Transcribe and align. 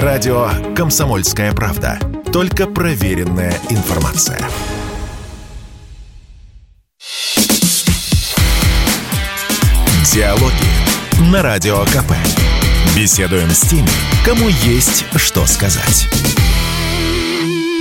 Радио 0.00 0.48
«Комсомольская 0.74 1.52
правда». 1.52 1.98
Только 2.32 2.66
проверенная 2.66 3.52
информация. 3.68 4.38
Диалоги 10.10 11.30
на 11.30 11.42
Радио 11.42 11.84
КП. 11.84 12.12
Беседуем 12.96 13.50
с 13.50 13.60
теми, 13.68 13.86
кому 14.24 14.48
есть 14.62 15.04
что 15.16 15.44
сказать. 15.44 16.08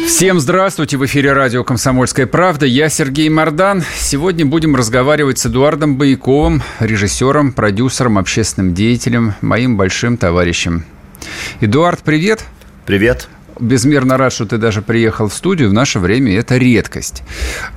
Всем 0.05 0.41
здравствуйте! 0.41 0.97
В 0.97 1.05
эфире 1.05 1.31
радио 1.31 1.63
«Комсомольская 1.63 2.27
правда». 2.27 2.65
Я 2.65 2.89
Сергей 2.89 3.29
Мордан. 3.29 3.83
Сегодня 3.95 4.45
будем 4.45 4.75
разговаривать 4.75 5.39
с 5.39 5.45
Эдуардом 5.45 5.95
Бояковым, 5.95 6.61
режиссером, 6.81 7.53
продюсером, 7.53 8.17
общественным 8.17 8.73
деятелем, 8.73 9.33
моим 9.39 9.77
большим 9.77 10.17
товарищем. 10.17 10.83
Эдуард, 11.59 11.99
привет! 12.03 12.43
Привет! 12.85 13.27
Безмерно 13.59 14.17
рад, 14.17 14.34
что 14.34 14.45
ты 14.45 14.57
даже 14.57 14.81
приехал 14.81 15.27
в 15.27 15.34
студию. 15.34 15.70
В 15.70 15.73
наше 15.73 15.99
время 15.99 16.35
это 16.35 16.57
редкость. 16.57 17.23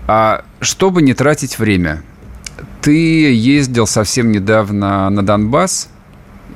А 0.07 0.45
чтобы 0.61 1.03
не 1.03 1.15
тратить 1.15 1.59
время, 1.59 2.03
ты 2.81 3.33
ездил 3.35 3.87
совсем 3.87 4.33
недавно 4.33 5.11
на 5.11 5.23
Донбасс, 5.25 5.89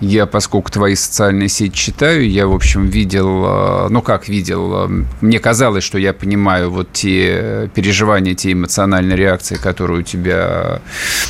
я, 0.00 0.26
поскольку 0.26 0.70
твои 0.70 0.94
социальные 0.94 1.48
сети 1.48 1.74
читаю, 1.74 2.28
я, 2.28 2.46
в 2.46 2.54
общем, 2.54 2.86
видел, 2.86 3.44
э, 3.46 3.88
ну 3.90 4.00
как 4.02 4.28
видел, 4.28 4.86
э, 4.86 5.04
мне 5.20 5.38
казалось, 5.40 5.84
что 5.84 5.98
я 5.98 6.12
понимаю 6.12 6.70
вот 6.70 6.92
те 6.92 7.70
переживания, 7.74 8.34
те 8.34 8.52
эмоциональные 8.52 9.16
реакции, 9.16 9.56
которые 9.56 10.00
у 10.00 10.02
тебя 10.02 10.80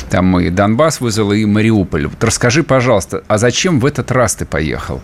там 0.09 0.39
и 0.39 0.49
Донбасс 0.49 1.01
вызвал, 1.01 1.33
и 1.33 1.45
Мариуполь. 1.45 2.07
Вот 2.07 2.23
расскажи, 2.23 2.63
пожалуйста, 2.63 3.23
а 3.27 3.37
зачем 3.37 3.79
в 3.79 3.85
этот 3.85 4.11
раз 4.11 4.35
ты 4.35 4.45
поехал? 4.45 5.01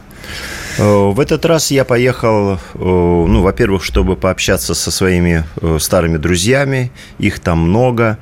Э, 0.77 1.09
в 1.09 1.19
этот 1.19 1.45
раз 1.45 1.71
я 1.71 1.85
поехал, 1.85 2.59
ну, 2.73 3.41
во-первых, 3.41 3.83
чтобы 3.83 4.15
пообщаться 4.15 4.73
со 4.73 4.91
своими 4.91 5.45
старыми 5.79 6.17
друзьями, 6.17 6.91
их 7.17 7.39
там 7.39 7.59
много, 7.59 8.17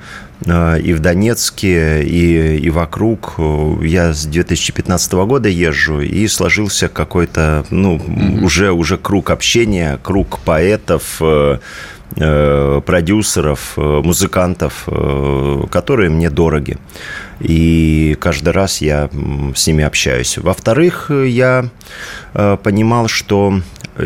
Э, 0.45 0.79
и 0.79 0.93
в 0.93 0.99
Донецке, 0.99 2.03
и, 2.03 2.57
и 2.57 2.69
вокруг. 2.69 3.35
Я 3.81 4.13
с 4.13 4.25
2015 4.25 5.13
года 5.13 5.49
езжу, 5.49 6.01
и 6.01 6.27
сложился 6.27 6.89
какой-то, 6.89 7.65
ну, 7.69 7.97
mm-hmm. 7.97 8.43
уже, 8.43 8.71
уже 8.71 8.97
круг 8.97 9.29
общения, 9.29 9.99
круг 10.01 10.39
поэтов, 10.39 11.17
э, 11.21 11.59
э, 11.59 11.59
продюсеров, 12.15 13.77
музыкантов, 13.77 14.87
которые 15.71 16.09
мне 16.09 16.29
дороги. 16.29 16.77
И 17.39 18.15
каждый 18.19 18.53
раз 18.53 18.81
я 18.81 19.09
с 19.55 19.67
ними 19.67 19.83
общаюсь. 19.83 20.37
Во-вторых, 20.37 21.09
я 21.11 21.69
понимал, 22.33 23.07
что 23.07 23.61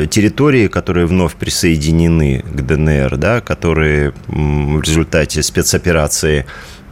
территории, 0.10 0.68
которые 0.68 1.06
вновь 1.06 1.36
присоединены 1.36 2.44
к 2.50 2.62
ДНР, 2.62 3.18
да, 3.18 3.42
которые 3.42 4.14
в 4.28 4.82
результате 4.82 5.44
спецоперации 5.44 6.46
Э, 6.46 6.46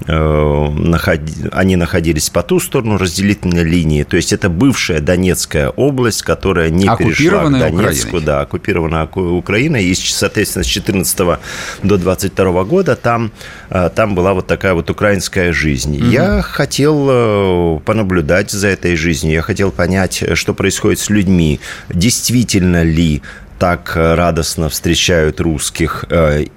они 0.07 1.75
находились 1.77 2.29
по 2.29 2.43
ту 2.43 2.59
сторону 2.59 2.97
разделительной 2.97 3.63
линии. 3.63 4.03
То 4.03 4.17
есть 4.17 4.33
это 4.33 4.49
бывшая 4.49 4.99
Донецкая 4.99 5.69
область, 5.69 6.21
которая 6.21 6.69
не 6.69 6.85
перешла 6.97 7.45
к 7.45 7.51
Донецку. 7.51 8.07
Украиной. 8.09 8.25
Да, 8.25 8.41
оккупирована 8.41 9.09
Украиной. 9.15 9.85
И, 9.85 9.95
соответственно, 9.95 10.63
с 10.63 10.67
14 10.67 11.39
до 11.83 11.97
22 11.97 12.63
года 12.65 12.95
там, 12.95 13.31
э, 13.69 13.89
там 13.95 14.15
была 14.15 14.33
вот 14.33 14.47
такая 14.47 14.73
вот 14.73 14.89
украинская 14.89 15.53
жизнь. 15.53 15.97
Угу. 15.97 16.11
Я 16.11 16.41
хотел 16.41 17.07
э, 17.09 17.79
понаблюдать 17.85 18.51
за 18.51 18.67
этой 18.67 18.95
жизнью. 18.95 19.35
Я 19.35 19.41
хотел 19.41 19.71
понять, 19.71 20.23
что 20.33 20.53
происходит 20.53 20.99
с 20.99 21.09
людьми. 21.09 21.59
Действительно 21.89 22.83
ли 22.83 23.21
так 23.57 23.93
радостно 23.95 24.67
встречают 24.67 25.39
русских 25.39 26.03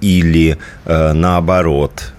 или 0.01 0.57
наоборот 0.85 2.11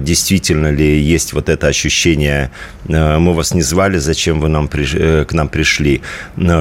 действительно 0.00 0.70
ли 0.70 1.00
есть 1.00 1.32
вот 1.32 1.48
это 1.48 1.66
ощущение, 1.66 2.50
э, 2.86 3.18
мы 3.18 3.34
вас 3.34 3.54
не 3.54 3.62
звали, 3.62 3.98
зачем 3.98 4.40
вы 4.40 4.48
нам, 4.48 4.68
э, 4.72 5.24
к 5.24 5.32
нам 5.32 5.48
пришли. 5.48 6.02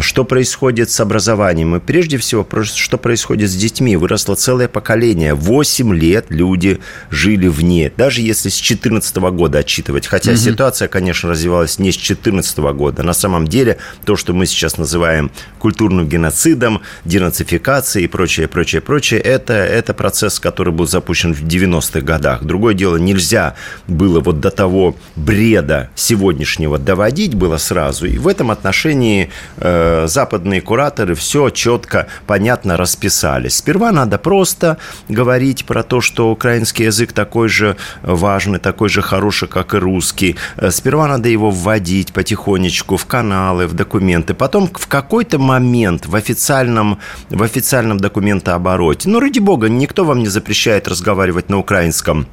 Что 0.01 0.23
происходит 0.23 0.89
с 0.89 0.99
образованием? 0.99 1.75
И 1.75 1.79
прежде 1.79 2.17
всего, 2.17 2.47
что 2.63 2.97
происходит 2.97 3.49
с 3.49 3.55
детьми? 3.55 3.95
Выросло 3.97 4.35
целое 4.35 4.67
поколение. 4.67 5.33
8 5.33 5.93
лет 5.93 6.25
люди 6.29 6.79
жили 7.11 7.47
вне. 7.47 7.91
Даже 7.97 8.21
если 8.21 8.49
с 8.49 8.55
14 8.55 9.31
года 9.31 9.59
отчитывать. 9.59 10.07
Хотя 10.07 10.31
угу. 10.31 10.37
ситуация, 10.37 10.87
конечно, 10.87 11.29
развивалась 11.29 11.79
не 11.79 11.91
с 11.91 11.95
14 11.95 12.57
года. 12.57 13.03
На 13.03 13.13
самом 13.13 13.47
деле, 13.47 13.77
то, 14.05 14.15
что 14.15 14.33
мы 14.33 14.45
сейчас 14.45 14.77
называем 14.77 15.31
культурным 15.59 16.07
геноцидом, 16.07 16.81
денацификацией 17.05 18.05
и 18.05 18.07
прочее, 18.07 18.47
прочее, 18.47 18.81
прочее, 18.81 19.19
это, 19.19 19.53
это 19.53 19.93
процесс, 19.93 20.39
который 20.39 20.73
был 20.73 20.87
запущен 20.87 21.33
в 21.33 21.43
90-х 21.43 22.01
годах. 22.01 22.43
Другое 22.43 22.73
дело, 22.73 22.86
дело, 22.87 22.97
нельзя 22.97 23.55
было 23.87 24.19
вот 24.19 24.39
до 24.39 24.49
того 24.49 24.95
бреда 25.15 25.89
сегодняшнего 25.95 26.77
доводить 26.77 27.35
было 27.35 27.57
сразу. 27.57 28.05
И 28.05 28.17
в 28.17 28.27
этом 28.27 28.51
отношении 28.51 29.29
э, 29.57 30.05
западные 30.07 30.61
кураторы 30.61 31.15
все 31.15 31.49
четко, 31.49 32.07
понятно 32.25 32.77
расписали. 32.77 33.49
Сперва 33.49 33.91
надо 33.91 34.17
просто 34.17 34.77
говорить 35.09 35.65
про 35.65 35.83
то, 35.83 36.01
что 36.01 36.31
украинский 36.31 36.85
язык 36.85 37.11
такой 37.11 37.49
же 37.49 37.75
важный, 38.03 38.59
такой 38.59 38.89
же 38.89 39.01
хороший, 39.01 39.47
как 39.47 39.73
и 39.73 39.77
русский. 39.77 40.35
Э, 40.57 40.71
сперва 40.71 41.07
надо 41.07 41.29
его 41.29 41.51
вводить 41.51 42.13
потихонечку 42.13 42.95
в 42.95 43.05
каналы, 43.05 43.67
в 43.67 43.73
документы. 43.73 44.33
Потом 44.33 44.69
в 44.73 44.87
какой-то 44.87 45.39
момент 45.39 46.05
в 46.05 46.15
официальном, 46.15 46.99
в 47.29 47.43
официальном 47.43 47.97
документообороте, 47.97 49.09
ну, 49.09 49.19
ради 49.19 49.39
бога, 49.39 49.67
никто 49.69 50.05
вам 50.05 50.19
не 50.19 50.27
запрещает 50.27 50.87
разговаривать 50.87 51.49
на 51.49 51.57
украинском 51.57 52.27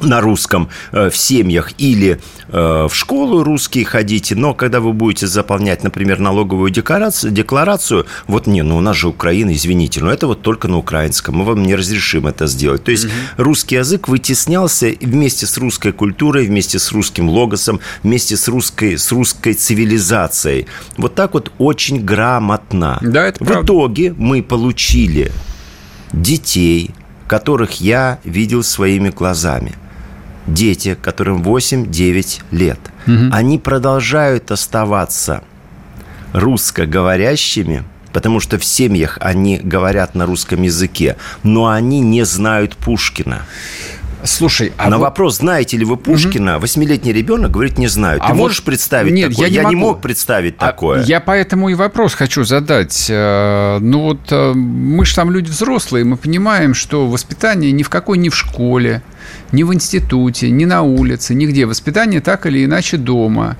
на 0.00 0.20
русском 0.20 0.68
э, 0.92 1.10
в 1.10 1.16
семьях 1.16 1.72
или 1.78 2.20
э, 2.48 2.86
в 2.88 2.94
школу 2.94 3.42
русские 3.42 3.84
ходите, 3.84 4.34
но 4.34 4.54
когда 4.54 4.80
вы 4.80 4.92
будете 4.92 5.26
заполнять, 5.26 5.82
например, 5.82 6.18
налоговую 6.18 6.70
декларацию, 6.70 7.32
декларацию 7.32 8.06
вот 8.26 8.46
не, 8.46 8.62
ну 8.62 8.76
у 8.76 8.80
нас 8.80 8.96
же 8.96 9.08
Украина, 9.08 9.52
извините, 9.52 10.02
но 10.02 10.10
это 10.10 10.26
вот 10.26 10.42
только 10.42 10.68
на 10.68 10.78
украинском, 10.78 11.36
мы 11.36 11.44
вам 11.44 11.62
не 11.62 11.74
разрешим 11.74 12.26
это 12.26 12.46
сделать. 12.46 12.84
То 12.84 12.90
есть 12.90 13.06
угу. 13.06 13.12
русский 13.38 13.76
язык 13.76 14.08
вытеснялся 14.08 14.92
вместе 15.00 15.46
с 15.46 15.56
русской 15.56 15.92
культурой, 15.92 16.46
вместе 16.46 16.78
с 16.78 16.92
русским 16.92 17.28
логосом, 17.28 17.80
вместе 18.02 18.36
с 18.36 18.48
русской, 18.48 18.98
с 18.98 19.10
русской 19.12 19.54
цивилизацией. 19.54 20.66
Вот 20.96 21.14
так 21.14 21.34
вот 21.34 21.52
очень 21.58 22.04
грамотно. 22.04 22.98
Да, 23.00 23.26
это 23.26 23.42
В 23.42 23.46
правда. 23.46 23.64
итоге 23.64 24.14
мы 24.16 24.42
получили 24.42 25.32
детей, 26.12 26.90
которых 27.26 27.80
я 27.80 28.18
видел 28.24 28.62
своими 28.62 29.10
глазами– 29.10 29.74
дети, 30.46 30.96
которым 31.00 31.42
8-9 31.42 32.42
лет, 32.50 32.78
угу. 33.06 33.30
они 33.32 33.58
продолжают 33.58 34.50
оставаться 34.50 35.42
русскоговорящими, 36.32 37.84
потому 38.12 38.40
что 38.40 38.58
в 38.58 38.64
семьях 38.64 39.18
они 39.20 39.58
говорят 39.58 40.14
на 40.14 40.26
русском 40.26 40.62
языке, 40.62 41.16
но 41.42 41.68
они 41.68 42.00
не 42.00 42.24
знают 42.24 42.76
Пушкина. 42.76 43.42
Слушай, 44.24 44.72
а 44.78 44.88
на 44.88 44.96
вот... 44.96 45.04
вопрос, 45.04 45.36
знаете 45.36 45.76
ли 45.76 45.84
вы 45.84 45.96
Пушкина, 45.96 46.58
восьмилетний 46.58 47.12
угу. 47.12 47.18
ребенок 47.18 47.50
говорит, 47.50 47.78
не 47.78 47.88
знаю. 47.88 48.20
Ты 48.20 48.26
а 48.26 48.34
можешь 48.34 48.58
вот... 48.58 48.66
представить 48.66 49.12
Нет, 49.12 49.30
такое? 49.30 49.48
Я, 49.48 49.50
не, 49.50 49.56
я 49.56 49.68
не 49.68 49.76
мог 49.76 50.00
представить 50.00 50.54
а 50.58 50.66
такое. 50.66 51.02
Я 51.04 51.20
поэтому 51.20 51.68
и 51.68 51.74
вопрос 51.74 52.14
хочу 52.14 52.44
задать. 52.44 53.06
Э, 53.10 53.78
ну 53.80 54.00
вот 54.00 54.20
э, 54.30 54.52
мы 54.54 55.04
же 55.04 55.14
там 55.14 55.30
люди 55.30 55.50
взрослые, 55.50 56.04
мы 56.04 56.16
понимаем, 56.16 56.74
что 56.74 57.06
воспитание 57.06 57.70
ни 57.72 57.82
в 57.82 57.90
какой, 57.90 58.16
ни 58.16 58.30
в 58.30 58.36
школе, 58.36 59.02
ни 59.52 59.62
в 59.62 59.72
институте, 59.72 60.50
ни 60.50 60.64
на 60.64 60.82
улице, 60.82 61.34
нигде. 61.34 61.66
Воспитание 61.66 62.20
так 62.20 62.46
или 62.46 62.64
иначе 62.64 62.96
дома. 62.96 63.56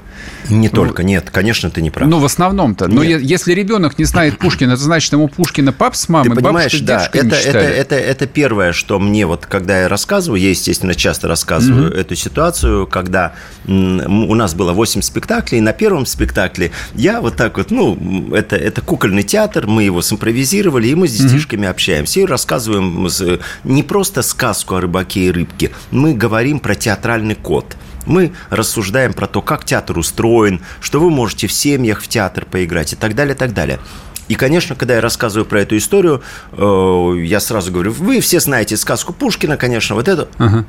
Не 0.49 0.69
только, 0.69 1.03
нет, 1.03 1.31
конечно, 1.31 1.71
ты 1.71 1.83
не 1.83 1.91
прав. 1.91 2.09
Ну, 2.09 2.19
в 2.19 2.25
основном-то. 2.25 2.89
Но 2.89 3.03
нет. 3.03 3.23
если 3.23 3.55
ребенок 3.55 3.99
не 3.99 4.05
знает 4.05 4.39
Пушкина, 4.39 4.73
это 4.73 4.83
значит, 4.83 5.13
ему 5.13 5.29
Пушкина 5.29 5.73
пап 5.73 5.97
с 5.97 6.09
мамой, 6.09 6.31
Ты 6.31 6.43
понимаешь, 6.43 6.81
да, 6.81 7.09
это, 7.13 7.37
это, 7.37 7.59
это, 7.59 7.95
это 7.95 8.27
первое, 8.27 8.73
что 8.73 8.99
мне 8.99 9.27
вот, 9.27 9.47
когда 9.47 9.83
я 9.83 9.89
рассказываю, 9.89 10.41
я, 10.41 10.51
естественно, 10.51 10.95
часто 10.95 11.29
рассказываю 11.29 11.91
mm-hmm. 11.91 12.01
эту 12.01 12.15
ситуацию, 12.15 12.87
когда 12.87 13.35
у 13.67 14.35
нас 14.35 14.55
было 14.55 14.73
8 14.73 15.03
спектаклей, 15.03 15.59
и 15.59 15.63
на 15.63 15.73
первом 15.73 16.07
спектакле 16.07 16.73
я 16.95 17.21
вот 17.21 17.37
так 17.37 17.57
вот, 17.57 17.71
ну, 17.71 18.35
это, 18.35 18.57
это 18.57 18.81
кукольный 18.83 19.23
театр, 19.23 19.67
мы 19.67 19.85
его 19.85 20.03
симпровизировали, 20.03 20.89
и 20.89 20.95
мы 20.95 21.09
с 21.09 21.13
детишками 21.13 21.67
mm-hmm. 21.67 21.71
общаемся, 21.71 22.21
и 22.21 22.25
рассказываем 22.25 23.09
не 23.65 23.83
просто 23.83 24.23
сказку 24.23 24.75
о 24.75 24.81
рыбаке 24.81 25.27
и 25.27 25.31
рыбке, 25.31 25.54
мы 25.91 26.15
говорим 26.15 26.61
про 26.61 26.75
театральный 26.75 27.35
код. 27.35 27.77
Мы 28.07 28.33
рассуждаем 28.51 29.15
про 29.15 29.27
то, 29.27 29.41
как 29.41 29.65
театр 29.65 29.99
устроен, 29.99 30.61
что 30.81 31.01
вы 31.01 31.11
можете 31.11 31.47
в 31.47 31.53
семьях 31.53 32.03
в 32.03 32.09
театр 32.09 32.45
поиграть 32.45 32.93
и 32.93 32.97
так 32.97 33.15
далее, 33.15 33.35
и 33.35 33.39
так 33.39 33.55
далее. 33.55 33.79
И, 34.29 34.35
конечно, 34.35 34.75
когда 34.75 34.95
я 34.95 35.01
рассказываю 35.01 35.47
про 35.47 35.61
эту 35.61 35.77
историю, 35.77 36.23
э, 36.53 37.15
я 37.25 37.41
сразу 37.41 37.71
говорю, 37.71 37.93
вы 37.93 38.21
все 38.21 38.41
знаете 38.41 38.77
сказку 38.77 39.13
Пушкина, 39.13 39.57
конечно, 39.57 39.95
вот 39.95 40.09
это. 40.09 40.29
Ага. 40.39 40.65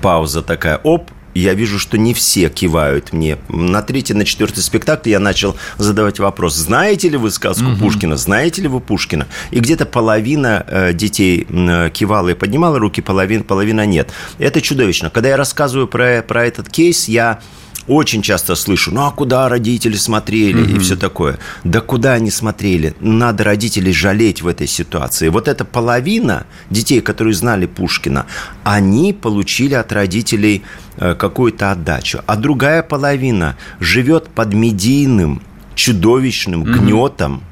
Пауза 0.00 0.42
такая, 0.42 0.78
оп, 0.78 1.10
я 1.38 1.54
вижу, 1.54 1.78
что 1.78 1.98
не 1.98 2.14
все 2.14 2.48
кивают 2.48 3.12
мне. 3.12 3.38
На 3.48 3.82
третий, 3.82 4.14
на 4.14 4.24
четвертый 4.24 4.60
спектакль 4.60 5.10
я 5.10 5.20
начал 5.20 5.56
задавать 5.76 6.18
вопрос, 6.18 6.54
знаете 6.54 7.08
ли 7.08 7.16
вы 7.16 7.30
сказку 7.30 7.70
угу. 7.70 7.76
Пушкина, 7.76 8.16
знаете 8.16 8.62
ли 8.62 8.68
вы 8.68 8.80
Пушкина? 8.80 9.26
И 9.50 9.60
где-то 9.60 9.86
половина 9.86 10.64
э, 10.66 10.92
детей 10.92 11.46
э, 11.48 11.90
кивала 11.90 12.30
и 12.30 12.34
поднимала 12.34 12.78
руки, 12.78 13.00
половина, 13.00 13.44
половина 13.44 13.86
нет. 13.86 14.10
Это 14.38 14.60
чудовищно. 14.60 15.10
Когда 15.10 15.28
я 15.30 15.36
рассказываю 15.36 15.86
про, 15.86 16.22
про 16.22 16.46
этот 16.46 16.68
кейс, 16.68 17.08
я 17.08 17.40
очень 17.88 18.22
часто 18.22 18.54
слышу, 18.54 18.92
ну 18.92 19.06
а 19.06 19.10
куда 19.10 19.48
родители 19.48 19.96
смотрели 19.96 20.62
mm-hmm. 20.62 20.76
и 20.76 20.78
все 20.78 20.96
такое. 20.96 21.38
Да 21.64 21.80
куда 21.80 22.12
они 22.12 22.30
смотрели? 22.30 22.94
Надо 23.00 23.44
родителей 23.44 23.92
жалеть 23.92 24.42
в 24.42 24.46
этой 24.46 24.66
ситуации. 24.66 25.28
Вот 25.28 25.48
эта 25.48 25.64
половина 25.64 26.46
детей, 26.70 27.00
которые 27.00 27.34
знали 27.34 27.66
Пушкина, 27.66 28.26
они 28.64 29.12
получили 29.12 29.74
от 29.74 29.92
родителей 29.92 30.62
э, 30.96 31.14
какую-то 31.14 31.72
отдачу. 31.72 32.20
А 32.26 32.36
другая 32.36 32.82
половина 32.82 33.56
живет 33.80 34.28
под 34.28 34.54
медийным, 34.54 35.42
чудовищным 35.74 36.64
mm-hmm. 36.64 36.78
гнетом. 36.78 37.42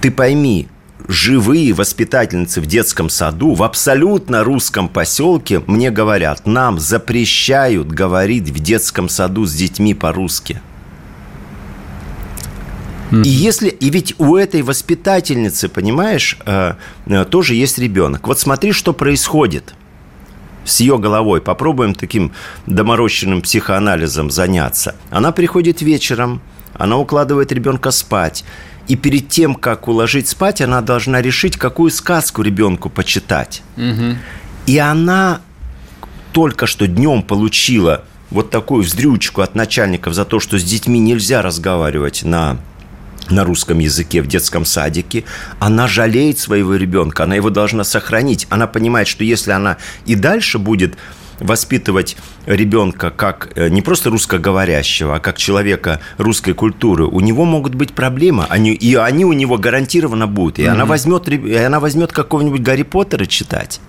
Ты 0.00 0.10
пойми, 0.10 0.68
живые 1.08 1.72
воспитательницы 1.72 2.60
в 2.60 2.66
детском 2.66 3.08
саду 3.08 3.54
в 3.54 3.62
абсолютно 3.62 4.44
русском 4.44 4.88
поселке 4.88 5.62
мне 5.66 5.90
говорят, 5.90 6.46
нам 6.46 6.78
запрещают 6.78 7.88
говорить 7.88 8.50
в 8.50 8.58
детском 8.58 9.08
саду 9.08 9.46
с 9.46 9.52
детьми 9.52 9.94
по-русски. 9.94 10.60
И 13.12 13.28
если, 13.28 13.68
и 13.68 13.90
ведь 13.90 14.14
у 14.18 14.36
этой 14.36 14.62
воспитательницы, 14.62 15.68
понимаешь, 15.68 16.38
э, 16.44 16.74
э, 17.06 17.24
тоже 17.24 17.54
есть 17.54 17.78
ребенок. 17.78 18.26
Вот 18.26 18.40
смотри, 18.40 18.72
что 18.72 18.92
происходит 18.92 19.74
с 20.64 20.80
ее 20.80 20.98
головой. 20.98 21.40
Попробуем 21.40 21.94
таким 21.94 22.32
доморощенным 22.66 23.42
психоанализом 23.42 24.30
заняться. 24.30 24.96
Она 25.10 25.30
приходит 25.30 25.82
вечером, 25.82 26.40
она 26.74 26.98
укладывает 26.98 27.52
ребенка 27.52 27.92
спать. 27.92 28.44
И 28.88 28.96
перед 28.96 29.28
тем, 29.28 29.54
как 29.54 29.88
уложить 29.88 30.28
спать, 30.28 30.60
она 30.60 30.80
должна 30.80 31.20
решить, 31.20 31.56
какую 31.56 31.90
сказку 31.90 32.42
ребенку 32.42 32.88
почитать. 32.88 33.62
Угу. 33.76 34.16
И 34.66 34.78
она 34.78 35.40
только 36.32 36.66
что 36.66 36.86
днем 36.86 37.22
получила 37.22 38.04
вот 38.30 38.50
такую 38.50 38.82
вздрючку 38.84 39.40
от 39.40 39.54
начальников 39.54 40.14
за 40.14 40.24
то, 40.24 40.40
что 40.40 40.58
с 40.58 40.64
детьми 40.64 41.00
нельзя 41.00 41.42
разговаривать 41.42 42.22
на 42.24 42.58
на 43.28 43.42
русском 43.42 43.80
языке 43.80 44.22
в 44.22 44.28
детском 44.28 44.64
садике, 44.64 45.24
она 45.58 45.88
жалеет 45.88 46.38
своего 46.38 46.76
ребенка, 46.76 47.24
она 47.24 47.34
его 47.34 47.50
должна 47.50 47.82
сохранить. 47.82 48.46
Она 48.50 48.68
понимает, 48.68 49.08
что 49.08 49.24
если 49.24 49.50
она 49.50 49.78
и 50.04 50.14
дальше 50.14 50.58
будет 50.58 50.96
воспитывать 51.40 52.16
ребенка 52.46 53.10
как 53.10 53.52
э, 53.54 53.68
не 53.68 53.82
просто 53.82 54.10
русскоговорящего, 54.10 55.16
а 55.16 55.20
как 55.20 55.36
человека 55.38 56.00
русской 56.18 56.52
культуры, 56.52 57.04
у 57.06 57.20
него 57.20 57.44
могут 57.44 57.74
быть 57.74 57.92
проблемы, 57.92 58.46
они, 58.48 58.72
и 58.72 58.94
они 58.94 59.24
у 59.24 59.32
него 59.32 59.58
гарантированно 59.58 60.26
будут. 60.26 60.58
И 60.58 60.62
mm-hmm. 60.62 60.68
она 60.68 60.86
возьмет, 60.86 61.28
и 61.28 61.54
она 61.54 61.80
возьмет 61.80 62.12
какого-нибудь 62.12 62.62
Гарри 62.62 62.82
Поттера 62.82 63.26
читать. 63.26 63.80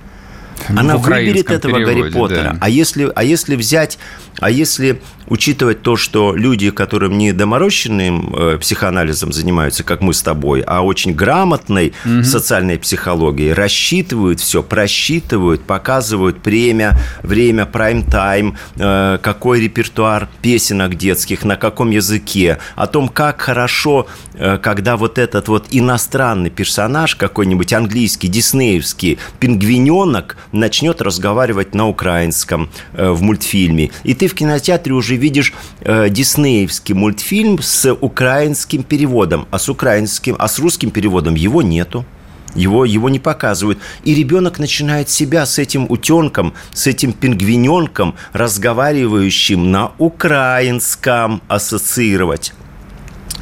Она 0.70 0.98
выберет 0.98 1.52
этого 1.52 1.76
переводе, 1.76 2.02
Гарри 2.02 2.12
Поттера. 2.12 2.52
Да. 2.54 2.58
А 2.62 2.70
если, 2.70 3.12
а 3.16 3.24
если 3.24 3.56
взять, 3.56 4.00
а 4.40 4.50
если 4.50 5.02
учитывать 5.28 5.82
то, 5.82 5.96
что 5.96 6.36
люди, 6.36 6.72
которым 6.72 7.18
не 7.18 7.34
доморощенным 7.34 8.34
э, 8.36 8.58
психоанализом 8.60 9.32
занимаются, 9.34 9.84
как 9.84 10.02
мы 10.02 10.14
с 10.14 10.22
тобой, 10.22 10.62
а 10.62 10.82
очень 10.82 11.14
грамотной 11.14 11.94
угу. 12.06 12.24
социальной 12.24 12.78
психологией, 12.78 13.54
рассчитывают 13.54 14.40
все, 14.40 14.64
просчитывают, 14.64 15.64
показывают 15.64 16.46
время, 16.46 16.98
время 17.24 17.66
прайм-тайм, 17.66 18.56
э, 18.78 19.18
какой 19.22 19.62
репертуар 19.62 20.30
песенок 20.42 20.96
детских, 20.96 21.44
на 21.44 21.56
каком 21.56 21.90
языке, 21.90 22.60
о 22.76 22.88
том, 22.88 23.10
как 23.10 23.42
хорошо, 23.42 24.08
э, 24.34 24.58
когда 24.58 24.96
вот 24.96 25.18
этот 25.18 25.48
вот 25.48 25.68
иностранный 25.72 26.50
персонаж, 26.50 27.16
какой-нибудь 27.16 27.74
английский, 27.74 28.28
диснеевский 28.28 29.20
пингвиненок 29.40 30.38
начнет 30.52 31.02
разговаривать 31.02 31.76
на 31.76 31.88
украинском 31.88 32.70
э, 32.94 33.10
в 33.10 33.22
мультфильме. 33.22 33.92
И 34.04 34.14
ты 34.14 34.28
в 34.28 34.34
кинотеатре 34.34 34.94
уже 34.94 35.17
видишь 35.18 35.54
э, 35.82 36.10
диснеевский 36.10 36.96
мультфильм 36.96 37.60
с 37.62 37.94
украинским 37.94 38.84
переводом, 38.84 39.48
а 39.52 39.60
с 39.60 39.70
украинским, 39.70 40.36
а 40.40 40.48
с 40.48 40.60
русским 40.60 40.92
переводом 40.92 41.36
его 41.36 41.62
нету. 41.62 42.06
Его, 42.56 42.86
его 42.86 43.10
не 43.10 43.20
показывают. 43.20 43.78
И 44.04 44.16
ребенок 44.16 44.58
начинает 44.58 45.10
себя 45.10 45.46
с 45.46 45.60
этим 45.60 45.86
утенком, 45.90 46.54
с 46.74 46.88
этим 46.88 47.14
пингвиненком, 47.14 48.16
разговаривающим 48.34 49.72
на 49.72 49.92
украинском, 50.00 51.42
ассоциировать. 51.48 52.54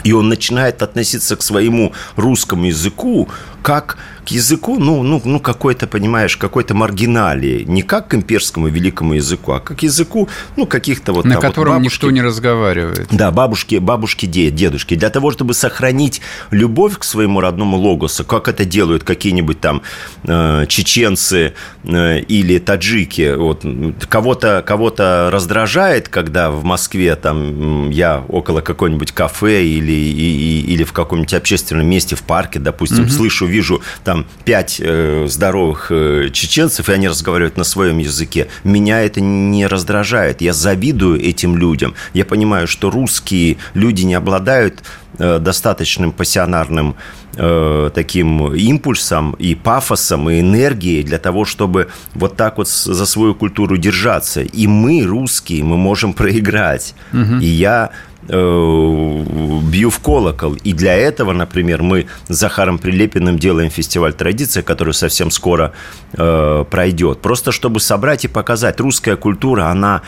И 0.03 0.11
он 0.11 0.27
начинает 0.29 0.81
относиться 0.83 1.35
к 1.35 1.41
своему 1.41 1.93
русскому 2.15 2.65
языку 2.65 3.29
как 3.63 3.97
к 4.25 4.31
языку, 4.31 4.79
ну, 4.79 5.03
ну, 5.03 5.21
ну 5.23 5.39
какой-то, 5.39 5.87
понимаешь, 5.87 6.37
какой-то 6.37 6.73
маргиналии. 6.73 7.63
Не 7.63 7.83
как 7.83 8.07
к 8.09 8.15
имперскому 8.15 8.67
великому 8.67 9.13
языку, 9.13 9.51
а 9.51 9.59
как 9.59 9.79
к 9.79 9.83
языку, 9.83 10.27
ну, 10.55 10.65
каких-то 10.65 11.13
вот... 11.13 11.25
На 11.25 11.33
там, 11.33 11.41
котором 11.41 11.73
вот 11.73 11.79
бабушки, 11.79 11.95
никто 11.95 12.11
не 12.11 12.21
разговаривает. 12.21 13.07
Да, 13.11 13.31
бабушки, 13.31 13.75
бабушки, 13.75 14.25
дедушки. 14.25 14.95
Для 14.95 15.09
того, 15.09 15.31
чтобы 15.31 15.53
сохранить 15.53 16.21
любовь 16.51 16.97
к 16.97 17.03
своему 17.03 17.39
родному 17.39 17.77
логосу, 17.77 18.23
как 18.25 18.47
это 18.47 18.65
делают 18.65 19.03
какие-нибудь 19.03 19.59
там 19.59 19.81
э, 20.23 20.65
чеченцы 20.67 21.53
э, 21.83 22.19
или 22.21 22.57
таджики. 22.57 23.35
Вот, 23.35 23.63
кого-то 24.09 24.63
кого 24.65 24.85
раздражает, 24.95 26.09
когда 26.09 26.49
в 26.49 26.63
Москве 26.63 27.15
там 27.15 27.89
я 27.89 28.23
около 28.27 28.61
какой-нибудь 28.61 29.11
кафе 29.11 29.65
или, 29.65 29.91
и, 29.91 30.61
или 30.61 30.83
в 30.83 30.93
каком-нибудь 30.93 31.33
общественном 31.33 31.87
месте 31.87 32.15
в 32.15 32.23
парке, 32.23 32.59
допустим, 32.59 33.03
угу. 33.03 33.09
слышу, 33.09 33.45
вижу 33.45 33.81
там 34.03 34.14
пять 34.45 34.79
э, 34.79 35.25
здоровых 35.27 35.87
э, 35.89 36.29
чеченцев, 36.31 36.87
и 36.89 36.93
они 36.93 37.07
разговаривают 37.07 37.57
на 37.57 37.63
своем 37.63 37.97
языке, 37.97 38.47
меня 38.63 39.01
это 39.01 39.19
не 39.21 39.67
раздражает. 39.67 40.41
Я 40.41 40.53
завидую 40.53 41.21
этим 41.21 41.57
людям. 41.57 41.95
Я 42.13 42.25
понимаю, 42.25 42.67
что 42.67 42.89
русские 42.89 43.57
люди 43.73 44.03
не 44.03 44.13
обладают 44.13 44.83
достаточным 45.17 46.11
пассионарным 46.11 46.95
э, 47.35 47.89
таким 47.93 48.53
импульсом 48.53 49.33
и 49.33 49.55
пафосом, 49.55 50.29
и 50.29 50.39
энергией 50.39 51.03
для 51.03 51.17
того, 51.17 51.45
чтобы 51.45 51.87
вот 52.13 52.35
так 52.35 52.57
вот 52.57 52.67
за 52.67 53.05
свою 53.05 53.35
культуру 53.35 53.77
держаться. 53.77 54.41
И 54.41 54.67
мы, 54.67 55.03
русские, 55.03 55.63
мы 55.63 55.77
можем 55.77 56.13
проиграть. 56.13 56.95
Угу. 57.13 57.39
И 57.41 57.45
я 57.45 57.91
Э, 58.27 59.23
бью 59.71 59.89
в 59.89 59.99
колокол. 59.99 60.55
И 60.63 60.73
для 60.73 60.95
этого, 60.95 61.31
например, 61.31 61.83
мы 61.83 62.07
с 62.27 62.35
Захаром 62.35 62.79
Прилепиным 62.79 63.37
делаем 63.37 63.69
фестиваль 63.69 64.13
«Традиция», 64.13 64.63
который 64.63 64.95
совсем 64.95 65.29
скоро 65.29 65.73
э, 66.13 66.65
пройдет. 66.69 67.21
Просто 67.21 67.51
чтобы 67.51 67.79
собрать 67.79 68.25
и 68.25 68.27
показать, 68.27 68.79
русская 68.79 69.15
культура, 69.15 69.65
она 69.65 70.01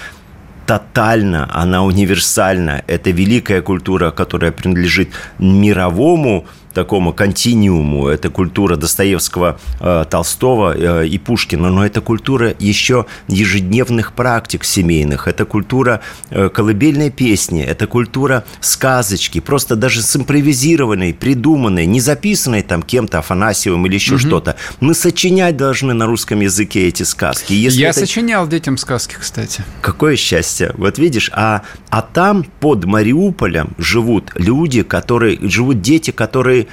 тотальна, 0.68 1.50
она 1.52 1.84
универсальна. 1.84 2.84
Это 2.88 3.10
великая 3.10 3.62
культура, 3.62 4.12
которая 4.12 4.52
принадлежит 4.52 5.10
мировому 5.40 6.46
такому 6.78 7.12
континиуму. 7.12 8.08
Это 8.08 8.30
культура 8.30 8.76
Достоевского, 8.76 9.60
э, 9.80 10.06
Толстого 10.08 10.76
э, 10.78 11.08
и 11.08 11.18
Пушкина, 11.18 11.72
но 11.72 11.84
это 11.84 12.02
культура 12.02 12.54
еще 12.60 13.08
ежедневных 13.28 14.14
практик 14.14 14.64
семейных, 14.64 15.28
это 15.28 15.46
культура 15.46 16.02
э, 16.30 16.50
колыбельной 16.50 17.10
песни, 17.10 17.64
это 17.64 17.88
культура 17.88 18.44
сказочки, 18.62 19.40
просто 19.40 19.76
даже 19.76 20.04
симпровизированной, 20.04 21.16
придуманной, 21.16 21.88
не 21.88 22.00
записанной 22.00 22.62
там 22.62 22.84
кем-то, 22.84 23.18
Афанасьевым 23.18 23.88
или 23.88 23.96
еще 23.96 24.14
угу. 24.14 24.20
что-то. 24.20 24.56
Мы 24.80 24.94
сочинять 24.94 25.58
должны 25.58 25.96
на 25.96 26.06
русском 26.06 26.42
языке 26.42 26.88
эти 26.88 27.02
сказки. 27.02 27.54
Если 27.54 27.80
Я 27.80 27.90
это... 27.90 28.02
сочинял 28.02 28.48
детям 28.48 28.78
сказки, 28.78 29.16
кстати. 29.20 29.64
Какое 29.82 30.16
счастье. 30.16 30.76
Вот 30.78 31.00
видишь, 31.00 31.32
а, 31.34 31.64
а 31.90 32.04
там 32.04 32.46
под 32.60 32.86
Мариуполем 32.86 33.74
живут 33.80 34.32
люди, 34.36 34.84
которые, 34.84 35.40
живут 35.42 35.82
дети, 35.82 36.12
которые 36.12 36.67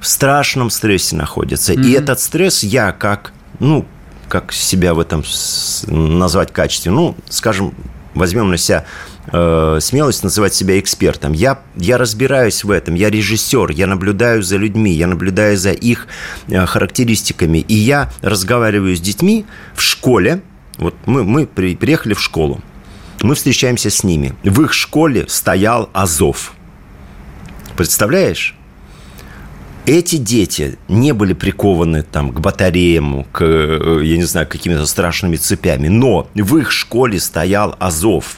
в 0.00 0.06
страшном 0.06 0.70
стрессе 0.70 1.16
находятся. 1.16 1.72
Mm-hmm. 1.72 1.86
И 1.86 1.92
этот 1.92 2.20
стресс 2.20 2.62
я 2.62 2.92
как, 2.92 3.32
ну, 3.58 3.86
как 4.28 4.52
себя 4.52 4.94
в 4.94 5.00
этом 5.00 5.24
назвать 5.86 6.52
качестве, 6.52 6.92
ну, 6.92 7.16
скажем, 7.28 7.74
возьмем 8.14 8.50
на 8.50 8.56
себя 8.56 8.84
э, 9.32 9.78
смелость 9.80 10.22
называть 10.22 10.54
себя 10.54 10.78
экспертом. 10.78 11.32
Я, 11.32 11.60
я 11.76 11.98
разбираюсь 11.98 12.64
в 12.64 12.70
этом, 12.70 12.94
я 12.94 13.10
режиссер, 13.10 13.70
я 13.70 13.86
наблюдаю 13.86 14.42
за 14.42 14.56
людьми, 14.56 14.92
я 14.92 15.06
наблюдаю 15.06 15.56
за 15.56 15.72
их 15.72 16.06
э, 16.48 16.66
характеристиками. 16.66 17.58
И 17.58 17.74
я 17.74 18.10
разговариваю 18.22 18.96
с 18.96 19.00
детьми 19.00 19.46
в 19.74 19.82
школе. 19.82 20.42
Вот 20.76 20.94
мы, 21.06 21.24
мы 21.24 21.46
при, 21.46 21.74
приехали 21.74 22.14
в 22.14 22.20
школу, 22.20 22.60
мы 23.22 23.34
встречаемся 23.34 23.90
с 23.90 24.04
ними. 24.04 24.34
В 24.44 24.62
их 24.62 24.72
школе 24.72 25.26
стоял 25.28 25.90
Азов. 25.92 26.52
Представляешь? 27.76 28.57
Эти 29.88 30.16
дети 30.16 30.76
не 30.88 31.12
были 31.12 31.32
прикованы 31.32 32.02
там, 32.02 32.30
к 32.30 32.40
батареям, 32.40 33.24
к, 33.32 33.42
э, 33.42 34.00
я 34.04 34.18
не 34.18 34.24
знаю, 34.24 34.46
какими-то 34.46 34.84
страшными 34.84 35.36
цепями, 35.36 35.88
но 35.88 36.28
в 36.34 36.58
их 36.58 36.70
школе 36.70 37.18
стоял 37.18 37.74
Азов. 37.78 38.36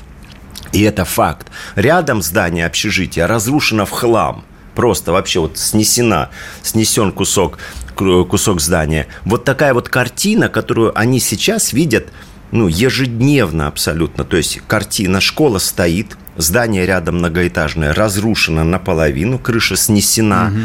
И 0.70 0.82
это 0.82 1.04
факт. 1.04 1.48
Рядом 1.74 2.22
здание 2.22 2.66
общежития 2.66 3.26
разрушено 3.26 3.84
в 3.84 3.90
хлам. 3.90 4.44
Просто 4.76 5.10
вообще 5.10 5.40
вот 5.40 5.58
снесена, 5.58 6.30
снесен 6.62 7.10
кусок, 7.10 7.58
кусок 7.96 8.60
здания. 8.60 9.08
Вот 9.24 9.44
такая 9.44 9.74
вот 9.74 9.88
картина, 9.88 10.48
которую 10.48 10.96
они 10.96 11.18
сейчас 11.18 11.72
видят 11.72 12.06
ну, 12.52 12.68
ежедневно 12.68 13.66
абсолютно. 13.66 14.22
То 14.24 14.36
есть 14.36 14.60
картина, 14.68 15.20
школа 15.20 15.58
стоит, 15.58 16.16
здание 16.36 16.86
рядом 16.86 17.16
многоэтажное 17.16 17.92
разрушено 17.92 18.64
наполовину, 18.64 19.38
крыша 19.38 19.76
снесена. 19.76 20.48
Угу. 20.48 20.60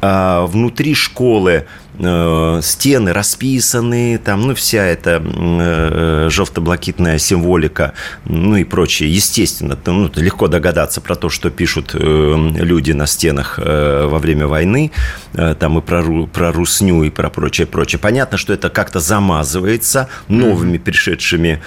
А, 0.00 0.46
внутри 0.46 0.94
школы 0.94 1.66
Э, 2.00 2.60
стены 2.62 3.12
расписаны, 3.12 4.18
там, 4.18 4.42
ну, 4.42 4.54
вся 4.54 4.84
эта 4.84 5.20
э, 5.20 6.28
желто-блакитная 6.30 7.18
символика, 7.18 7.92
ну, 8.24 8.54
и 8.54 8.62
прочее. 8.62 9.12
Естественно, 9.12 9.76
ну, 9.84 10.08
легко 10.14 10.46
догадаться 10.46 11.00
про 11.00 11.16
то, 11.16 11.28
что 11.28 11.50
пишут 11.50 11.90
э, 11.94 12.50
люди 12.54 12.92
на 12.92 13.06
стенах 13.06 13.58
во 13.58 14.18
время 14.18 14.46
войны, 14.46 14.92
там 15.32 15.78
и 15.78 15.82
про, 15.82 16.26
про 16.26 16.52
русню, 16.52 17.02
и 17.02 17.10
про 17.10 17.30
прочее, 17.30 17.66
прочее. 17.66 17.98
Понятно, 17.98 18.38
что 18.38 18.52
это 18.52 18.70
как-то 18.70 19.00
замазывается 19.00 20.08
новыми 20.28 20.78
пришедшими, 20.78 21.60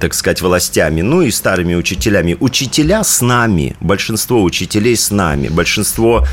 так 0.00 0.14
сказать, 0.14 0.42
властями, 0.42 1.00
ну, 1.00 1.22
и 1.22 1.30
старыми 1.30 1.74
учителями. 1.74 2.36
Учителя 2.38 3.04
с 3.04 3.20
нами, 3.20 3.76
большинство 3.80 4.42
учителей 4.42 4.96
с 4.96 5.10
нами, 5.10 5.48
большинство 5.48 6.26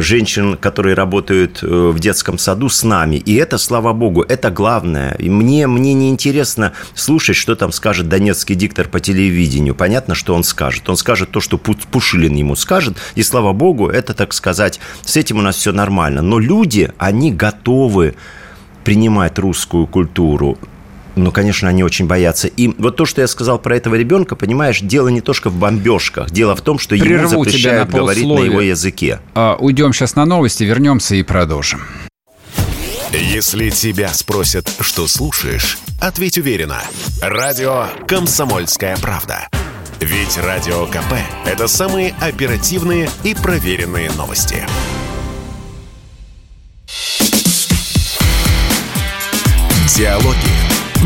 женщин, 0.00 0.56
которые 0.56 0.94
работают 0.94 1.20
работают 1.20 1.62
э, 1.62 1.66
в 1.66 1.98
детском 1.98 2.38
саду 2.38 2.68
с 2.68 2.82
нами. 2.82 3.16
И 3.16 3.34
это, 3.34 3.58
слава 3.58 3.92
богу, 3.92 4.22
это 4.22 4.50
главное. 4.50 5.14
И 5.18 5.28
мне, 5.28 5.66
мне 5.66 5.94
не 5.94 6.08
интересно 6.08 6.72
слушать, 6.94 7.36
что 7.36 7.54
там 7.54 7.72
скажет 7.72 8.08
донецкий 8.08 8.54
диктор 8.54 8.88
по 8.88 9.00
телевидению. 9.00 9.74
Понятно, 9.74 10.14
что 10.14 10.34
он 10.34 10.44
скажет. 10.44 10.88
Он 10.88 10.96
скажет 10.96 11.30
то, 11.30 11.40
что 11.40 11.58
Пушилин 11.58 12.34
ему 12.36 12.56
скажет. 12.56 12.96
И, 13.16 13.22
слава 13.22 13.52
богу, 13.52 13.88
это, 13.88 14.14
так 14.14 14.32
сказать, 14.32 14.80
с 15.04 15.16
этим 15.16 15.38
у 15.38 15.42
нас 15.42 15.56
все 15.56 15.72
нормально. 15.72 16.22
Но 16.22 16.38
люди, 16.38 16.90
они 16.98 17.32
готовы 17.32 18.14
принимать 18.84 19.38
русскую 19.38 19.86
культуру, 19.86 20.58
ну, 21.16 21.32
конечно, 21.32 21.68
они 21.68 21.82
очень 21.82 22.06
боятся. 22.06 22.48
И 22.48 22.68
вот 22.78 22.96
то, 22.96 23.06
что 23.06 23.20
я 23.20 23.28
сказал 23.28 23.58
про 23.58 23.76
этого 23.76 23.94
ребенка, 23.94 24.36
понимаешь, 24.36 24.80
дело 24.80 25.08
не 25.08 25.20
только 25.20 25.50
в 25.50 25.56
бомбежках. 25.56 26.30
Дело 26.30 26.54
в 26.54 26.60
том, 26.60 26.78
что 26.78 26.96
Прерву 26.96 27.32
ему 27.32 27.44
запрещают 27.44 27.92
на 27.92 27.98
говорить 27.98 28.26
на 28.26 28.40
его 28.40 28.60
языке. 28.60 29.20
А, 29.34 29.56
уйдем 29.58 29.92
сейчас 29.92 30.16
на 30.16 30.24
новости, 30.24 30.64
вернемся 30.64 31.14
и 31.14 31.22
продолжим. 31.22 31.82
Если 33.12 33.70
тебя 33.70 34.08
спросят, 34.10 34.70
что 34.80 35.08
слушаешь, 35.08 35.78
ответь 36.00 36.38
уверенно. 36.38 36.80
Радио 37.20 37.86
«Комсомольская 38.06 38.96
правда». 38.98 39.48
Ведь 40.00 40.38
Радио 40.38 40.86
КП– 40.86 41.14
это 41.44 41.66
самые 41.66 42.14
оперативные 42.20 43.10
и 43.22 43.34
проверенные 43.34 44.10
новости. 44.12 44.64
Диалоги 49.94 50.49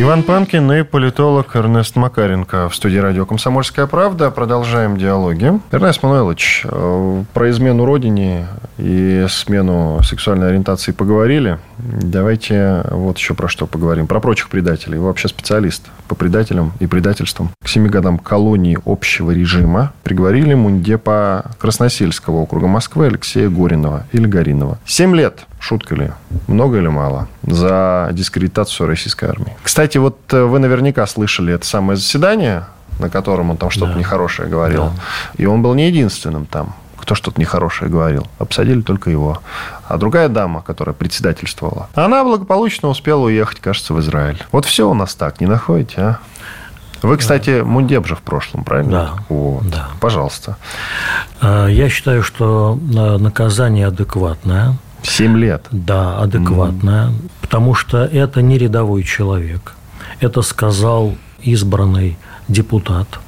Иван 0.00 0.22
Панкин 0.22 0.70
и 0.70 0.82
политолог 0.84 1.56
Эрнест 1.56 1.96
Макаренко 1.96 2.68
в 2.68 2.74
студии 2.76 2.98
радио 2.98 3.26
«Комсомольская 3.26 3.88
правда». 3.88 4.30
Продолжаем 4.30 4.96
диалоги. 4.96 5.60
Эрнест 5.72 6.04
Мануэлович, 6.04 6.62
э, 6.66 7.24
про 7.34 7.50
измену 7.50 7.84
родине 7.84 8.46
и 8.78 9.26
смену 9.28 10.00
сексуальной 10.04 10.50
ориентации 10.50 10.92
поговорили. 10.92 11.58
Давайте 11.78 12.84
вот 12.92 13.18
еще 13.18 13.34
про 13.34 13.48
что 13.48 13.66
поговорим. 13.66 14.06
Про 14.06 14.20
прочих 14.20 14.50
предателей. 14.50 14.98
Вы 14.98 15.06
вообще 15.06 15.26
специалист 15.26 15.84
по 16.06 16.14
предателям 16.14 16.74
и 16.78 16.86
предательствам. 16.86 17.50
К 17.60 17.68
семи 17.68 17.88
годам 17.88 18.20
колонии 18.20 18.78
общего 18.84 19.32
режима 19.32 19.92
приговорили 20.04 20.54
мундепа 20.54 21.50
Красносельского 21.58 22.36
округа 22.36 22.68
Москвы 22.68 23.06
Алексея 23.06 23.48
Горинова 23.48 24.04
или 24.12 24.28
Горинова. 24.28 24.78
Семь 24.86 25.16
лет 25.16 25.48
Шутка 25.60 25.94
ли? 25.94 26.12
Много 26.46 26.78
или 26.78 26.88
мало? 26.88 27.28
За 27.42 28.10
дискредитацию 28.12 28.86
российской 28.86 29.28
армии. 29.28 29.56
Кстати, 29.62 29.98
вот 29.98 30.18
э, 30.32 30.42
вы 30.42 30.58
наверняка 30.58 31.06
слышали 31.06 31.52
это 31.52 31.66
самое 31.66 31.96
заседание, 31.96 32.64
на 32.98 33.10
котором 33.10 33.50
он 33.50 33.56
там 33.56 33.70
что-то 33.70 33.92
да. 33.92 33.98
нехорошее 33.98 34.48
говорил. 34.48 34.84
Да. 34.84 34.92
И 35.36 35.46
он 35.46 35.62
был 35.62 35.74
не 35.74 35.88
единственным 35.88 36.46
там 36.46 36.74
кто 37.08 37.14
что-то 37.14 37.40
нехорошее 37.40 37.90
говорил. 37.90 38.26
Обсадили 38.38 38.82
только 38.82 39.08
его. 39.08 39.40
А 39.86 39.96
другая 39.96 40.28
дама, 40.28 40.60
которая 40.60 40.94
председательствовала, 40.94 41.88
она 41.94 42.22
благополучно 42.22 42.88
успела 42.88 43.20
уехать, 43.20 43.60
кажется, 43.60 43.94
в 43.94 44.00
Израиль. 44.00 44.44
Вот 44.52 44.66
все 44.66 44.86
у 44.86 44.92
нас 44.92 45.14
так, 45.14 45.40
не 45.40 45.46
находите, 45.46 46.00
а? 46.02 46.18
Вы, 47.00 47.16
кстати, 47.16 47.60
да. 47.60 47.64
Мундеп 47.64 48.06
же 48.06 48.14
в 48.14 48.20
прошлом, 48.20 48.62
правильно? 48.62 48.90
Да. 48.90 49.24
Вот. 49.30 49.70
да. 49.70 49.88
Пожалуйста. 50.00 50.58
А, 51.40 51.66
я 51.68 51.88
считаю, 51.88 52.22
что 52.22 52.78
э, 52.78 53.16
наказание 53.16 53.86
адекватное. 53.86 54.76
Семь 55.02 55.36
лет. 55.38 55.66
Да, 55.70 56.18
адекватная. 56.18 57.08
Mm. 57.08 57.30
Потому 57.40 57.74
что 57.74 58.04
это 58.04 58.42
не 58.42 58.58
рядовой 58.58 59.02
человек. 59.04 59.74
Это 60.20 60.42
сказал 60.42 61.14
избранный 61.40 62.18
депутат. 62.48 63.20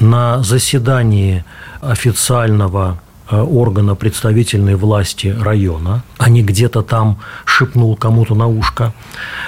На 0.00 0.42
заседании 0.42 1.44
официального 1.80 3.00
органа 3.30 3.94
представительной 3.94 4.74
власти 4.74 5.34
района, 5.40 6.02
а 6.18 6.28
не 6.28 6.42
где-то 6.42 6.82
там 6.82 7.18
шепнул 7.44 7.96
кому-то 7.96 8.34
на 8.34 8.46
ушко. 8.46 8.92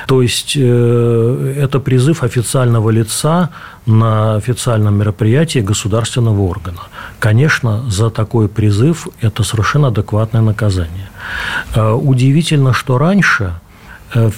То 0.07 0.23
есть 0.23 0.55
э, 0.57 1.55
это 1.59 1.79
призыв 1.79 2.23
официального 2.23 2.89
лица 2.91 3.51
на 3.85 4.37
официальном 4.37 4.99
мероприятии 4.99 5.59
государственного 5.59 6.41
органа. 6.41 6.81
Конечно, 7.19 7.89
за 7.91 8.11
такой 8.11 8.49
призыв 8.49 9.09
это 9.21 9.43
совершенно 9.43 9.89
адекватное 9.89 10.43
наказание. 10.43 11.11
Э, 11.75 11.93
удивительно, 11.93 12.73
что 12.73 12.99
раньше 12.99 13.55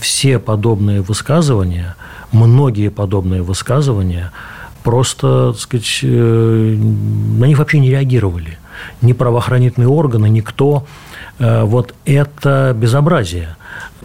все 0.01 0.39
подобные 0.39 1.03
высказывания, 1.03 1.95
многие 2.33 2.89
подобные 2.89 3.43
высказывания 3.43 4.33
просто, 4.83 5.53
так 5.53 5.61
сказать, 5.61 6.01
на 6.03 7.45
них 7.45 7.59
вообще 7.59 7.79
не 7.79 7.91
реагировали 7.91 8.59
ни 9.03 9.13
правоохранительные 9.13 9.89
органы, 9.89 10.29
никто. 10.29 10.85
Э, 11.39 11.65
вот 11.65 11.95
это 12.05 12.75
безобразие. 12.77 13.57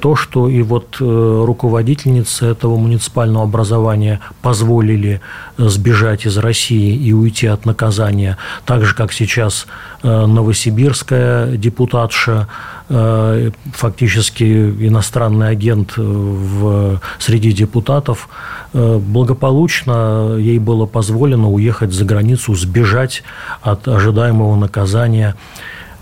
То, 0.04 0.18
что 0.18 0.50
и 0.50 0.62
вот 0.64 0.98
э, 1.00 1.44
руководительницы 1.46 2.48
этого 2.48 2.76
муниципального 2.76 3.46
образования 3.46 4.20
позволили 4.42 5.22
э, 5.58 5.68
сбежать 5.70 6.26
из 6.26 6.38
России 6.38 6.94
и 6.94 7.14
уйти 7.14 7.48
от 7.48 7.66
наказания, 7.66 8.38
так 8.66 8.84
же, 8.84 8.96
как 8.96 9.14
сейчас 9.14 9.66
новосибирская 10.04 11.56
депутатша, 11.56 12.50
фактически 12.90 14.44
иностранный 14.44 15.48
агент 15.48 15.94
в, 15.96 17.00
среди 17.20 17.54
депутатов, 17.54 18.28
благополучно 18.74 20.36
ей 20.38 20.60
было 20.60 20.86
позволено 20.86 21.50
уехать 21.50 21.94
за 21.94 22.04
границу, 22.04 22.54
сбежать 22.54 23.24
от 23.62 23.88
ожидаемого 23.88 24.58
наказания. 24.58 25.36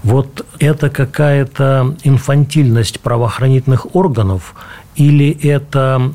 Вот 0.03 0.46
это 0.60 0.89
какая-то 0.89 1.96
инфантильность 2.03 3.00
правоохранительных 3.00 3.96
органов– 3.96 4.55
или 4.96 5.32
это 5.48 6.12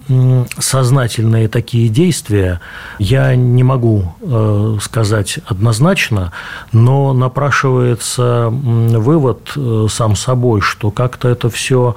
сознательные 0.59 1.49
такие 1.49 1.88
действия, 1.88 2.61
я 2.99 3.35
не 3.35 3.62
могу 3.62 4.14
э, 4.21 4.76
сказать 4.83 5.38
однозначно, 5.47 6.33
но 6.73 7.12
напрашивается 7.14 8.49
вывод 8.50 9.52
э, 9.56 9.87
сам 9.88 10.14
собой, 10.14 10.61
что 10.61 10.90
как-то 10.90 11.28
это 11.28 11.49
все 11.49 11.97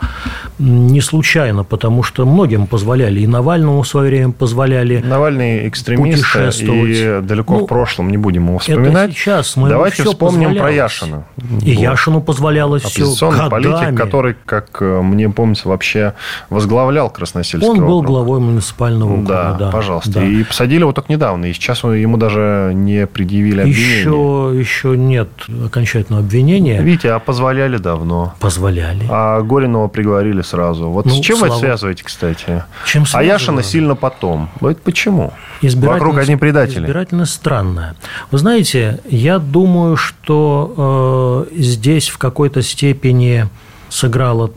не 0.57 1.01
случайно, 1.01 1.63
потому 1.63 2.01
что 2.01 2.25
многим 2.25 2.65
позволяли, 2.65 3.19
и 3.21 3.27
Навальному 3.27 3.81
в 3.81 3.87
свое 3.87 4.09
время 4.09 4.31
позволяли 4.31 5.03
Навальный 5.05 5.67
экстремист, 5.67 6.23
и 6.61 7.19
далеко 7.21 7.55
ну, 7.55 7.65
в 7.65 7.67
прошлом 7.67 8.09
не 8.09 8.17
будем 8.17 8.47
его 8.47 8.59
вспоминать. 8.59 9.11
Это 9.11 9.19
сейчас 9.19 9.55
мы 9.57 9.69
Давайте 9.69 10.03
вспомним 10.03 10.55
про 10.55 10.71
Яшина. 10.71 11.25
И 11.61 11.75
вот. 11.75 11.81
Яшину 11.81 12.21
позволялось 12.21 12.83
все 12.83 13.13
годами. 13.19 13.49
политик, 13.49 13.97
который, 13.97 14.35
как 14.45 14.77
э, 14.81 15.01
мне 15.01 15.29
помнится, 15.29 15.67
вообще 15.67 16.13
возглавлял 16.49 16.68
возглавлял 16.69 17.09
Красносельский 17.09 17.69
Он 17.69 17.77
был 17.79 17.97
округ. 17.99 18.05
главой 18.07 18.39
муниципального 18.39 19.11
округа, 19.13 19.27
Да, 19.27 19.53
да. 19.53 19.71
пожалуйста. 19.71 20.11
да. 20.13 20.23
И 20.25 20.43
посадили 20.43 20.81
его 20.81 20.91
только 20.93 21.11
недавно. 21.11 21.45
И 21.45 21.53
сейчас 21.53 21.83
ему 21.83 22.17
даже 22.17 22.71
не 22.73 23.07
предъявили 23.07 23.61
обвинения. 23.61 23.99
Еще, 23.99 24.59
еще 24.59 24.97
нет 24.97 25.29
окончательного 25.65 26.23
обвинения. 26.23 26.81
Видите, 26.81 27.11
а 27.11 27.19
позволяли 27.19 27.77
давно. 27.77 28.33
Позволяли. 28.39 29.05
А 29.09 29.41
Горинова 29.41 29.87
приговорили 29.87 30.41
сразу. 30.41 30.89
Вот 30.89 31.05
Ну, 31.05 31.11
с 31.11 31.19
чем 31.19 31.39
вы 31.39 31.47
слава- 31.47 31.59
связываете, 31.59 32.03
кстати? 32.03 32.63
Чем 32.85 33.03
А? 33.13 33.23
Яшина 33.23 33.63
сильно 33.63 33.95
потом. 33.95 34.49
Вот 34.59 34.79
почему? 34.81 35.33
Избирательность- 35.61 35.99
Вокруг 35.99 36.17
одни 36.17 36.35
предатели. 36.35 36.83
Избирательность 36.83 37.33
странная. 37.33 37.95
Вы 38.31 38.37
знаете, 38.37 38.99
я 39.09 39.39
думаю, 39.39 39.97
что 39.97 41.45
э, 41.51 41.55
здесь 41.61 42.09
в 42.09 42.17
какой-то 42.17 42.61
степени 42.61 43.47
сыграла 43.89 44.51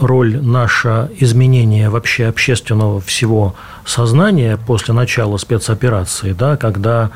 роль 0.00 0.40
наше 0.40 1.10
изменение 1.18 1.88
вообще 1.90 2.26
общественного 2.26 3.00
всего 3.00 3.54
сознания 3.84 4.56
после 4.56 4.94
начала 4.94 5.36
спецоперации, 5.36 6.32
да, 6.32 6.56
когда 6.56 7.10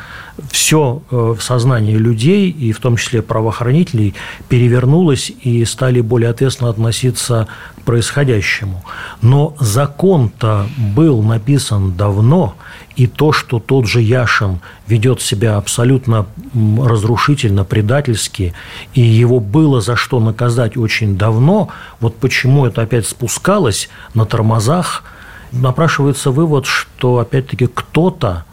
все 0.50 1.02
в 1.10 1.40
сознании 1.40 1.96
людей, 1.96 2.50
и 2.50 2.72
в 2.72 2.80
том 2.80 2.96
числе 2.96 3.22
правоохранителей, 3.22 4.14
перевернулось 4.48 5.32
и 5.42 5.64
стали 5.64 6.00
более 6.00 6.30
ответственно 6.30 6.70
относиться 6.70 7.48
к 7.78 7.82
происходящему. 7.82 8.84
Но 9.20 9.54
закон-то 9.58 10.66
был 10.94 11.22
написан 11.22 11.96
давно, 11.96 12.54
и 12.96 13.06
то, 13.06 13.32
что 13.32 13.58
тот 13.58 13.86
же 13.86 14.00
Яшин 14.00 14.60
ведет 14.86 15.20
себя 15.20 15.56
абсолютно 15.56 16.26
разрушительно, 16.54 17.64
предательски, 17.64 18.54
и 18.94 19.00
его 19.00 19.40
было 19.40 19.80
за 19.80 19.96
что 19.96 20.20
наказать 20.20 20.76
очень 20.76 21.16
давно, 21.16 21.68
вот 22.00 22.16
почему 22.16 22.66
это 22.66 22.82
опять 22.82 23.06
спускалось 23.06 23.88
на 24.14 24.26
тормозах, 24.26 25.04
напрашивается 25.52 26.30
вывод, 26.30 26.66
что 26.66 27.18
опять-таки 27.18 27.66
кто-то 27.66 28.44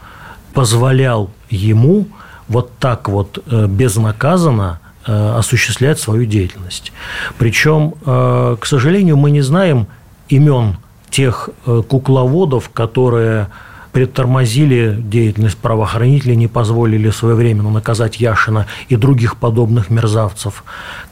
позволял 0.54 1.30
ему 1.50 2.08
вот 2.48 2.72
так 2.80 3.10
вот 3.10 3.44
э, 3.46 3.68
безнаказанно 3.68 4.80
э, 5.06 5.36
осуществлять 5.38 6.00
свою 6.00 6.26
деятельность. 6.26 6.92
Причем, 7.38 7.94
э, 8.06 8.58
к 8.60 8.66
сожалению, 8.66 9.18
мы 9.18 9.32
не 9.32 9.42
знаем 9.42 9.88
имен 10.30 10.78
тех 11.10 11.50
кукловодов, 11.66 12.70
которые 12.70 13.48
предтормозили 13.92 14.96
деятельность 15.00 15.58
правоохранителей, 15.58 16.36
не 16.36 16.48
позволили 16.48 17.10
своевременно 17.10 17.72
наказать 17.72 18.20
Яшина 18.20 18.68
и 18.90 18.96
других 18.96 19.38
подобных 19.38 19.90
мерзавцев, 19.90 20.64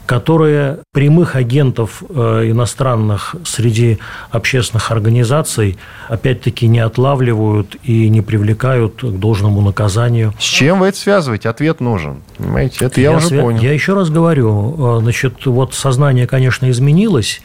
которые 0.06 0.78
прямых 0.92 1.34
агентов 1.36 2.02
э, 2.08 2.50
иностранных 2.50 3.34
среди 3.44 3.98
общественных 4.30 4.90
организаций 4.90 5.78
опять-таки 6.08 6.66
не 6.68 6.78
отлавливают 6.80 7.76
и 7.82 8.08
не 8.08 8.22
привлекают 8.22 9.02
к 9.02 9.18
должному 9.18 9.60
наказанию. 9.62 10.32
С 10.38 10.44
чем 10.44 10.80
вы 10.80 10.88
это 10.88 10.98
связываете? 10.98 11.48
Ответ 11.48 11.80
нужен. 11.80 12.18
Понимаете, 12.38 12.84
это 12.84 13.00
я, 13.00 13.12
уже 13.16 13.28
свя- 13.28 13.40
понял. 13.42 13.60
Я 13.60 13.72
еще 13.72 13.94
раз 13.94 14.10
говорю, 14.10 14.98
э, 14.98 15.00
значит, 15.02 15.46
вот 15.46 15.74
сознание, 15.74 16.26
конечно, 16.26 16.70
изменилось, 16.70 17.42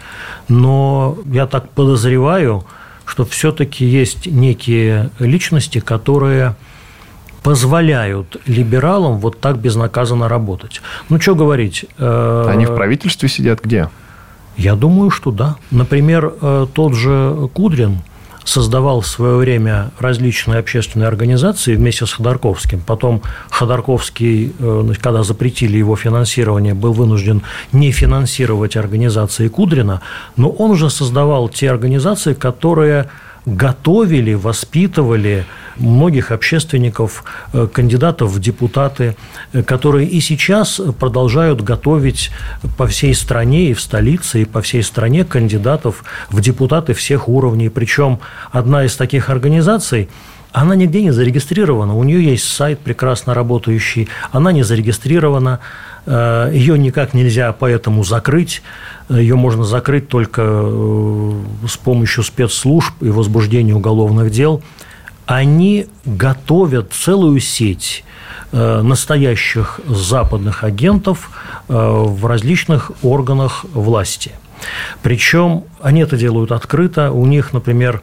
но 0.47 1.17
я 1.25 1.47
так 1.47 1.69
подозреваю, 1.69 2.63
что 3.11 3.25
все-таки 3.25 3.83
есть 3.83 4.25
некие 4.25 5.09
личности, 5.19 5.79
которые 5.79 6.55
позволяют 7.43 8.37
либералам 8.45 9.17
вот 9.17 9.41
так 9.41 9.57
безнаказанно 9.57 10.29
работать. 10.29 10.81
Ну, 11.09 11.19
что 11.19 11.35
говорить? 11.35 11.83
э, 11.97 12.45
Они 12.47 12.65
в 12.65 12.73
правительстве 12.73 13.27
сидят 13.27 13.59
где? 13.61 13.89
Я 14.55 14.75
думаю, 14.75 15.09
что 15.09 15.31
да. 15.31 15.57
Например, 15.71 16.33
э, 16.41 16.67
тот 16.73 16.93
же 16.93 17.49
Кудрин 17.53 17.97
создавал 18.43 19.01
в 19.01 19.07
свое 19.07 19.35
время 19.35 19.91
различные 19.99 20.59
общественные 20.59 21.07
организации 21.07 21.75
вместе 21.75 22.05
с 22.05 22.13
Ходорковским. 22.13 22.81
Потом 22.81 23.21
Ходорковский, 23.49 24.53
э, 24.57 24.93
когда 25.01 25.23
запретили 25.23 25.77
его 25.77 25.95
финансирование, 25.95 26.73
был 26.73 26.93
вынужден 26.93 27.41
не 27.71 27.91
финансировать 27.91 28.75
организации 28.75 29.47
Кудрина, 29.47 30.01
но 30.37 30.49
он 30.49 30.71
уже 30.71 30.89
создавал 30.89 31.49
те 31.49 31.69
организации, 31.69 32.33
которые 32.33 33.07
готовили, 33.45 34.33
воспитывали 34.33 35.45
многих 35.77 36.31
общественников, 36.31 37.23
э, 37.53 37.67
кандидатов 37.67 38.31
в 38.31 38.39
депутаты, 38.39 39.15
э, 39.53 39.63
которые 39.63 40.07
и 40.07 40.21
сейчас 40.21 40.81
продолжают 40.99 41.61
готовить 41.61 42.31
по 42.77 42.85
всей 42.85 43.15
стране 43.15 43.71
и 43.71 43.73
в 43.73 43.81
столице, 43.81 44.41
и 44.41 44.45
по 44.45 44.61
всей 44.61 44.83
стране 44.83 45.25
кандидатов 45.25 46.03
в 46.29 46.39
депутаты 46.41 46.93
всех 46.93 47.27
уровней. 47.27 47.69
Причем 47.69 48.19
одна 48.51 48.85
из 48.85 48.95
таких 48.95 49.29
организаций 49.29 50.09
она 50.51 50.75
нигде 50.75 51.01
не 51.01 51.11
зарегистрирована. 51.11 51.95
У 51.95 52.03
нее 52.03 52.23
есть 52.23 52.43
сайт 52.43 52.79
прекрасно 52.79 53.33
работающий. 53.33 54.09
Она 54.31 54.51
не 54.51 54.63
зарегистрирована. 54.63 55.59
э, 56.05 56.51
Ее 56.53 56.77
никак 56.77 57.13
нельзя 57.13 57.53
поэтому 57.53 58.03
закрыть. 58.03 58.61
Ее 59.09 59.35
можно 59.35 59.63
закрыть 59.63 60.07
только 60.09 60.41
э, 60.43 61.33
с 61.67 61.77
помощью 61.77 62.23
спецслужб 62.23 62.93
и 63.01 63.09
возбуждения 63.09 63.73
уголовных 63.73 64.31
дел. 64.31 64.61
Они 65.25 65.87
готовят 66.05 66.91
целую 66.91 67.39
сеть 67.39 68.03
э, 68.51 68.81
настоящих 68.81 69.79
западных 69.87 70.63
агентов 70.63 71.31
в 71.67 72.25
различных 72.25 72.91
органах 73.01 73.63
власти. 73.73 74.31
Причем 75.01 75.63
они 75.81 76.01
это 76.01 76.17
делают 76.17 76.51
открыто. 76.51 77.11
У 77.11 77.25
них, 77.25 77.53
например, 77.53 78.01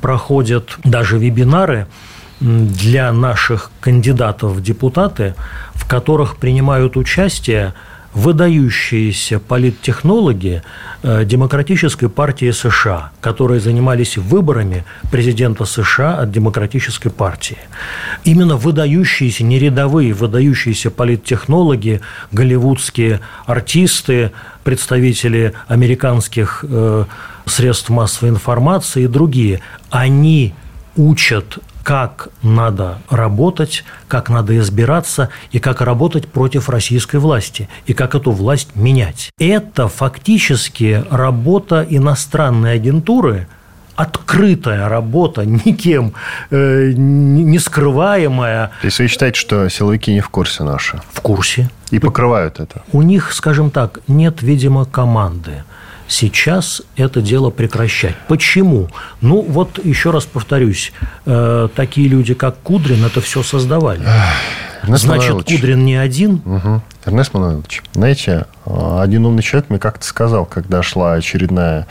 проходят 0.00 0.78
даже 0.84 1.18
вебинары 1.18 1.86
для 2.40 3.12
наших 3.12 3.70
кандидатов 3.80 4.52
в 4.52 4.62
депутаты, 4.62 5.34
в 5.74 5.88
которых 5.88 6.36
принимают 6.36 6.96
участие 6.96 7.74
выдающиеся 8.14 9.38
политтехнологи 9.38 10.62
э, 11.02 11.24
Демократической 11.24 12.08
партии 12.08 12.50
США, 12.50 13.10
которые 13.20 13.60
занимались 13.60 14.16
выборами 14.16 14.84
президента 15.10 15.64
США 15.64 16.18
от 16.18 16.32
Демократической 16.32 17.10
партии. 17.10 17.58
Именно 18.24 18.56
выдающиеся, 18.56 19.44
не 19.44 19.58
рядовые, 19.58 20.14
выдающиеся 20.14 20.90
политтехнологи, 20.90 22.00
голливудские 22.32 23.20
артисты, 23.46 24.32
представители 24.68 25.54
американских 25.66 26.62
э, 26.62 27.06
средств 27.46 27.88
массовой 27.88 28.28
информации 28.28 29.04
и 29.04 29.06
другие, 29.06 29.62
они 29.88 30.52
учат 30.94 31.56
как 31.82 32.28
надо 32.42 32.98
работать, 33.08 33.82
как 34.08 34.28
надо 34.28 34.58
избираться 34.58 35.30
и 35.52 35.58
как 35.58 35.80
работать 35.80 36.28
против 36.28 36.68
российской 36.68 37.16
власти, 37.16 37.66
и 37.86 37.94
как 37.94 38.14
эту 38.14 38.30
власть 38.30 38.76
менять. 38.76 39.30
Это 39.38 39.88
фактически 39.88 41.02
работа 41.10 41.86
иностранной 41.88 42.74
агентуры, 42.74 43.48
открытая 43.98 44.88
работа, 44.88 45.44
никем 45.44 46.12
э, 46.50 46.92
не 46.96 47.58
скрываемая 47.58 48.70
То 48.80 48.86
есть 48.86 48.98
вы 49.00 49.08
считаете, 49.08 49.38
что 49.38 49.68
силовики 49.68 50.12
не 50.12 50.20
в 50.20 50.28
курсе 50.28 50.62
наши? 50.62 51.00
в 51.12 51.20
курсе. 51.20 51.68
И 51.90 51.98
покрывают 51.98 52.60
это? 52.60 52.82
У 52.92 53.02
них, 53.02 53.32
скажем 53.32 53.70
так, 53.70 54.00
нет, 54.06 54.42
видимо, 54.42 54.84
команды. 54.84 55.64
Сейчас 56.06 56.82
это 56.96 57.20
дело 57.20 57.50
прекращать. 57.50 58.14
Почему? 58.28 58.88
Ну, 59.20 59.42
вот 59.42 59.84
еще 59.84 60.10
раз 60.10 60.24
повторюсь, 60.24 60.92
э, 61.26 61.68
такие 61.74 62.08
люди, 62.08 62.34
как 62.34 62.56
Кудрин, 62.62 63.04
это 63.04 63.20
все 63.20 63.42
создавали. 63.42 64.02
Значит. 64.84 65.44
Кудрин 65.44 65.84
не 65.84 65.96
один. 65.96 66.40
Мгм. 66.44 66.82
Эрнест 67.08 67.32
Мануилович, 67.32 67.82
знаете, 67.94 68.44
один 68.66 69.24
умный 69.24 69.42
человек 69.42 69.70
мне 69.70 69.78
как-то 69.78 70.04
сказал, 70.04 70.44
когда 70.44 70.82
шла 70.82 71.14
очередная 71.14 71.86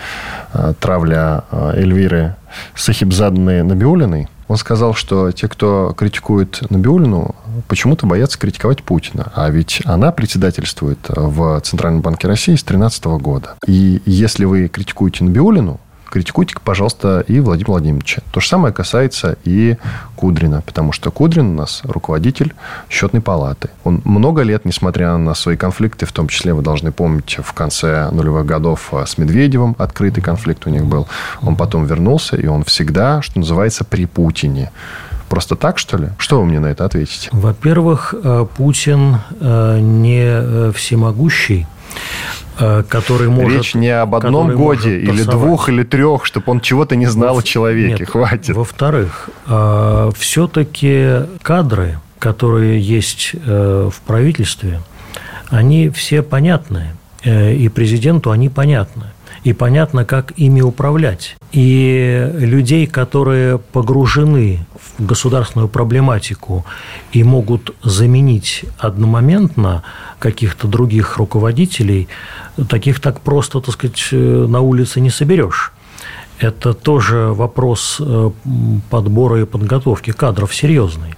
э, 0.54 0.76
травля 0.80 1.44
э, 1.50 1.72
Эльвиры 1.78 2.36
Сахибзадной 2.76 3.64
Набиулиной, 3.64 4.30
он 4.48 4.58
сказал, 4.58 4.94
что 4.94 5.32
те, 5.32 5.48
кто 5.48 5.94
критикует 5.98 6.70
Набиулину, 6.70 7.36
почему-то 7.68 8.06
боятся 8.06 8.38
критиковать 8.38 8.84
Путина. 8.84 9.32
А 9.36 9.50
ведь 9.50 9.82
она 9.86 10.12
председательствует 10.12 11.00
в 11.10 11.60
Центральном 11.62 12.02
банке 12.02 12.28
России 12.28 12.56
с 12.56 12.64
2013 12.64 13.06
года. 13.20 13.56
И 13.66 14.02
если 14.06 14.46
вы 14.46 14.68
критикуете 14.68 15.24
Набиулину, 15.24 15.80
критикуйте, 16.10 16.56
пожалуйста, 16.64 17.24
и 17.28 17.40
Владимира 17.40 17.74
Владимировича. 17.74 18.22
То 18.32 18.40
же 18.40 18.48
самое 18.48 18.74
касается 18.74 19.38
и 19.44 19.78
Кудрина, 20.16 20.62
потому 20.66 20.92
что 20.92 21.12
Кудрин 21.12 21.52
у 21.52 21.54
нас 21.54 21.82
руководитель 21.84 22.54
счетной 22.90 23.22
палаты. 23.22 23.70
Он 23.84 24.02
много 24.04 24.42
лет, 24.42 24.66
несмотря 24.66 25.16
на 25.18 25.34
свои 25.36 25.58
конфликты, 25.58 26.06
в 26.06 26.12
том 26.12 26.28
числе, 26.28 26.54
вы 26.54 26.62
должны 26.62 26.92
помнить, 26.92 27.38
в 27.44 27.54
конце 27.54 28.10
нулевых 28.12 28.46
годов 28.46 28.94
с 29.06 29.18
Медведевым 29.18 29.76
открытый 29.78 30.24
конфликт 30.24 30.66
у 30.68 30.70
них 30.70 30.86
был. 30.86 31.08
Он 31.42 31.56
потом 31.56 31.86
вернулся, 31.86 32.36
и 32.36 32.48
он 32.48 32.64
всегда, 32.64 33.22
что 33.22 33.40
называется, 33.40 33.84
при 33.84 34.06
Путине. 34.06 34.72
Просто 35.30 35.56
так, 35.56 35.78
что 35.78 35.98
ли? 35.98 36.10
Что 36.18 36.40
вы 36.40 36.46
мне 36.46 36.60
на 36.60 36.68
это 36.68 36.86
ответите? 36.86 37.30
Во-первых, 37.32 38.14
э, 38.14 38.46
Путин 38.56 39.18
э, 39.40 39.80
не 39.80 40.24
э, 40.24 40.72
всемогущий. 40.74 41.68
Э, 42.60 42.84
который 42.88 43.30
может... 43.30 43.58
Речь 43.60 43.76
не 43.76 43.90
об 43.90 44.16
одном 44.16 44.56
годе 44.56 45.00
или 45.00 45.24
двух 45.24 45.70
или 45.70 45.84
трех, 45.84 46.26
чтобы 46.26 46.52
он 46.52 46.60
чего-то 46.60 46.96
не 46.96 47.06
знал 47.06 47.36
Во... 47.36 47.40
о 47.42 47.44
человеке. 47.44 48.00
Нет, 48.00 48.10
Хватит. 48.10 48.56
Во-вторых, 48.56 49.30
э, 49.48 50.12
все-таки 50.18 51.26
кадры, 51.44 52.00
которые 52.20 52.80
есть 52.80 53.32
э, 53.34 53.90
в 53.94 54.02
правительстве, 54.02 54.82
они 55.50 55.90
все 55.90 56.22
понятны. 56.22 56.94
И 57.24 57.68
президенту 57.68 58.32
они 58.32 58.48
понятны 58.48 59.06
и 59.48 59.54
понятно, 59.54 60.04
как 60.04 60.34
ими 60.36 60.62
управлять. 60.62 61.38
И 61.52 62.32
людей, 62.36 62.86
которые 62.86 63.58
погружены 63.58 64.66
в 64.98 65.06
государственную 65.06 65.70
проблематику 65.70 66.66
и 67.12 67.24
могут 67.24 67.74
заменить 67.82 68.66
одномоментно 68.78 69.84
каких-то 70.20 70.68
других 70.68 71.18
руководителей, 71.18 72.08
таких 72.70 73.00
так 73.00 73.22
просто, 73.22 73.62
так 73.62 73.74
сказать, 73.74 74.10
на 74.12 74.62
улице 74.62 75.00
не 75.02 75.10
соберешь. 75.10 75.72
Это 76.40 76.74
тоже 76.74 77.34
вопрос 77.34 77.98
э, 78.00 78.30
подбора 78.90 79.42
и 79.42 79.46
подготовки 79.46 80.12
кадров 80.12 80.54
серьезный. 80.54 81.16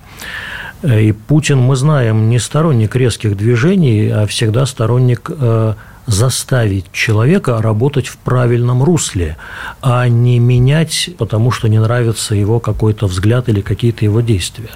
И 0.81 1.11
Путин, 1.11 1.59
мы 1.59 1.75
знаем, 1.75 2.29
не 2.29 2.39
сторонник 2.39 2.95
резких 2.95 3.35
движений, 3.35 4.09
а 4.09 4.25
всегда 4.27 4.65
сторонник 4.65 5.29
э, 5.29 5.73
заставить 6.05 6.91
человека 6.93 7.61
работать 7.61 8.07
в 8.07 8.17
правильном 8.17 8.81
русле, 8.81 9.35
а 9.81 10.07
не 10.07 10.39
менять, 10.39 11.09
потому 11.17 11.51
что 11.51 11.67
не 11.67 11.79
нравится 11.79 12.33
его 12.33 12.61
какой-то 12.61 13.07
взгляд 13.07 13.49
или 13.49 13.59
какие-то 13.59 14.05
его 14.05 14.21
действия. 14.21 14.69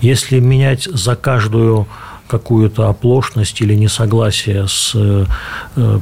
Если 0.00 0.40
менять 0.40 0.84
за 0.84 1.16
каждую 1.16 1.86
какую-то 2.28 2.88
оплошность 2.88 3.60
или 3.60 3.74
несогласие 3.74 4.66
с 4.68 4.92
э, 4.94 5.26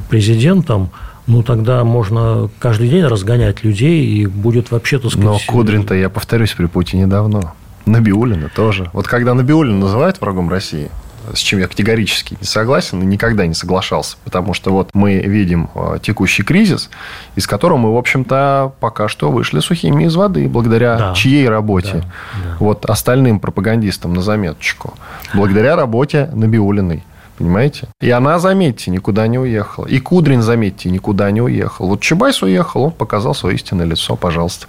президентом, 0.09 0.91
ну, 1.27 1.43
тогда 1.43 1.83
можно 1.83 2.49
каждый 2.59 2.89
день 2.89 3.05
разгонять 3.05 3.63
людей, 3.63 4.05
и 4.05 4.25
будет 4.25 4.71
вообще, 4.71 4.99
так 4.99 5.11
сказать... 5.11 5.27
Но 5.27 5.39
Кудрин-то, 5.47 5.93
я 5.93 6.09
повторюсь, 6.09 6.51
при 6.53 6.65
Путине 6.65 7.07
давно. 7.07 7.53
Набиулина 7.85 8.49
тоже. 8.49 8.89
Вот 8.93 9.07
когда 9.07 9.33
Набиулина 9.33 9.77
называют 9.77 10.19
врагом 10.21 10.49
России, 10.49 10.89
с 11.33 11.39
чем 11.39 11.59
я 11.59 11.67
категорически 11.67 12.37
не 12.39 12.45
согласен 12.45 13.01
и 13.01 13.05
никогда 13.05 13.45
не 13.47 13.53
соглашался. 13.53 14.17
Потому 14.23 14.53
что 14.53 14.71
вот 14.71 14.89
мы 14.93 15.19
видим 15.19 15.69
э, 15.75 15.99
текущий 16.01 16.43
кризис, 16.43 16.89
из 17.35 17.47
которого 17.47 17.77
мы, 17.77 17.93
в 17.93 17.97
общем-то, 17.97 18.73
пока 18.79 19.07
что 19.07 19.31
вышли 19.31 19.59
сухими 19.59 20.05
из 20.05 20.15
воды, 20.15 20.47
благодаря 20.47 20.97
да. 20.97 21.13
чьей 21.13 21.47
работе? 21.47 21.93
Да. 21.93 21.99
Да. 22.01 22.57
Вот 22.59 22.85
остальным 22.85 23.39
пропагандистам 23.39 24.13
на 24.13 24.21
заметочку. 24.21 24.93
Благодаря 25.33 25.75
работе 25.75 26.29
Набиулиной. 26.33 27.03
Понимаете? 27.37 27.87
И 27.99 28.09
она, 28.11 28.37
заметьте, 28.37 28.91
никуда 28.91 29.25
не 29.25 29.39
уехала. 29.39 29.87
И 29.87 29.99
Кудрин, 29.99 30.43
заметьте, 30.43 30.91
никуда 30.91 31.31
не 31.31 31.41
уехал. 31.41 31.87
Вот 31.87 32.01
Чубайс 32.01 32.43
уехал, 32.43 32.83
он 32.83 32.91
показал 32.91 33.33
свое 33.33 33.55
истинное 33.55 33.87
лицо, 33.87 34.15
пожалуйста. 34.15 34.67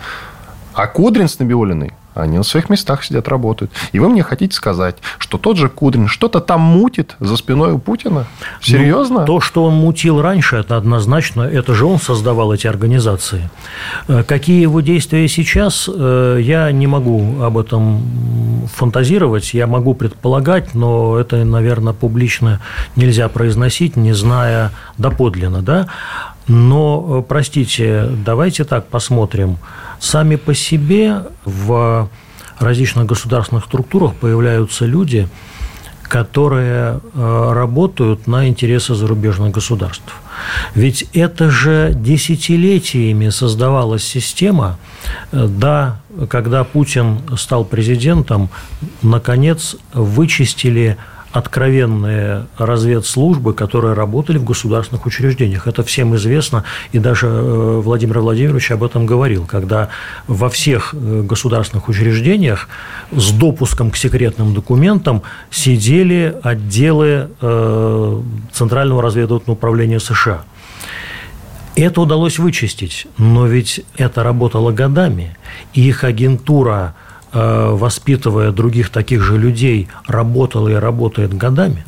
А 0.72 0.86
Кудрин 0.86 1.28
с 1.28 1.38
Набиулиной 1.38 1.92
они 2.14 2.36
на 2.38 2.44
своих 2.44 2.68
местах 2.68 3.04
сидят, 3.04 3.28
работают. 3.28 3.72
И 3.92 3.98
вы 3.98 4.08
мне 4.08 4.22
хотите 4.22 4.54
сказать, 4.54 4.96
что 5.18 5.38
тот 5.38 5.56
же 5.56 5.68
Кудрин 5.68 6.08
что-то 6.08 6.40
там 6.40 6.60
мутит 6.60 7.16
за 7.20 7.36
спиной 7.36 7.72
у 7.72 7.78
Путина? 7.78 8.26
Серьезно? 8.60 9.20
Ну, 9.20 9.26
то, 9.26 9.40
что 9.40 9.64
он 9.64 9.74
мутил 9.74 10.20
раньше, 10.20 10.56
это 10.56 10.76
однозначно. 10.76 11.42
Это 11.42 11.74
же 11.74 11.86
он 11.86 11.98
создавал 11.98 12.52
эти 12.52 12.66
организации. 12.66 13.50
Э, 14.08 14.22
какие 14.22 14.60
его 14.60 14.80
действия 14.80 15.26
сейчас, 15.28 15.88
э, 15.92 16.38
я 16.42 16.70
не 16.72 16.86
могу 16.86 17.42
об 17.42 17.58
этом 17.58 18.02
фантазировать. 18.74 19.54
Я 19.54 19.66
могу 19.66 19.94
предполагать, 19.94 20.74
но 20.74 21.18
это, 21.18 21.44
наверное, 21.44 21.92
публично 21.92 22.60
нельзя 22.96 23.28
произносить, 23.28 23.96
не 23.96 24.12
зная 24.12 24.70
доподлинно. 24.98 25.62
Да? 25.62 25.88
Но, 26.48 27.20
э, 27.20 27.22
простите, 27.26 28.08
давайте 28.24 28.64
так 28.64 28.86
посмотрим. 28.88 29.58
Сами 30.02 30.34
по 30.34 30.52
себе 30.52 31.26
в 31.44 32.10
различных 32.58 33.06
государственных 33.06 33.66
структурах 33.66 34.16
появляются 34.16 34.84
люди, 34.84 35.28
которые 36.02 36.98
э, 37.14 37.52
работают 37.54 38.26
на 38.26 38.48
интересы 38.48 38.96
зарубежных 38.96 39.52
государств. 39.52 40.12
Ведь 40.74 41.08
это 41.14 41.50
же 41.50 41.92
десятилетиями 41.94 43.28
создавалась 43.28 44.02
система, 44.02 44.76
э, 45.30 45.46
да, 45.46 46.00
когда 46.28 46.64
Путин 46.64 47.20
стал 47.38 47.64
президентом, 47.64 48.50
наконец 49.02 49.76
вычистили 49.94 50.96
откровенные 51.32 52.46
разведслужбы, 52.58 53.54
которые 53.54 53.94
работали 53.94 54.38
в 54.38 54.44
государственных 54.44 55.06
учреждениях. 55.06 55.66
Это 55.66 55.82
всем 55.82 56.14
известно, 56.14 56.64
и 56.92 56.98
даже 56.98 57.26
э, 57.26 57.80
Владимир 57.82 58.20
Владимирович 58.20 58.70
об 58.70 58.84
этом 58.84 59.06
говорил, 59.06 59.46
когда 59.46 59.88
во 60.28 60.50
всех 60.50 60.94
э, 60.94 61.22
государственных 61.22 61.88
учреждениях 61.88 62.68
с 63.10 63.32
допуском 63.32 63.90
к 63.90 63.96
секретным 63.96 64.52
документам 64.52 65.22
сидели 65.50 66.36
отделы 66.42 67.30
э, 67.40 68.20
Центрального 68.52 69.02
разведывательного 69.02 69.56
управления 69.56 70.00
США. 70.00 70.44
Это 71.74 72.02
удалось 72.02 72.38
вычистить, 72.38 73.06
но 73.16 73.46
ведь 73.46 73.80
это 73.96 74.22
работало 74.22 74.72
годами, 74.72 75.36
и 75.72 75.88
их 75.88 76.04
агентура– 76.04 76.94
воспитывая 77.32 78.52
других 78.52 78.90
таких 78.90 79.22
же 79.22 79.38
людей, 79.38 79.88
работала 80.06 80.68
и 80.68 80.74
работает 80.74 81.34
годами. 81.34 81.84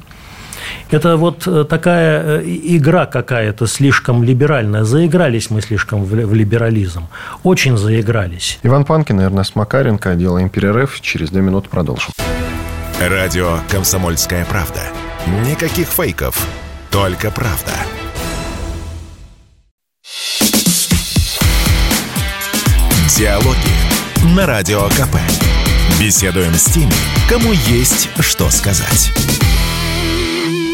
Это 0.91 1.17
вот 1.17 1.47
э, 1.47 1.65
такая 1.65 2.41
э, 2.41 2.43
игра 2.45 3.07
какая-то 3.07 3.67
слишком 3.67 4.23
либеральная. 4.23 4.85
Заигрались 4.85 5.51
мы 5.51 5.61
слишком 5.61 6.05
в 6.05 6.35
либерализм. 6.35 7.09
Очень 7.43 7.77
заигрались. 7.77 8.59
Иван 8.63 8.85
Панкин, 8.85 9.21
Эрнест 9.21 9.57
Макаренко. 9.57 10.15
Делаем 10.15 10.49
перерыв. 10.49 11.01
Через 11.01 11.31
две 11.31 11.43
минуты 11.43 11.69
продолжим. 11.69 12.13
Радио 13.01 13.59
«Комсомольская 13.69 14.45
правда». 14.45 14.81
Никаких 15.49 15.89
фейков. 15.89 16.47
Только 16.91 17.31
правда. 17.31 17.73
Диалоги 23.17 23.84
на 24.25 24.47
Радио 24.47 24.81
КП. 24.89 25.17
Беседуем 26.01 26.55
с 26.55 26.65
теми, 26.65 26.93
кому 27.29 27.53
есть 27.53 28.09
что 28.21 28.51
сказать. 28.51 29.13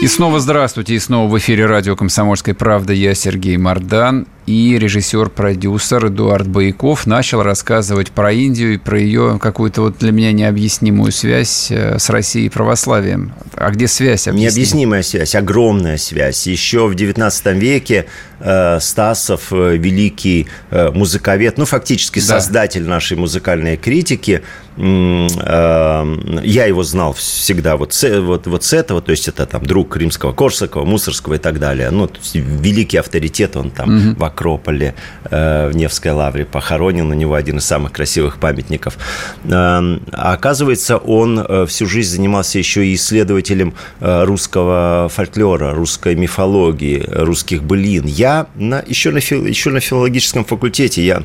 И 0.00 0.06
снова 0.06 0.40
здравствуйте, 0.40 0.94
и 0.94 0.98
снова 0.98 1.28
в 1.28 1.36
эфире 1.38 1.66
радио 1.66 1.96
«Комсомольская 1.96 2.54
правда». 2.54 2.92
Я 2.92 3.14
Сергей 3.14 3.56
Мордан 3.56 4.26
и 4.50 4.78
режиссер-продюсер 4.78 6.08
Эдуард 6.08 6.48
Бояков 6.48 7.06
начал 7.06 7.42
рассказывать 7.42 8.10
про 8.10 8.32
Индию 8.32 8.74
и 8.74 8.78
про 8.78 8.98
ее 8.98 9.38
какую-то 9.40 9.82
вот 9.82 9.98
для 9.98 10.10
меня 10.10 10.32
необъяснимую 10.32 11.12
связь 11.12 11.70
э, 11.70 11.98
с 12.00 12.10
Россией 12.10 12.46
и 12.46 12.48
православием. 12.48 13.32
А 13.54 13.70
где 13.70 13.86
связь? 13.86 14.26
Объясни? 14.26 14.46
Необъяснимая 14.46 15.02
связь, 15.02 15.34
огромная 15.36 15.98
связь. 15.98 16.48
Еще 16.48 16.88
в 16.88 16.92
XIX 16.92 17.58
веке 17.58 18.06
э, 18.40 18.80
Стасов, 18.80 19.52
э, 19.52 19.76
великий 19.76 20.48
э, 20.70 20.90
музыковед, 20.90 21.56
ну, 21.56 21.64
фактически 21.64 22.18
да. 22.18 22.24
создатель 22.24 22.84
нашей 22.84 23.16
музыкальной 23.16 23.76
критики, 23.76 24.42
я 24.76 26.64
его 26.66 26.82
знал 26.84 27.12
всегда 27.12 27.76
вот 27.76 27.92
с, 27.92 28.20
вот, 28.20 28.46
вот 28.46 28.64
с 28.64 28.72
этого, 28.72 29.02
то 29.02 29.10
есть 29.10 29.28
это 29.28 29.44
там 29.44 29.66
друг 29.66 29.94
Римского, 29.96 30.32
Корсакова, 30.32 30.86
Мусорского 30.86 31.34
и 31.34 31.38
так 31.38 31.58
далее. 31.58 31.90
Ну, 31.90 32.08
великий 32.32 32.96
авторитет, 32.96 33.56
он 33.56 33.70
там 33.70 34.12
угу. 34.12 34.18
вокруг 34.18 34.39
Акрополе 34.40 34.94
э, 35.30 35.68
в 35.68 35.76
Невской 35.76 36.12
лавре 36.12 36.44
похоронен. 36.44 37.10
У 37.10 37.14
него 37.14 37.34
один 37.34 37.58
из 37.58 37.64
самых 37.64 37.92
красивых 37.92 38.38
памятников. 38.38 38.96
Эм, 39.44 40.02
а 40.12 40.32
оказывается, 40.32 40.96
он 40.96 41.38
э, 41.38 41.66
всю 41.66 41.86
жизнь 41.86 42.10
занимался 42.10 42.58
еще 42.58 42.86
и 42.86 42.94
исследователем 42.94 43.74
э, 44.00 44.24
русского 44.24 45.10
фольклора, 45.10 45.74
русской 45.74 46.14
мифологии, 46.14 47.04
русских 47.08 47.62
былин. 47.62 48.06
Я 48.06 48.46
на, 48.54 48.82
еще, 48.86 49.10
на, 49.10 49.18
еще 49.18 49.70
на 49.70 49.80
филологическом 49.80 50.44
факультете 50.44 51.04
я 51.04 51.22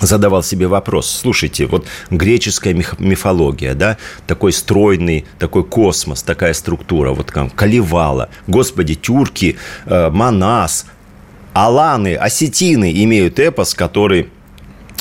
задавал 0.00 0.42
себе 0.42 0.66
вопрос, 0.66 1.10
слушайте, 1.10 1.66
вот 1.66 1.84
греческая 2.08 2.72
мифология, 2.98 3.74
да, 3.74 3.98
такой 4.26 4.54
стройный, 4.54 5.26
такой 5.38 5.62
космос, 5.62 6.22
такая 6.22 6.54
структура, 6.54 7.10
вот 7.10 7.26
там 7.26 7.50
Калевала, 7.50 8.30
господи, 8.46 8.94
тюрки, 8.94 9.58
Манас, 9.84 10.86
аланы, 11.52 12.14
осетины 12.14 12.92
имеют 13.04 13.38
эпос, 13.38 13.74
который 13.74 14.28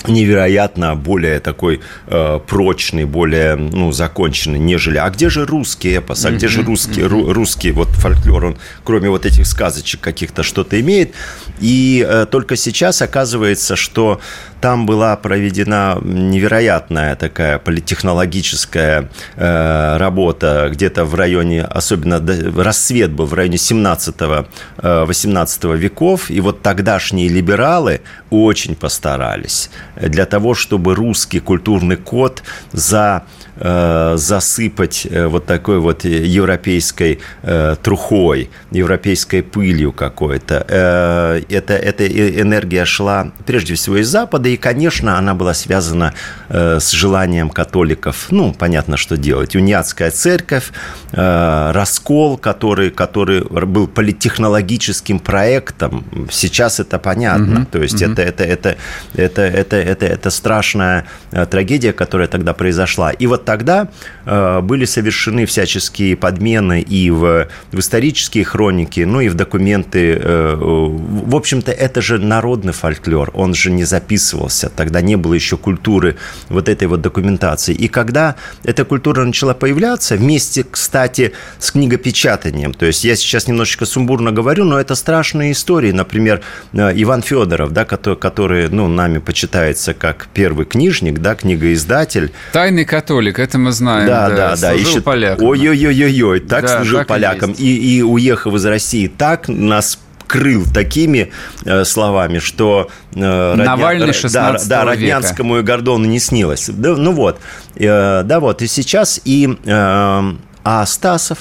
невероятно 0.07 0.95
более 0.95 1.39
такой 1.39 1.81
э, 2.07 2.39
прочный, 2.47 3.05
более 3.05 3.55
ну, 3.55 3.91
законченный, 3.91 4.59
нежели. 4.59 4.97
А 4.97 5.09
где 5.09 5.29
же 5.29 5.45
русский 5.45 5.97
эпос? 5.97 6.25
А 6.25 6.31
где 6.31 6.47
же 6.47 6.63
русский, 6.63 7.03
ру, 7.03 7.33
русский 7.33 7.71
вот 7.71 7.89
фольклор? 7.89 8.45
Он 8.45 8.57
кроме 8.83 9.09
вот 9.09 9.25
этих 9.25 9.45
сказочек 9.45 9.99
каких-то 9.99 10.43
что-то 10.43 10.79
имеет. 10.79 11.13
И 11.59 12.05
э, 12.07 12.25
только 12.29 12.55
сейчас 12.55 13.01
оказывается, 13.01 13.75
что 13.75 14.19
там 14.61 14.85
была 14.85 15.15
проведена 15.15 15.99
невероятная 16.03 17.15
такая 17.15 17.59
политтехнологическая 17.59 19.09
э, 19.35 19.97
работа 19.97 20.69
где-то 20.71 21.05
в 21.05 21.15
районе, 21.15 21.63
особенно 21.63 22.21
рассвет 22.61 23.11
был 23.11 23.25
в 23.25 23.33
районе 23.33 23.55
17-18 23.57 24.45
э, 24.81 25.77
веков, 25.77 26.29
и 26.29 26.41
вот 26.41 26.61
тогдашние 26.61 27.29
либералы 27.29 28.01
очень 28.29 28.75
постарались 28.75 29.69
для 29.99 30.25
того, 30.25 30.53
чтобы 30.53 30.95
русский 30.95 31.39
культурный 31.39 31.97
код 31.97 32.43
за 32.71 33.23
Э, 33.61 34.13
засыпать 34.15 35.05
э, 35.09 35.27
вот 35.27 35.45
такой 35.45 35.79
вот 35.79 36.05
европейской 36.05 37.19
э, 37.43 37.75
трухой, 37.83 38.49
европейской 38.71 39.41
пылью 39.41 39.91
какой-то. 39.91 41.43
Это, 41.49 41.73
эта 41.73 42.07
энергия 42.07 42.85
шла 42.85 43.31
прежде 43.45 43.73
всего 43.73 43.97
из 43.97 44.07
Запада, 44.07 44.47
и, 44.47 44.55
конечно, 44.55 45.17
она 45.17 45.33
была 45.33 45.53
связана 45.53 46.13
с 46.49 46.91
желанием 46.91 47.49
католиков, 47.49 48.27
ну, 48.31 48.53
понятно, 48.53 48.95
что 48.97 49.17
делать. 49.17 49.55
Униатская 49.55 50.11
церковь, 50.11 50.71
раскол, 51.11 52.37
который, 52.37 52.91
который 52.91 53.41
был 53.43 53.87
политтехнологическим 53.87 55.19
проектом, 55.19 56.05
сейчас 56.31 56.79
это 56.79 56.99
понятно. 56.99 57.59
Mm-hmm. 57.59 57.71
То 57.71 57.81
есть 57.81 58.01
mm-hmm. 58.01 58.11
это, 58.11 58.21
это, 58.21 58.43
это, 58.43 58.77
это, 59.15 59.41
это, 59.41 59.75
это, 59.89 60.05
это 60.05 60.29
страшная 60.29 61.05
трагедия, 61.49 61.93
которая 61.93 62.27
тогда 62.27 62.53
произошла. 62.53 63.11
И 63.11 63.27
вот 63.27 63.45
тогда 63.45 63.87
э, 64.25 64.61
были 64.61 64.85
совершены 64.85 65.45
всяческие 65.45 66.15
подмены 66.15 66.81
и 66.81 67.09
в, 67.09 67.47
в 67.71 67.79
исторические 67.79 68.43
хроники, 68.43 69.01
ну 69.01 69.21
и 69.21 69.29
в 69.29 69.35
документы. 69.35 70.19
Э, 70.21 70.55
в 70.59 71.35
общем-то, 71.35 71.71
это 71.71 72.01
же 72.01 72.19
народный 72.19 72.73
фольклор, 72.73 73.31
он 73.33 73.53
же 73.53 73.71
не 73.71 73.83
записывался, 73.85 74.69
тогда 74.69 75.01
не 75.01 75.15
было 75.15 75.33
еще 75.33 75.57
культуры 75.57 76.15
вот 76.49 76.69
этой 76.69 76.87
вот 76.87 77.01
документации. 77.01 77.73
И 77.73 77.87
когда 77.87 78.35
эта 78.63 78.85
культура 78.85 79.23
начала 79.23 79.53
появляться, 79.53 80.15
вместе, 80.15 80.63
кстати, 80.63 81.33
с 81.59 81.71
книгопечатанием, 81.71 82.73
то 82.73 82.85
есть 82.85 83.03
я 83.03 83.15
сейчас 83.15 83.47
немножечко 83.47 83.85
сумбурно 83.85 84.31
говорю, 84.31 84.65
но 84.65 84.79
это 84.79 84.95
страшные 84.95 85.51
истории, 85.51 85.91
например, 85.91 86.41
э, 86.73 86.91
Иван 86.95 87.21
Федоров, 87.21 87.71
да, 87.71 87.85
который, 87.85 88.17
который 88.17 88.69
ну, 88.69 88.87
нами 88.87 89.19
почитается 89.19 89.78
как 89.93 90.27
первый 90.33 90.65
книжник, 90.65 91.19
да, 91.19 91.35
книгоиздатель. 91.35 92.31
Тайный 92.51 92.85
католик, 92.85 93.39
это 93.39 93.57
мы 93.57 93.71
знаем. 93.71 94.07
Да, 94.07 94.29
да, 94.29 94.55
да. 94.55 94.73
Служил 94.73 94.91
Ищет... 94.91 95.03
полякам. 95.03 95.45
Ой-ой-ой-ой, 95.45 96.39
так 96.41 96.63
да, 96.63 96.77
служил 96.77 96.99
так 96.99 97.07
полякам. 97.07 97.51
И, 97.51 97.63
и, 97.63 97.97
и 97.97 98.01
уехав 98.01 98.53
из 98.53 98.65
России, 98.65 99.07
так 99.07 99.47
нас 99.47 99.99
крыл 100.29 100.63
такими 100.71 101.31
э, 101.65 101.83
словами, 101.83 102.37
что 102.37 102.89
э, 103.13 103.55
Навальный 103.55 104.13
16 104.13 104.69
да, 104.69 104.79
да, 104.79 104.85
Роднянскому 104.85 105.55
века. 105.55 105.63
и 105.63 105.67
Гордону 105.67 106.05
не 106.05 106.19
снилось. 106.19 106.69
Да, 106.69 106.95
ну 106.95 107.11
вот, 107.11 107.39
э, 107.75 108.21
да 108.23 108.39
вот, 108.39 108.61
и 108.61 108.67
сейчас 108.67 109.19
и 109.25 109.57
э, 109.65 110.33
а 110.63 110.85
Стасов, 110.85 111.39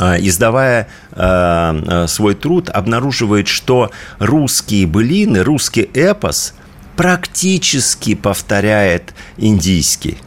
э, 0.00 0.16
издавая 0.20 0.88
э, 1.12 1.16
э, 1.16 2.06
свой 2.08 2.34
труд, 2.34 2.68
обнаруживает, 2.68 3.46
что 3.46 3.92
русские 4.18 4.88
былины, 4.88 5.44
русский 5.44 5.88
эпос 5.94 6.54
практически 7.00 8.14
повторяет 8.14 9.14
индийский 9.38 10.18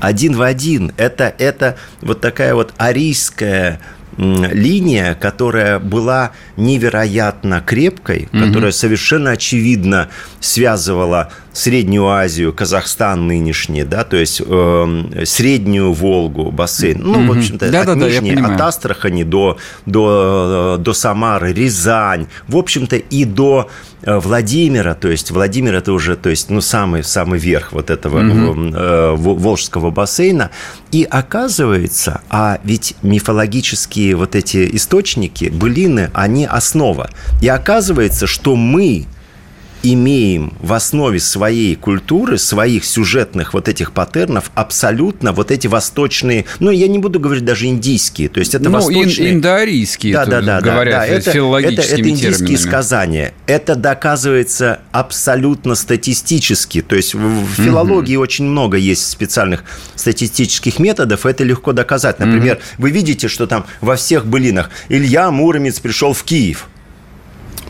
один 0.00 0.34
в 0.34 0.42
один. 0.42 0.90
Это, 0.96 1.32
это 1.38 1.76
вот 2.00 2.20
такая 2.20 2.56
вот 2.56 2.74
арийская 2.78 3.80
линия, 4.18 5.14
которая 5.14 5.78
была 5.78 6.32
невероятно 6.56 7.60
крепкой, 7.60 8.28
mm 8.32 8.44
которая 8.44 8.72
совершенно 8.72 9.30
очевидно 9.30 10.08
связывала 10.40 11.32
Среднюю 11.54 12.08
Азию, 12.08 12.52
Казахстан 12.52 13.28
нынешний, 13.28 13.84
да, 13.84 14.02
то 14.02 14.16
есть 14.16 14.42
э, 14.44 15.24
Среднюю 15.24 15.92
Волгу, 15.92 16.50
бассейн, 16.50 17.00
ну, 17.00 17.20
mm 17.20 17.26
в 17.28 17.38
общем-то, 17.38 17.70
да, 17.70 17.80
от 17.82 17.86
да, 17.86 17.94
Нижней, 17.94 18.34
да, 18.34 18.54
от 18.54 18.60
Астрахани 18.60 19.22
до, 19.22 19.56
до, 19.86 20.76
до 20.80 20.92
Самары, 20.92 21.52
Рязань, 21.52 22.26
в 22.48 22.56
общем-то, 22.56 22.96
и 22.96 23.24
до 23.24 23.70
э, 24.02 24.18
Владимира, 24.18 24.94
то 24.94 25.08
есть 25.08 25.30
Владимир 25.30 25.76
это 25.76 25.92
уже, 25.92 26.16
то 26.16 26.28
есть, 26.28 26.50
ну, 26.50 26.60
самый, 26.60 27.04
самый 27.04 27.38
верх 27.38 27.72
вот 27.72 27.88
этого 27.88 28.18
mm 28.18 28.74
э, 28.74 29.14
Волжского 29.14 29.90
бассейна, 29.90 30.50
и 30.90 31.06
оказывается, 31.08 32.22
а 32.30 32.58
ведь 32.64 32.96
мифологические 33.02 34.16
вот 34.16 34.34
эти 34.34 34.74
источники, 34.74 35.44
былины, 35.44 36.10
они 36.14 36.46
основа, 36.46 37.10
и 37.40 37.46
оказывается, 37.46 38.26
что 38.26 38.56
мы 38.56 39.06
имеем 39.84 40.54
в 40.60 40.72
основе 40.72 41.20
своей 41.20 41.76
культуры, 41.76 42.38
своих 42.38 42.84
сюжетных 42.84 43.52
вот 43.52 43.68
этих 43.68 43.92
паттернов 43.92 44.50
абсолютно 44.54 45.32
вот 45.32 45.50
эти 45.50 45.66
восточные, 45.66 46.46
ну, 46.58 46.70
я 46.70 46.88
не 46.88 46.98
буду 46.98 47.20
говорить 47.20 47.44
даже 47.44 47.66
индийские, 47.66 48.28
то 48.30 48.40
есть 48.40 48.54
это 48.54 48.64
ну, 48.64 48.72
восточные... 48.72 49.30
Ин 49.30 49.36
индоарийские, 49.36 50.14
да, 50.14 50.26
да, 50.26 50.40
да, 50.40 50.60
говорят 50.60 51.00
да, 51.00 51.06
это, 51.06 51.30
филологическими 51.30 51.84
это, 51.84 52.00
это 52.00 52.08
индийские 52.08 52.32
терминами. 52.32 52.56
сказания. 52.56 53.34
Это 53.46 53.76
доказывается 53.76 54.80
абсолютно 54.90 55.74
статистически, 55.74 56.80
то 56.80 56.96
есть 56.96 57.14
в 57.14 57.46
филологии 57.54 58.16
угу. 58.16 58.22
очень 58.22 58.46
много 58.46 58.78
есть 58.78 59.06
специальных 59.06 59.64
статистических 59.94 60.78
методов, 60.78 61.26
это 61.26 61.44
легко 61.44 61.72
доказать. 61.72 62.18
Например, 62.18 62.56
угу. 62.56 62.62
вы 62.78 62.90
видите, 62.90 63.28
что 63.28 63.46
там 63.46 63.66
во 63.82 63.96
всех 63.96 64.26
былинах 64.26 64.70
Илья 64.88 65.30
Муромец 65.30 65.78
пришел 65.78 66.14
в 66.14 66.24
Киев– 66.24 66.68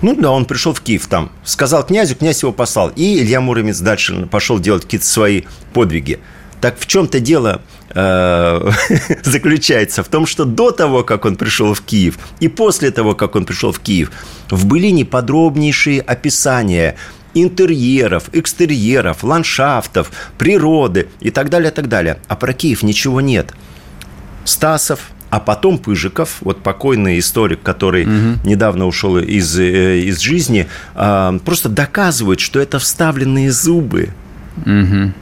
ну 0.05 0.15
да, 0.15 0.31
он 0.33 0.45
пришел 0.45 0.75
в 0.75 0.83
Киев 0.83 1.07
там, 1.07 1.33
сказал 1.45 1.83
князю, 1.87 2.15
князь 2.15 2.43
его 2.43 2.53
послал. 2.53 2.91
И 2.95 3.21
Илья 3.21 3.41
Муромец 3.41 3.79
дальше 3.79 4.27
пошел 4.31 4.59
делать 4.59 4.83
какие-то 4.83 5.07
свои 5.07 5.45
подвиги. 5.73 6.21
Так 6.61 6.79
в 6.79 6.87
чем-то 6.87 7.21
дело 7.21 7.63
э, 7.95 8.71
заключается 9.25 10.03
в 10.03 10.09
том, 10.09 10.27
что 10.27 10.45
до 10.45 10.73
того, 10.73 11.05
как 11.05 11.25
он 11.25 11.37
пришел 11.37 11.73
в 11.73 11.81
Киев, 11.81 12.19
и 12.39 12.49
после 12.49 12.91
того, 12.91 13.15
как 13.15 13.35
он 13.35 13.47
пришел 13.47 13.73
в 13.73 13.81
Киев, 13.81 14.13
в 14.51 14.67
былине 14.67 15.07
подробнейшие 15.07 16.03
описания 16.03 16.97
интерьеров, 17.33 18.29
экстерьеров, 18.35 19.25
ландшафтов, 19.25 20.11
природы 20.37 21.09
и 21.21 21.31
так 21.31 21.49
далее, 21.49 21.71
так 21.71 21.89
далее. 21.89 22.19
А 22.29 22.37
про 22.37 22.53
Киев 22.53 22.83
ничего 22.83 23.23
нет. 23.23 23.55
Стасов, 24.45 25.01
а 25.35 25.41
потом 25.41 25.79
Пыжиков, 25.79 26.37
вот 26.43 26.63
покойный 26.63 27.19
историк, 27.19 27.61
который 27.61 28.05
угу. 28.05 28.39
недавно 28.45 28.87
ушел 28.87 29.19
из, 29.19 29.59
э, 29.59 29.99
из 29.99 30.21
жизни, 30.21 30.69
а, 30.95 31.37
просто 31.45 31.69
доказывает, 31.69 32.39
что 32.39 32.61
это 32.61 32.79
вставленные 32.79 33.51
зубы. 33.51 34.11
Угу. 34.59 35.13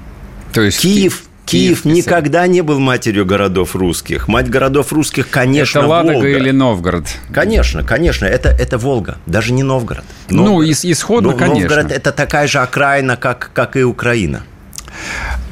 То 0.53 0.61
есть 0.61 0.81
Киев... 0.81 1.23
Киев, 1.47 1.83
Киев 1.83 1.97
никогда 1.97 2.47
не 2.47 2.61
был 2.61 2.79
матерью 2.79 3.25
городов 3.25 3.75
русских. 3.75 4.29
Мать 4.29 4.51
городов 4.51 4.93
русских, 4.93 5.31
конечно, 5.31 5.79
Это 5.79 5.89
Ладога 5.89 6.13
Волга. 6.13 6.29
или 6.29 6.51
Новгород? 6.51 7.07
Конечно, 7.33 7.83
конечно. 7.83 8.27
Это, 8.27 8.51
это 8.51 8.77
Волга, 8.77 9.17
даже 9.27 9.53
не 9.53 9.63
Новгород. 9.63 10.05
Ну, 10.29 10.45
Новгород. 10.45 10.67
Ну, 10.67 10.91
исходно, 10.93 11.31
Но, 11.31 11.37
конечно. 11.37 11.69
Новгород– 11.69 11.91
это 11.93 12.13
такая 12.13 12.47
же 12.47 12.59
окраина, 12.59 13.17
как, 13.17 13.51
как 13.55 13.77
и 13.77 13.83
Украина. 13.83 14.43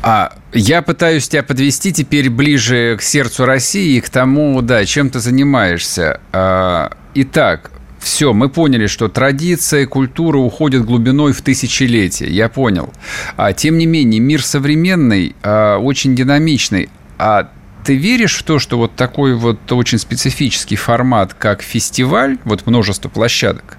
А 0.03 0.33
я 0.53 0.83
пытаюсь 0.83 1.29
тебя 1.29 1.43
подвести 1.43 1.93
теперь 1.93 2.31
ближе 2.31 2.97
к 2.99 3.03
сердцу 3.03 3.45
России 3.45 3.97
и 3.97 4.01
к 4.01 4.09
тому, 4.09 4.61
да, 4.63 4.85
чем 4.85 5.11
ты 5.11 5.21
занимаешься. 5.21 6.21
А, 6.33 6.93
итак, 7.15 7.71
все, 8.01 8.33
мы 8.33 8.49
поняли, 8.49 8.87
что 8.87 9.09
традиция, 9.09 9.87
культура 9.87 10.39
уходят 10.39 10.85
глубиной 10.85 11.33
в 11.33 11.43
тысячелетия. 11.43 12.29
Я 12.29 12.49
понял. 12.49 12.93
А, 13.37 13.53
тем 13.53 13.77
не 13.77 13.87
менее, 13.87 14.21
мир 14.21 14.43
современный, 14.43 15.37
а, 15.43 15.79
очень 15.79 16.17
динамичный. 16.17 16.89
А 17.19 17.51
ты 17.85 17.97
веришь 17.97 18.39
в 18.39 18.43
то, 18.43 18.59
что 18.59 18.79
вот 18.79 18.97
такой 18.97 19.35
вот 19.35 19.71
очень 19.73 19.99
специфический 19.99 20.77
формат, 20.77 21.35
как 21.35 21.63
фестиваль, 21.63 22.39
вот 22.45 22.67
множество 22.67 23.09
площадок, 23.09 23.77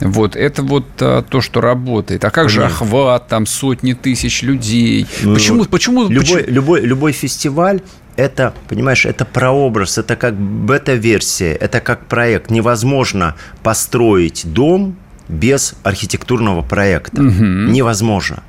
вот, 0.00 0.36
это 0.36 0.62
вот 0.62 0.86
а, 1.00 1.22
то, 1.22 1.40
что 1.40 1.60
работает. 1.60 2.24
А 2.24 2.30
как 2.30 2.46
Конечно. 2.46 2.62
же 2.62 2.66
охват, 2.66 3.28
там 3.28 3.46
сотни 3.46 3.92
тысяч 3.92 4.42
людей? 4.42 5.06
Ну, 5.22 5.34
почему, 5.34 5.58
вот. 5.58 5.70
почему, 5.70 6.08
любой, 6.08 6.20
почему? 6.20 6.38
Любой, 6.46 6.80
любой 6.80 7.12
фестиваль 7.12 7.80
это, 8.16 8.52
понимаешь, 8.68 9.06
это 9.06 9.24
прообраз, 9.24 9.96
это 9.96 10.16
как 10.16 10.34
бета-версия, 10.34 11.52
это 11.54 11.80
как 11.80 12.06
проект. 12.06 12.50
Невозможно 12.50 13.36
построить 13.62 14.42
дом 14.44 14.96
без 15.28 15.74
архитектурного 15.82 16.62
проекта. 16.62 17.22
Угу. 17.22 17.70
Невозможно 17.72 18.42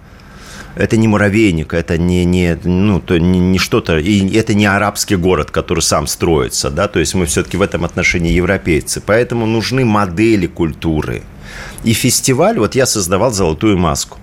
это 0.75 0.97
не 0.97 1.07
муравейник, 1.07 1.73
это 1.73 1.97
не, 1.97 2.25
не, 2.25 2.57
ну, 2.63 2.99
то, 2.99 3.17
не, 3.17 3.39
не 3.39 3.59
что-то, 3.59 3.97
и 3.97 4.36
это 4.36 4.53
не 4.53 4.65
арабский 4.65 5.15
город, 5.15 5.51
который 5.51 5.81
сам 5.81 6.07
строится, 6.07 6.69
да, 6.69 6.88
то 6.88 6.99
есть 6.99 7.13
мы 7.13 7.25
все-таки 7.25 7.57
в 7.57 7.62
этом 7.62 7.86
отношении 7.86 8.31
европейцы, 8.31 9.01
поэтому 9.05 9.45
нужны 9.45 9.86
модели 9.86 10.47
культуры. 10.47 11.23
И 11.83 11.93
фестиваль, 11.93 12.57
вот 12.57 12.75
я 12.75 12.86
создавал 12.86 13.31
«Золотую 13.31 13.77
маску». 13.77 14.17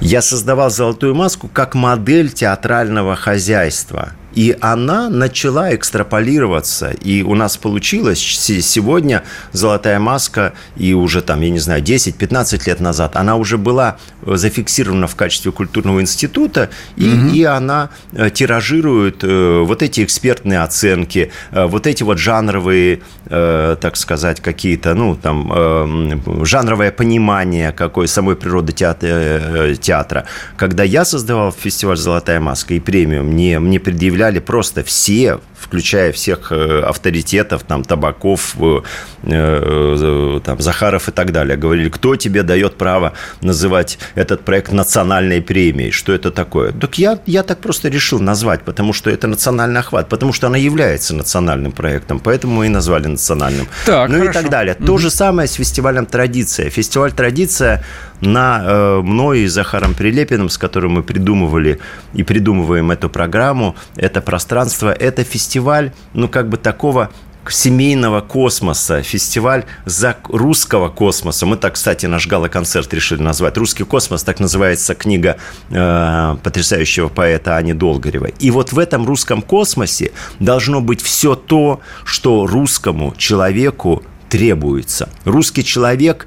Я 0.00 0.22
создавал 0.22 0.70
«Золотую 0.70 1.14
маску» 1.14 1.48
как 1.52 1.74
модель 1.74 2.32
театрального 2.32 3.16
хозяйства– 3.16 4.12
И 4.34 4.56
она 4.60 5.08
начала 5.08 5.74
экстраполироваться. 5.74 6.90
И 6.90 7.22
у 7.22 7.34
нас 7.34 7.56
получилось 7.56 8.18
сегодня 8.20 9.22
«Золотая 9.52 9.98
маска» 9.98 10.52
и 10.76 10.94
уже 10.94 11.22
там, 11.22 11.40
я 11.40 11.50
не 11.50 11.58
знаю, 11.58 11.82
10-15 11.82 12.66
лет 12.66 12.80
назад, 12.80 13.16
она 13.16 13.36
уже 13.36 13.58
была 13.58 13.96
зафиксирована 14.22 15.06
в 15.06 15.16
качестве 15.16 15.52
культурного 15.52 16.00
института, 16.00 16.70
и, 16.96 17.08
угу. 17.08 17.28
и 17.34 17.42
она 17.44 17.90
э, 18.12 18.30
тиражирует 18.30 19.22
э, 19.22 19.62
вот 19.64 19.82
эти 19.82 20.04
экспертные 20.04 20.60
оценки, 20.60 21.30
э, 21.52 21.66
вот 21.66 21.86
эти 21.86 22.02
вот 22.02 22.18
жанровые, 22.18 23.00
так 23.24 23.96
сказать, 23.96 24.40
какие-то, 24.40 24.94
ну, 24.94 25.14
там, 25.14 26.44
жанровое 26.44 26.90
понимание 26.90 27.70
какой 27.70 28.08
самой 28.08 28.34
природы 28.34 28.72
театра, 28.72 29.74
театра. 29.76 30.24
Когда 30.56 30.82
я 30.82 31.04
создавал 31.04 31.52
фестиваль 31.52 31.96
«Золотая 31.96 32.40
маска» 32.40 32.74
и 32.74 32.80
премию, 32.80 33.22
мне, 33.22 33.60
мне 33.60 33.78
предъявляли 33.78 34.19
просто 34.40 34.82
все 34.82 35.40
включая 35.60 36.12
всех 36.12 36.52
э, 36.52 36.80
авторитетов, 36.80 37.62
там, 37.62 37.84
Табаков, 37.84 38.56
э, 38.58 38.80
э, 39.22 40.40
там, 40.44 40.60
Захаров 40.60 41.08
и 41.08 41.12
так 41.12 41.32
далее. 41.32 41.56
Говорили, 41.56 41.88
кто 41.88 42.16
тебе 42.16 42.42
дает 42.42 42.76
право 42.76 43.12
называть 43.42 43.98
этот 44.14 44.44
проект 44.44 44.72
национальной 44.72 45.42
премией? 45.42 45.90
Что 45.90 46.12
это 46.12 46.30
такое? 46.30 46.72
Так 46.72 46.98
я, 46.98 47.18
я 47.26 47.42
так 47.42 47.60
просто 47.60 47.88
решил 47.88 48.20
назвать, 48.20 48.62
потому 48.62 48.92
что 48.92 49.10
это 49.10 49.26
национальный 49.26 49.80
охват, 49.80 50.08
потому 50.08 50.32
что 50.32 50.46
она 50.46 50.56
является 50.56 51.14
национальным 51.14 51.72
проектом, 51.72 52.20
поэтому 52.20 52.54
мы 52.54 52.66
и 52.66 52.68
назвали 52.68 53.06
национальным. 53.06 53.66
Так, 53.86 54.08
ну 54.08 54.18
хорошо. 54.18 54.30
и 54.30 54.42
так 54.42 54.50
далее. 54.50 54.76
Угу. 54.78 54.86
То 54.86 54.98
же 54.98 55.10
самое 55.10 55.46
с 55.46 55.54
фестивалем 55.54 56.06
«Традиция». 56.06 56.70
Фестиваль 56.70 57.12
«Традиция» 57.12 57.84
на 58.20 58.62
э, 58.62 59.00
мной 59.02 59.40
и 59.40 59.46
Захаром 59.46 59.94
Прилепиным, 59.94 60.48
с 60.48 60.58
которым 60.58 60.92
мы 60.92 61.02
придумывали 61.02 61.78
и 62.12 62.22
придумываем 62.22 62.90
эту 62.90 63.08
программу, 63.08 63.76
это 64.10 64.20
пространство, 64.20 64.92
это 64.92 65.24
фестиваль, 65.24 65.92
ну, 66.14 66.28
как 66.28 66.48
бы 66.48 66.56
такого 66.56 67.10
семейного 67.48 68.20
космоса, 68.20 69.02
фестиваль 69.02 69.64
за 69.86 70.16
русского 70.28 70.88
космоса. 70.88 71.46
Мы 71.46 71.56
так, 71.56 71.74
кстати, 71.74 72.06
наш 72.06 72.26
гала-концерт 72.26 72.92
решили 72.92 73.22
назвать. 73.22 73.56
«Русский 73.56 73.84
космос», 73.84 74.22
так 74.22 74.40
называется 74.40 74.94
книга 74.94 75.36
э, 75.70 76.36
потрясающего 76.42 77.08
поэта 77.08 77.56
Ани 77.56 77.72
Долгоревой. 77.72 78.34
И 78.38 78.50
вот 78.50 78.72
в 78.72 78.78
этом 78.78 79.06
русском 79.06 79.42
космосе 79.42 80.12
должно 80.38 80.80
быть 80.80 81.00
все 81.00 81.34
то, 81.34 81.80
что 82.04 82.46
русскому 82.46 83.14
человеку 83.16 84.02
требуется. 84.28 85.08
Русский 85.24 85.64
человек 85.64 86.26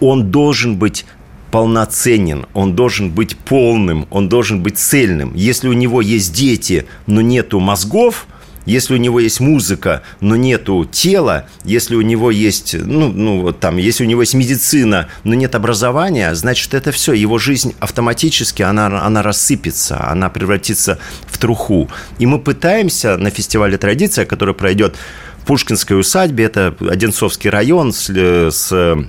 он 0.00 0.30
должен 0.30 0.76
быть 0.76 1.04
полноценен, 1.52 2.46
он 2.54 2.74
должен 2.74 3.10
быть 3.10 3.36
полным, 3.36 4.08
он 4.10 4.28
должен 4.28 4.62
быть 4.62 4.78
цельным. 4.78 5.32
Если 5.34 5.68
у 5.68 5.74
него 5.74 6.00
есть 6.00 6.34
дети, 6.34 6.86
но 7.06 7.20
нету 7.20 7.60
мозгов, 7.60 8.26
если 8.64 8.94
у 8.94 8.96
него 8.96 9.20
есть 9.20 9.38
музыка, 9.40 10.02
но 10.20 10.34
нету 10.34 10.88
тела, 10.90 11.46
если 11.64 11.94
у 11.94 12.00
него 12.00 12.30
есть, 12.30 12.74
ну, 12.74 13.12
ну 13.12 13.42
вот 13.42 13.60
там, 13.60 13.76
если 13.76 14.04
у 14.04 14.06
него 14.06 14.22
есть 14.22 14.34
медицина, 14.34 15.08
но 15.24 15.34
нет 15.34 15.54
образования, 15.54 16.34
значит, 16.34 16.72
это 16.72 16.90
все, 16.90 17.12
его 17.12 17.36
жизнь 17.36 17.74
автоматически, 17.80 18.62
она, 18.62 19.04
она 19.04 19.22
рассыпется, 19.22 20.02
она 20.08 20.30
превратится 20.30 20.98
в 21.26 21.36
труху. 21.36 21.90
И 22.18 22.24
мы 22.24 22.38
пытаемся 22.38 23.18
на 23.18 23.28
фестивале 23.28 23.76
«Традиция», 23.76 24.24
который 24.24 24.54
пройдет 24.54 24.96
в 25.42 25.44
Пушкинской 25.44 26.00
усадьбе, 26.00 26.44
это 26.44 26.74
Одинцовский 26.80 27.50
район 27.50 27.92
с, 27.92 28.08
с 28.08 29.06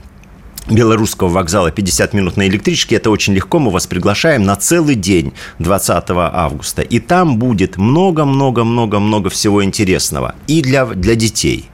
Белорусского 0.69 1.29
вокзала 1.29 1.71
50 1.71 2.13
минут 2.13 2.37
на 2.37 2.47
электричке. 2.47 2.95
Это 2.95 3.09
очень 3.09 3.33
легко. 3.33 3.59
Мы 3.59 3.71
вас 3.71 3.87
приглашаем 3.87 4.43
на 4.43 4.55
целый 4.55 4.95
день 4.95 5.33
20 5.59 6.03
августа. 6.09 6.81
И 6.81 6.99
там 6.99 7.37
будет 7.37 7.77
много-много-много-много 7.77 9.29
всего 9.29 9.63
интересного. 9.63 10.35
И 10.47 10.61
для, 10.61 10.85
для 10.85 11.15
детей– 11.15 11.69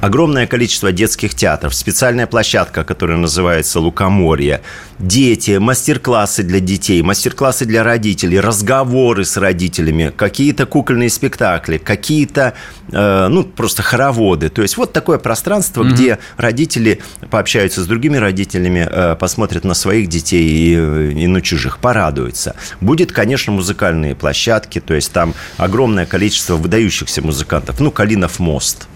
огромное 0.00 0.46
количество 0.46 0.92
детских 0.92 1.34
театров, 1.34 1.74
специальная 1.74 2.26
площадка, 2.26 2.84
которая 2.84 3.18
называется 3.18 3.80
«Лукоморье», 3.80 4.60
дети, 4.98 5.58
мастер-классы 5.58 6.42
для 6.42 6.60
детей, 6.60 7.02
мастер-классы 7.02 7.64
для 7.64 7.82
родителей, 7.82 8.38
разговоры 8.40 9.24
с 9.24 9.36
родителями, 9.36 10.12
какие-то 10.14 10.66
кукольные 10.66 11.08
спектакли, 11.08 11.78
какие-то, 11.78 12.54
э, 12.92 13.28
ну, 13.28 13.44
просто 13.44 13.82
хороводы. 13.82 14.50
То 14.50 14.62
есть 14.62 14.76
вот 14.76 14.92
такое 14.92 15.18
пространство, 15.18 15.82
mm-hmm. 15.82 15.90
где 15.90 16.18
родители 16.36 17.00
пообщаются 17.30 17.82
с 17.82 17.86
другими 17.86 18.16
родителями, 18.16 18.86
э, 18.90 19.16
посмотрят 19.16 19.64
на 19.64 19.74
своих 19.74 20.08
детей 20.08 20.46
и, 20.46 21.22
и 21.22 21.26
на 21.26 21.40
чужих, 21.40 21.78
порадуются. 21.78 22.56
Будет, 22.80 23.12
конечно, 23.12 23.52
музыкальные 23.52 24.14
площадки, 24.14 24.80
то 24.80 24.94
есть 24.94 25.12
там 25.12 25.34
огромное 25.56 26.06
количество 26.06 26.56
выдающихся 26.56 27.22
музыкантов. 27.22 27.80
Ну, 27.80 27.90
«Калинов 27.90 28.38
мост», 28.38 28.86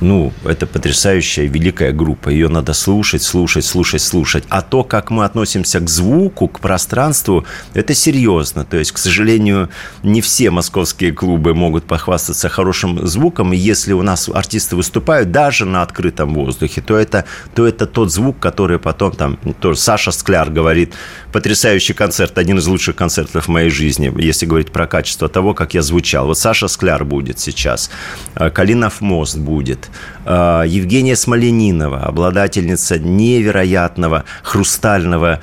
ну, 0.00 0.32
это 0.44 0.66
потрясающая 0.66 1.46
великая 1.46 1.92
группа. 1.92 2.30
Ее 2.30 2.48
надо 2.48 2.72
слушать, 2.72 3.22
слушать, 3.22 3.64
слушать, 3.64 4.02
слушать. 4.02 4.44
А 4.48 4.62
то, 4.62 4.82
как 4.82 5.10
мы 5.10 5.24
относимся 5.24 5.80
к 5.80 5.88
звуку, 5.88 6.48
к 6.48 6.60
пространству, 6.60 7.44
это 7.74 7.94
серьезно. 7.94 8.64
То 8.64 8.78
есть, 8.78 8.92
к 8.92 8.98
сожалению, 8.98 9.68
не 10.02 10.20
все 10.20 10.50
московские 10.50 11.12
клубы 11.12 11.54
могут 11.54 11.84
похвастаться 11.84 12.48
хорошим 12.48 13.06
звуком. 13.06 13.52
И 13.52 13.56
если 13.56 13.92
у 13.92 14.02
нас 14.02 14.28
артисты 14.28 14.76
выступают 14.76 15.32
даже 15.32 15.66
на 15.66 15.82
открытом 15.82 16.34
воздухе, 16.34 16.80
то 16.80 16.96
это, 16.96 17.26
то 17.54 17.66
это 17.66 17.86
тот 17.86 18.10
звук, 18.10 18.38
который 18.38 18.78
потом 18.78 19.12
там... 19.12 19.38
То 19.60 19.74
Саша 19.74 20.12
Скляр 20.12 20.50
говорит, 20.50 20.94
потрясающий 21.32 21.92
концерт, 21.92 22.38
один 22.38 22.58
из 22.58 22.66
лучших 22.66 22.96
концертов 22.96 23.46
в 23.46 23.48
моей 23.48 23.70
жизни, 23.70 24.12
если 24.18 24.46
говорить 24.46 24.72
про 24.72 24.86
качество 24.86 25.28
того, 25.28 25.52
как 25.52 25.74
я 25.74 25.82
звучал. 25.82 26.26
Вот 26.26 26.38
Саша 26.38 26.68
Скляр 26.68 27.04
будет 27.04 27.38
сейчас, 27.38 27.90
Калинов 28.34 29.00
мост 29.00 29.36
будет, 29.36 29.89
Евгения 30.24 31.16
Смоленинова, 31.16 32.04
обладательница 32.04 32.98
невероятного 32.98 34.24
хрустального 34.42 35.40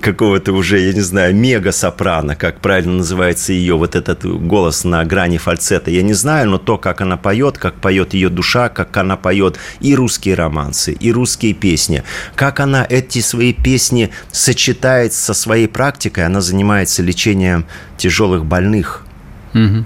какого-то 0.00 0.52
уже, 0.52 0.78
я 0.78 0.92
не 0.92 1.00
знаю, 1.00 1.34
мега-сопрано, 1.34 2.36
как 2.36 2.60
правильно 2.60 2.98
называется 2.98 3.52
ее, 3.52 3.76
вот 3.76 3.96
этот 3.96 4.24
голос 4.24 4.84
на 4.84 5.04
грани 5.04 5.38
фальцета, 5.38 5.90
я 5.90 6.02
не 6.02 6.14
знаю, 6.14 6.50
но 6.50 6.58
то, 6.58 6.78
как 6.78 7.00
она 7.00 7.16
поет, 7.16 7.58
как 7.58 7.74
поет 7.74 8.14
ее 8.14 8.28
душа, 8.28 8.68
как 8.68 8.96
она 8.96 9.16
поет 9.16 9.58
и 9.80 9.94
русские 9.94 10.34
романсы, 10.36 10.92
и 10.92 11.12
русские 11.12 11.54
песни, 11.54 12.02
как 12.34 12.60
она 12.60 12.86
эти 12.88 13.20
свои 13.20 13.52
песни 13.52 14.10
сочетает 14.30 15.12
со 15.12 15.34
своей 15.34 15.66
практикой, 15.66 16.26
она 16.26 16.40
занимается 16.40 17.02
лечением 17.02 17.66
тяжелых 17.96 18.44
больных 18.44 19.05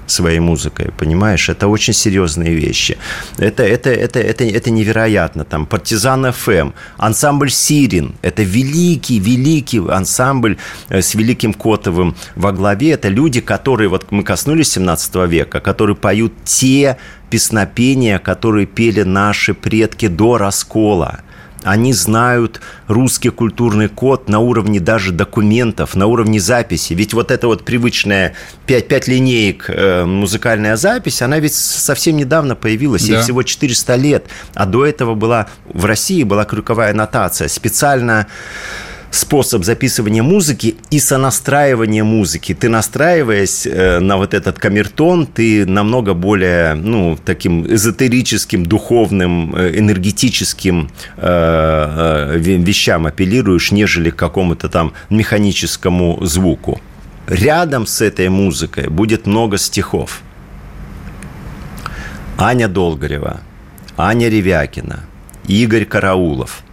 своей 0.07 0.40
музыкой, 0.40 0.90
понимаешь? 0.96 1.49
Это 1.49 1.68
очень 1.68 1.92
серьезные 1.92 2.55
вещи. 2.55 2.99
Это, 3.38 3.62
это, 3.62 3.90
это, 3.90 4.18
это, 4.18 4.44
это 4.44 4.70
невероятно. 4.70 5.44
Там 5.44 5.66
партизан 5.66 6.33
ФМ, 6.33 6.70
ансамбль 6.96 7.51
Сирин, 7.51 8.14
это 8.23 8.42
великий, 8.42 9.20
великий 9.20 9.79
ансамбль 9.79 10.57
э, 10.88 11.03
с 11.03 11.14
Великим 11.14 11.55
Котовым 11.55 12.16
во 12.37 12.53
главе. 12.53 12.92
Это 12.92 13.09
люди, 13.09 13.40
которые, 13.40 13.88
вот 13.88 14.11
мы 14.11 14.23
коснулись 14.25 14.73
17 14.73 15.14
века, 15.29 15.61
которые 15.61 15.96
поют 15.96 16.33
те 16.44 16.96
песнопения, 17.31 18.18
которые 18.18 18.66
пели 18.66 19.03
наши 19.03 19.55
предки 19.55 20.09
до 20.09 20.37
раскола. 20.38 21.20
Они 21.62 21.92
знают 21.92 22.61
русский 22.88 23.31
культурный 23.31 23.88
код 23.88 24.29
на 24.29 24.38
уровне 24.38 24.81
даже 24.81 25.12
документов, 25.12 25.94
на 25.94 26.07
уровне 26.07 26.40
записи. 26.40 26.94
Ведь 26.94 27.14
вот 27.14 27.31
эта 27.31 27.46
вот 27.46 27.64
привычная 27.64 28.35
5, 28.66 28.88
5 28.88 29.09
линеек 29.09 29.64
э, 29.68 30.05
музыкальная 30.05 30.77
запись, 30.77 31.23
она 31.23 31.38
ведь 31.38 31.55
совсем 31.55 32.16
недавно 32.16 32.57
появилась, 32.57 33.07
да. 33.07 33.14
ей 33.14 33.23
всего 33.23 33.42
400 33.42 33.94
лет. 33.96 34.27
А 34.55 34.66
до 34.66 34.87
этого 34.87 35.14
была 35.14 35.49
в 35.64 35.85
России 35.85 36.23
была 36.23 36.44
крюковая 36.44 36.94
нотация. 36.94 37.49
Специально 37.49 38.27
способ 39.11 39.64
записывания 39.64 40.23
музыки 40.23 40.77
и 40.90 41.01
сонастраивания 41.01 42.05
музыки. 42.05 42.55
Ты 42.55 42.68
настраиваясь 42.68 43.66
э, 43.66 43.99
на 43.99 44.16
вот 44.16 44.35
этот 44.35 44.59
камертон, 44.59 45.27
ты 45.27 45.66
намного 45.66 46.14
более, 46.14 46.75
ну, 46.75 47.18
таким 47.25 47.66
эзотерическим, 47.66 48.64
духовным, 48.64 49.55
э, 49.55 49.79
энергетическим 49.79 50.90
э, 51.16 52.37
вещам 52.38 53.07
апеллируешь, 53.07 53.73
нежели 53.73 54.11
к 54.11 54.16
какому-то 54.16 54.68
там 54.68 54.92
механическому 55.11 56.25
звуку. 56.25 56.81
Рядом 57.27 57.87
с 57.87 58.01
этой 58.01 58.29
музыкой 58.29 58.88
будет 58.88 59.27
много 59.27 59.59
стихов. 59.59 60.23
Аня 62.38 62.68
Долгорева, 62.68 63.40
Аня 63.96 64.29
Ревякина, 64.29 65.01
Игорь 65.46 65.85
Караулов– 65.85 66.62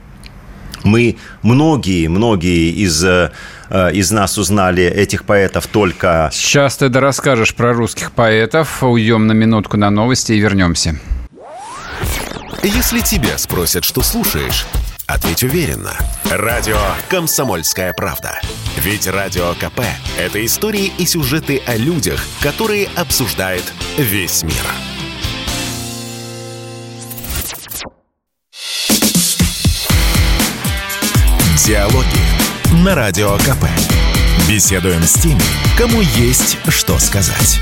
мы 0.88 1.18
многие, 1.44 2.08
многие 2.08 2.72
из 2.72 3.04
э, 3.04 3.32
из 3.70 4.12
нас 4.12 4.38
узнали 4.38 4.84
этих 4.84 5.26
поэтов 5.26 5.68
только... 5.68 6.30
Сейчас 6.34 6.78
ты 6.78 6.90
да 6.90 7.02
расскажешь 7.02 7.54
про 7.54 7.74
русских 7.74 8.14
поэтов. 8.14 8.82
Уйдем 8.82 9.28
на 9.28 9.34
минутку 9.34 9.78
на 9.78 9.90
новости 9.90 10.32
и 10.32 10.40
вернемся. 10.40 10.98
Если 12.64 13.02
тебя 13.02 13.38
спросят, 13.38 13.84
что 13.84 14.02
слушаешь, 14.02 14.66
Ответь 15.08 15.42
уверенно. 15.42 15.94
Радио 16.30 16.78
«Комсомольская 17.08 17.94
правда». 17.94 18.42
Ведь 18.76 19.08
Радио 19.08 19.54
КП– 19.54 19.80
это 20.20 20.46
истории 20.46 20.92
и 20.98 21.06
сюжеты 21.06 21.62
о 21.66 21.78
людях, 21.78 22.20
которые 22.42 22.90
обсуждает 22.94 23.64
весь 23.98 24.44
мир. 24.44 24.97
Диалоги 31.68 32.86
на 32.86 32.96
Радио 32.96 33.36
КП. 33.40 33.66
Беседуем 34.48 35.02
с 35.04 35.16
теми, 35.16 35.42
кому 35.78 36.00
есть 36.00 36.58
что 36.70 36.98
сказать. 36.98 37.60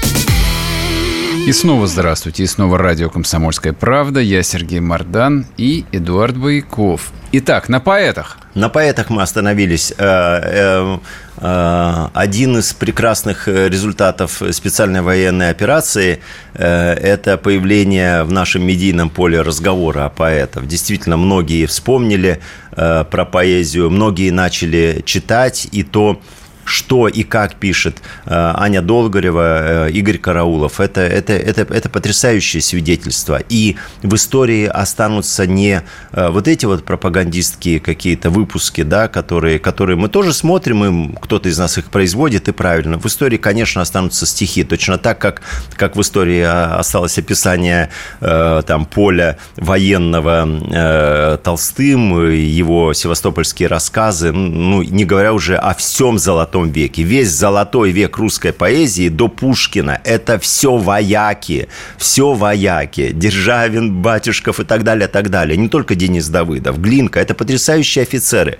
И 1.48 1.52
снова 1.52 1.88
здравствуйте, 1.88 2.44
и 2.44 2.48
снова 2.48 2.78
радио 2.78 3.10
«Комсомольская 3.10 3.74
правда». 3.74 4.20
Я 4.20 4.44
Сергей 4.44 4.80
Мордан 4.80 5.48
и 5.58 5.86
Эдуард 5.92 6.38
Бояков. 6.38 7.12
Итак, 7.32 7.68
на 7.68 7.80
поэтах. 7.80 8.38
На 8.56 8.70
поэтах 8.70 9.10
мы 9.10 9.22
остановились. 9.22 9.94
Э, 9.98 10.40
э, 10.42 10.98
э, 11.38 12.08
один 12.14 12.58
из 12.58 12.74
прекрасных 12.74 13.48
результатов 13.48 14.42
специальной 14.52 15.02
военной 15.02 15.50
операции– 15.50 16.22
это 16.54 17.38
появление 17.38 18.24
в 18.24 18.32
нашем 18.32 18.66
медийном 18.66 19.10
поле 19.10 19.42
разговора 19.42 20.06
о 20.06 20.10
поэтах. 20.10 20.66
Действительно, 20.68 21.18
многие 21.18 21.66
вспомнили 21.66 22.40
про 22.76 23.26
поэзию, 23.26 23.90
многие 23.90 24.32
начали 24.32 25.02
читать, 25.06 25.68
и 25.72 25.84
то 25.84 26.20
что 26.66 27.08
и 27.08 27.24
как 27.24 27.56
пишет 27.56 28.02
э, 28.26 28.30
Аня 28.32 28.82
Долгорева, 28.82 29.88
э, 29.88 29.92
Игорь 29.92 30.18
Караулов. 30.18 30.80
Это, 30.80 31.02
это, 31.02 31.34
это, 31.34 31.62
это 31.62 31.90
потрясающее 31.90 32.62
свидетельство. 32.62 33.40
И 33.48 33.78
в 34.02 34.16
истории 34.16 34.66
останутся 34.66 35.46
не 35.46 35.84
э, 36.12 36.30
вот 36.30 36.48
эти 36.48 36.66
вот 36.66 36.84
пропагандистские 36.84 37.80
какие-то 37.80 38.32
выпуски, 38.32 38.82
да, 38.82 39.08
которые, 39.08 39.60
которые 39.60 39.96
мы 39.96 40.10
тоже 40.10 40.34
смотрим, 40.34 41.12
и 41.12 41.16
кто-то 41.22 41.50
из 41.50 41.58
нас 41.60 41.78
их 41.78 41.92
производит, 41.92 42.48
и 42.48 42.52
правильно. 42.52 42.98
В 42.98 43.06
истории, 43.06 43.38
конечно, 43.38 43.82
останутся 43.82 44.26
стихи. 44.26 44.64
Точно 44.64 44.98
так, 44.98 45.20
как, 45.20 45.42
как 45.76 45.96
в 45.96 46.02
истории 46.02 46.42
осталось 46.42 47.18
описание 47.20 47.92
там, 48.20 48.86
поля 48.86 49.38
военного 49.56 51.40
Толстым, 51.44 52.32
его 52.32 52.94
севастопольские 52.94 53.68
рассказы, 53.68 54.32
ну, 54.32 54.82
не 54.82 55.06
говоря 55.06 55.34
уже 55.34 55.56
о 55.56 55.74
всем 55.76 56.18
золотом 56.18 56.55
золотом 56.56 56.72
веке. 56.72 57.04
Весь 57.04 57.30
золотой 57.30 57.92
век 57.92 58.18
русской 58.18 58.54
поэзии 58.54 59.10
до 59.10 59.28
Пушкина– 59.28 60.00
это 60.04 60.40
все 60.40 60.78
вояки, 60.78 61.68
все 61.98 62.34
вояки. 62.34 63.12
Державин, 63.12 64.02
Батюшков 64.02 64.60
и 64.60 64.64
так 64.64 64.84
далее, 64.84 65.08
так 65.08 65.30
далее. 65.30 65.58
Не 65.58 65.68
только 65.68 65.96
Денис 65.96 66.28
Давыдов, 66.30 66.80
Глинка– 66.80 67.20
это 67.22 67.34
потрясающие 67.34 68.04
офицеры 68.04 68.58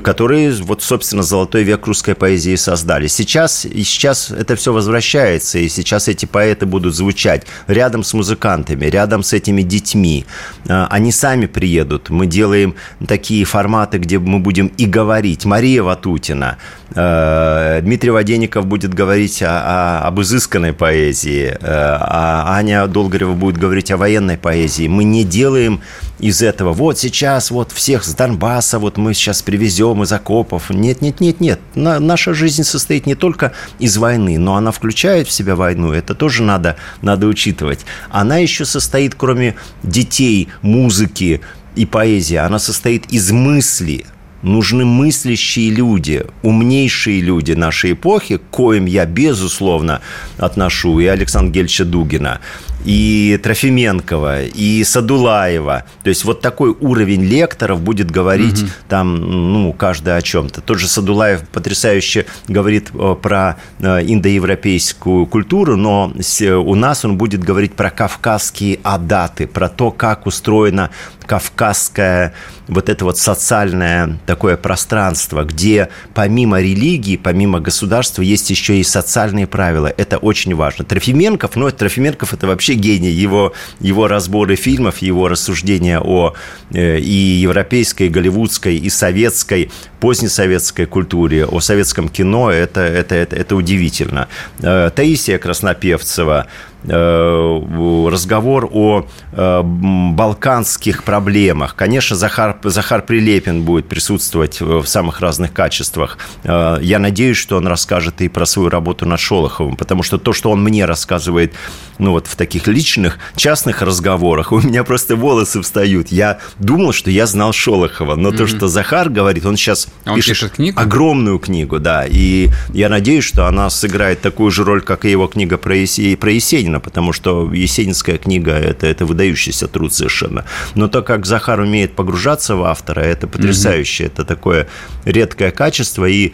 которые, 0.00 0.52
вот, 0.52 0.82
собственно, 0.82 1.22
золотой 1.22 1.62
век 1.62 1.86
русской 1.86 2.14
поэзии 2.14 2.56
создали. 2.56 3.06
Сейчас, 3.06 3.64
и 3.64 3.82
сейчас 3.82 4.30
это 4.30 4.56
все 4.56 4.72
возвращается, 4.72 5.58
и 5.58 5.68
сейчас 5.68 6.08
эти 6.08 6.26
поэты 6.26 6.66
будут 6.66 6.94
звучать 6.94 7.46
рядом 7.66 8.02
с 8.04 8.14
музыкантами, 8.14 8.86
рядом 8.86 9.22
с 9.22 9.32
этими 9.32 9.62
детьми. 9.62 10.24
А, 10.68 10.86
они 10.90 11.12
сами 11.12 11.46
приедут. 11.46 12.10
Мы 12.10 12.26
делаем 12.26 12.74
такие 13.06 13.44
форматы, 13.44 13.98
где 13.98 14.18
мы 14.18 14.38
будем 14.38 14.68
и 14.68 14.86
говорить. 14.86 15.44
Мария 15.44 15.82
Ватутина, 15.82 16.58
а, 16.94 17.80
Дмитрий 17.80 18.10
Водеников 18.10 18.66
будет 18.66 18.94
говорить 18.94 19.42
о, 19.42 20.02
о, 20.02 20.06
об 20.06 20.20
изысканной 20.20 20.72
поэзии, 20.72 21.56
а 21.60 22.54
Аня 22.56 22.86
Долгорева 22.86 23.32
будет 23.32 23.58
говорить 23.58 23.90
о 23.90 23.96
военной 23.96 24.38
поэзии. 24.38 24.88
Мы 24.88 25.04
не 25.04 25.24
делаем 25.24 25.80
из 26.18 26.40
этого, 26.40 26.72
вот 26.72 26.98
сейчас 26.98 27.50
вот 27.50 27.72
всех 27.72 28.04
с 28.04 28.14
Донбасса, 28.14 28.78
вот 28.78 28.96
мы 28.96 29.12
сейчас 29.12 29.42
привезем 29.42 29.81
из 29.82 30.12
окопов. 30.12 30.70
Нет, 30.70 31.02
нет, 31.02 31.20
нет, 31.20 31.40
нет. 31.40 31.60
На, 31.74 32.00
наша 32.00 32.34
жизнь 32.34 32.62
состоит 32.62 33.06
не 33.06 33.14
только 33.14 33.52
из 33.78 33.96
войны, 33.96 34.38
но 34.38 34.56
она 34.56 34.70
включает 34.70 35.28
в 35.28 35.32
себя 35.32 35.56
войну. 35.56 35.92
Это 35.92 36.14
тоже 36.14 36.42
надо, 36.42 36.76
надо 37.02 37.26
учитывать. 37.26 37.84
Она 38.10 38.38
еще 38.38 38.64
состоит, 38.64 39.14
кроме 39.14 39.54
детей, 39.82 40.48
музыки 40.62 41.40
и 41.74 41.86
поэзии, 41.86 42.36
она 42.36 42.58
состоит 42.58 43.06
из 43.12 43.30
мысли, 43.30 44.04
нужны 44.42 44.84
мыслящие 44.84 45.70
люди, 45.70 46.24
умнейшие 46.42 47.20
люди 47.20 47.52
нашей 47.52 47.92
эпохи, 47.92 48.36
к 48.36 48.42
коим 48.50 48.86
я, 48.86 49.06
безусловно, 49.06 50.00
отношу 50.38 50.98
и 51.00 51.06
Александра 51.06 51.52
Гельча 51.52 51.84
Дугина, 51.84 52.40
и 52.84 53.38
Трофименкова, 53.42 54.42
и 54.44 54.84
Садулаева. 54.84 55.84
То 56.02 56.08
есть 56.08 56.24
вот 56.24 56.40
такой 56.40 56.70
уровень 56.70 57.24
лекторов 57.24 57.80
будет 57.80 58.10
говорить 58.10 58.62
угу. 58.62 58.70
там, 58.88 59.52
ну, 59.52 59.72
каждый 59.72 60.16
о 60.16 60.22
чем-то. 60.22 60.60
Тот 60.60 60.78
же 60.78 60.88
Садулаев 60.88 61.42
потрясающе 61.48 62.26
говорит 62.48 62.90
э, 62.94 63.16
про 63.20 63.56
э, 63.78 64.00
индоевропейскую 64.02 65.26
культуру, 65.26 65.76
но 65.76 66.12
у 66.40 66.74
нас 66.74 67.04
он 67.04 67.16
будет 67.16 67.42
говорить 67.42 67.74
про 67.74 67.90
кавказские 67.90 68.80
адаты, 68.82 69.46
про 69.46 69.68
то, 69.68 69.90
как 69.90 70.26
устроена 70.26 70.90
кавказское 71.26 72.34
вот 72.68 72.88
это 72.88 73.04
вот 73.04 73.18
социальное 73.18 74.18
такое 74.26 74.56
пространство, 74.56 75.44
где 75.44 75.88
помимо 76.14 76.60
религии, 76.60 77.16
помимо 77.16 77.60
государства 77.60 78.22
есть 78.22 78.50
еще 78.50 78.78
и 78.78 78.84
социальные 78.84 79.46
правила. 79.46 79.92
Это 79.96 80.18
очень 80.18 80.54
важно. 80.54 80.84
Трофименков, 80.84 81.56
ну, 81.56 81.70
Трофименков 81.70 82.34
это 82.34 82.46
вообще 82.46 82.71
гений. 82.74 83.10
Его, 83.10 83.52
его 83.80 84.08
разборы 84.08 84.56
фильмов, 84.56 84.98
его 84.98 85.28
рассуждения 85.28 86.00
о 86.00 86.34
э, 86.72 86.98
и 86.98 87.40
европейской, 87.42 88.06
и 88.06 88.08
голливудской, 88.08 88.76
и 88.76 88.90
советской, 88.90 89.70
позднесоветской 90.00 90.86
культуре, 90.86 91.46
о 91.46 91.60
советском 91.60 92.08
кино, 92.08 92.50
это, 92.50 92.80
это, 92.80 93.14
это, 93.14 93.36
это 93.36 93.56
удивительно. 93.56 94.28
Э, 94.60 94.90
Таисия 94.94 95.38
Краснопевцева, 95.38 96.46
разговор 96.88 98.68
о 98.72 99.06
э, 99.32 99.62
балканских 99.62 101.04
проблемах. 101.04 101.74
Конечно, 101.74 102.16
Захар, 102.16 102.58
Захар 102.62 103.02
Прилепин 103.02 103.62
будет 103.62 103.88
присутствовать 103.88 104.60
в 104.60 104.84
самых 104.86 105.20
разных 105.20 105.52
качествах. 105.52 106.18
Э, 106.44 106.78
я 106.80 106.98
надеюсь, 106.98 107.36
что 107.36 107.56
он 107.56 107.66
расскажет 107.66 108.20
и 108.20 108.28
про 108.28 108.46
свою 108.46 108.68
работу 108.68 109.06
над 109.06 109.20
Шолоховым, 109.20 109.76
потому 109.76 110.02
что 110.02 110.18
то, 110.18 110.32
что 110.32 110.50
он 110.50 110.62
мне 110.62 110.84
рассказывает 110.84 111.54
ну, 111.98 112.12
вот 112.12 112.26
в 112.26 112.36
таких 112.36 112.66
личных, 112.66 113.18
частных 113.36 113.82
разговорах, 113.82 114.52
у 114.52 114.60
меня 114.60 114.84
просто 114.84 115.16
волосы 115.16 115.62
встают. 115.62 116.08
Я 116.08 116.38
думал, 116.58 116.92
что 116.92 117.10
я 117.10 117.26
знал 117.26 117.52
Шолохова, 117.52 118.16
но 118.16 118.30
mm-hmm. 118.30 118.36
то, 118.36 118.46
что 118.46 118.68
Захар 118.68 119.08
говорит, 119.08 119.46
он 119.46 119.56
сейчас 119.56 119.88
он 120.04 120.16
пишет, 120.16 120.30
пишет 120.30 120.52
книгу? 120.52 120.80
огромную 120.80 121.38
книгу, 121.38 121.78
да, 121.78 122.04
и 122.06 122.48
я 122.72 122.88
надеюсь, 122.88 123.24
что 123.24 123.46
она 123.46 123.70
сыграет 123.70 124.20
такую 124.20 124.50
же 124.50 124.64
роль, 124.64 124.82
как 124.82 125.04
и 125.04 125.10
его 125.10 125.26
книга 125.26 125.58
про 125.58 125.76
Есенина, 125.76 126.71
Есенина, 126.72 126.80
потому 126.80 127.12
что 127.12 127.52
Есенинская 127.52 128.18
книга 128.18 128.52
это,– 128.52 128.86
это 128.88 129.04
выдающийся 129.04 129.68
труд 129.68 129.92
совершенно. 129.92 130.44
Но 130.74 130.88
то, 130.88 131.02
как 131.02 131.26
Захар 131.26 131.60
умеет 131.60 131.94
погружаться 131.94 132.56
в 132.56 132.62
автора, 132.62 133.00
это 133.00 133.26
потрясающе. 133.26 134.04
Mm-hmm. 134.04 134.06
Это 134.06 134.24
такое 134.24 134.66
редкое 135.04 135.50
качество. 135.50 136.06
И 136.06 136.32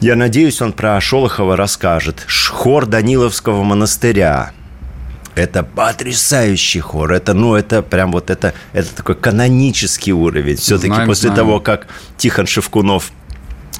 я 0.00 0.16
надеюсь, 0.16 0.60
он 0.62 0.72
про 0.72 1.00
Шолохова 1.00 1.56
расскажет. 1.56 2.26
Хор 2.50 2.86
Даниловского 2.86 3.62
монастыря. 3.62 4.52
Это 5.36 5.64
потрясающий 5.64 6.80
хор. 6.80 7.12
Это, 7.12 7.34
ну, 7.34 7.56
это 7.56 7.82
прям 7.82 8.12
вот 8.12 8.30
это, 8.30 8.52
это 8.72 8.94
такой 8.94 9.16
канонический 9.16 10.12
уровень. 10.12 10.56
Все-таки 10.56 11.06
после 11.06 11.30
знаем. 11.30 11.36
того, 11.36 11.60
как 11.60 11.88
Тихон 12.16 12.46
Шевкунов 12.46 13.10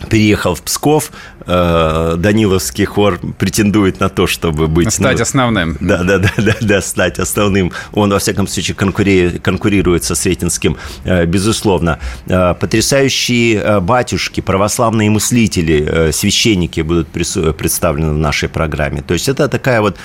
переехал 0.09 0.55
в 0.55 0.63
Псков, 0.63 1.11
э, 1.47 2.15
Даниловский 2.19 2.85
хор 2.85 3.19
претендует 3.39 4.01
на 4.01 4.09
то, 4.09 4.27
чтобы 4.27 4.67
быть... 4.67 4.93
Стать 4.93 5.17
ну, 5.17 5.23
основным. 5.23 5.77
Да, 5.81 6.03
да, 6.03 6.19
да, 6.19 6.31
да, 6.37 6.55
да, 6.61 6.81
стать 6.81 7.19
основным. 7.19 7.73
Он, 7.93 8.11
во 8.11 8.19
всяком 8.19 8.47
случае, 8.47 8.75
конкурирует, 8.75 9.43
конкурирует 9.43 10.05
со 10.05 10.15
Сретенским, 10.15 10.77
э, 11.05 11.27
безусловно. 11.27 11.99
Э, 12.27 12.55
потрясающие 12.55 13.81
батюшки, 13.81 14.41
православные 14.41 15.11
мыслители, 15.11 16.11
священники 16.13 16.81
будут 16.81 17.09
представлены 17.09 18.13
в 18.13 18.19
нашей 18.19 18.49
программе. 18.49 19.03
То 19.03 19.15
есть 19.15 19.29
это 19.29 19.49
такая 19.49 19.81
вот 19.81 19.97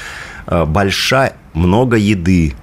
большая, 0.47 1.33
много 1.53 1.97
еды, 1.97 2.55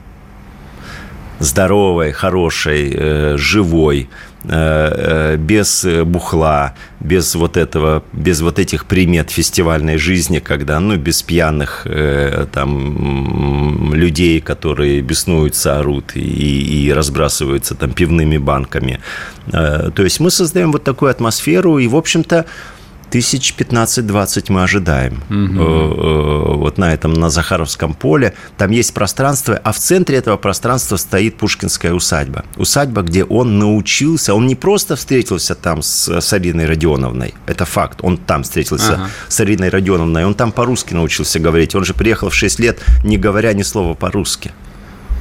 здоровой, 1.41 2.13
хорошей, 2.13 3.37
живой, 3.37 4.09
Э, 4.49 5.35
э, 5.35 5.37
без 5.37 5.85
бухла, 6.05 6.75
без 7.01 7.35
вот 7.35 7.57
этого, 7.57 8.05
без 8.13 8.43
вот 8.43 8.61
этих 8.61 8.85
примет 8.85 9.31
фестивальной 9.31 9.99
жизни, 9.99 10.39
когда, 10.39 10.79
ну, 10.79 10.97
без 10.97 11.23
пьяных 11.23 11.83
э, 11.85 12.47
там 12.53 13.93
людей, 13.93 14.41
которые 14.41 15.01
беснуются, 15.01 15.81
орут 15.81 16.13
и, 16.15 16.21
и 16.21 16.93
разбрасываются 16.93 17.75
там 17.75 17.91
пивными 17.91 18.39
банками. 18.39 19.01
То 19.51 20.03
есть 20.03 20.21
мы 20.21 20.31
создаем 20.31 20.73
вот 20.73 20.85
такую 20.85 21.11
атмосферу, 21.11 21.79
и, 21.79 21.89
в 21.89 21.97
общем-то, 21.97 22.45
Тысяч 23.11 23.55
15-20 23.57 24.47
мы 24.49 24.63
ожидаем. 24.63 25.23
Угу. 25.31 26.57
Вот 26.59 26.79
на 26.79 26.93
этом, 26.93 27.13
на 27.13 27.31
Захаровском 27.31 27.95
поле. 27.95 28.35
Там 28.57 28.71
есть 28.71 28.93
пространство, 28.95 29.61
а 29.63 29.73
в 29.73 29.79
центре 29.79 30.19
этого 30.19 30.37
пространства 30.37 30.97
стоит 30.97 31.37
Пушкинская 31.37 31.93
усадьба. 31.93 32.45
Усадьба, 32.57 33.03
где 33.03 33.25
он 33.25 33.59
научился, 33.59 34.35
он 34.35 34.47
не 34.47 34.55
просто 34.55 34.97
встретился 34.97 35.55
там 35.55 35.83
с, 35.83 36.21
с 36.21 36.33
Ариной 36.33 36.67
Родионовной, 36.67 37.35
это 37.47 37.65
факт, 37.65 38.01
он 38.03 38.17
там 38.17 38.43
встретился 38.43 38.95
ага. 38.95 39.11
с 39.29 39.41
Ариной 39.41 39.69
Родионовной, 39.69 40.25
он 40.25 40.35
там 40.35 40.53
по-русски 40.53 40.95
научился 40.95 41.39
говорить. 41.39 41.75
Он 41.75 41.85
же 41.85 41.95
приехал 41.95 42.31
в 42.31 42.35
6 42.35 42.59
лет, 42.59 42.81
не 43.05 43.19
говоря 43.19 43.53
ни 43.53 43.63
слова 43.63 43.95
по-русски. 43.95 44.53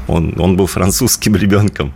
Он, 0.08 0.34
он 0.40 0.56
был 0.56 0.68
французским 0.68 1.36
ребенком. 1.46 1.94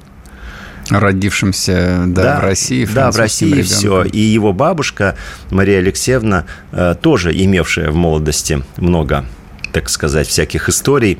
Родившимся 0.90 2.04
да, 2.08 2.24
да, 2.24 2.40
в 2.40 2.44
России. 2.44 2.86
Да, 2.86 3.12
в 3.12 3.18
России 3.18 3.48
ребенком. 3.48 3.66
все. 3.66 4.04
И 4.04 4.20
его 4.20 4.54
бабушка 4.54 5.16
Мария 5.52 5.80
Алексеевна, 5.80 6.46
э, 6.72 6.96
тоже 7.00 7.32
имевшая 7.32 7.92
в 7.92 7.96
молодости 7.96 8.64
много, 8.78 9.26
так 9.72 9.90
сказать, 9.90 10.28
всяких 10.28 10.70
историй, 10.70 11.20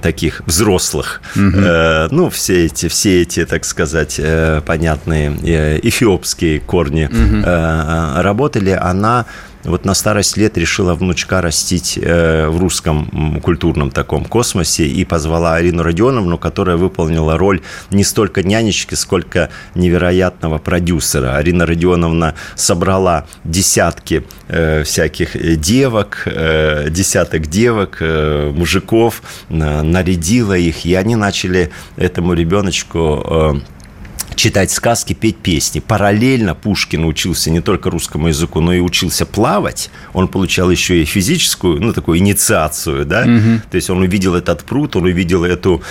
таких 0.00 0.42
взрослых. 0.46 1.20
Угу. 1.36 1.42
Э, 1.42 2.08
ну, 2.10 2.30
все 2.30 2.66
эти, 2.66 2.88
все 2.88 3.22
эти, 3.22 3.44
так 3.44 3.64
сказать, 3.64 4.16
э, 4.18 4.60
понятные 4.64 5.36
э, 5.42 5.80
эфиопские 5.82 6.60
корни 6.60 7.06
угу. 7.06 7.42
э, 7.44 8.22
работали. 8.22 8.70
Она 8.70 9.26
вот 9.64 9.84
на 9.84 9.94
старость 9.94 10.36
лет 10.36 10.58
решила 10.58 10.94
внучка 10.94 11.40
растить 11.40 11.98
э, 12.00 12.48
в 12.48 12.58
русском 12.60 13.40
культурном 13.42 13.90
таком 13.90 14.24
космосе 14.24 14.86
и 14.86 15.04
позвала 15.04 15.54
Арину 15.54 15.82
Родионовну, 15.82 16.38
которая 16.38 16.76
выполнила 16.76 17.38
роль 17.38 17.62
не 17.90 18.04
столько 18.04 18.42
нянечки, 18.42 18.94
сколько 18.94 19.50
невероятного 19.74 20.58
продюсера. 20.58 21.36
Арина 21.36 21.66
Родионовна 21.66 22.34
собрала 22.54 23.26
десятки 23.44 24.24
э, 24.48 24.82
всяких 24.84 25.60
девок, 25.60 26.22
э, 26.26 26.88
десяток 26.90 27.46
девок, 27.46 28.00
мужиков, 28.00 29.22
нарядила 29.48 30.54
их, 30.54 30.84
и 30.84 30.94
они 30.94 31.16
начали 31.16 31.70
этому 31.96 32.34
ребеночку 32.34 33.62
читать 34.36 34.70
сказки, 34.70 35.12
петь 35.12 35.36
песни. 35.36 35.80
Параллельно 35.80 36.54
Пушкин 36.54 37.04
учился 37.04 37.50
не 37.50 37.60
только 37.60 37.90
русскому 37.90 38.28
языку, 38.28 38.60
но 38.60 38.72
и 38.72 38.80
учился 38.80 39.26
плавать. 39.26 39.90
Он 40.12 40.28
получал 40.28 40.70
еще 40.70 41.02
и 41.02 41.04
физическую, 41.04 41.80
ну, 41.80 41.92
такую 41.92 42.18
инициацию, 42.18 43.04
да. 43.04 43.22
Угу. 43.22 43.62
То 43.70 43.74
есть 43.76 43.90
он 43.90 44.00
увидел 44.00 44.34
этот 44.34 44.64
пруд, 44.64 44.96
он 44.96 45.04
увидел 45.04 45.44
эту 45.44 45.82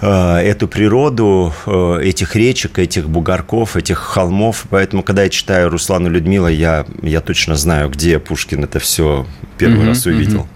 э, 0.00 0.36
эту 0.38 0.68
природу 0.68 1.52
э, 1.66 2.00
этих 2.02 2.36
речек, 2.36 2.78
этих 2.78 3.08
бугорков, 3.08 3.76
этих 3.76 3.98
холмов. 3.98 4.66
Поэтому, 4.70 5.02
когда 5.02 5.22
я 5.24 5.28
читаю 5.28 5.70
Руслану 5.70 6.08
Людмила, 6.08 6.48
я, 6.48 6.86
я 7.02 7.20
точно 7.20 7.56
знаю, 7.56 7.90
где 7.90 8.18
Пушкин 8.18 8.64
это 8.64 8.78
все 8.78 9.26
первый 9.58 9.78
угу, 9.78 9.86
раз 9.86 10.06
увидел. 10.06 10.40
Угу. 10.40 10.48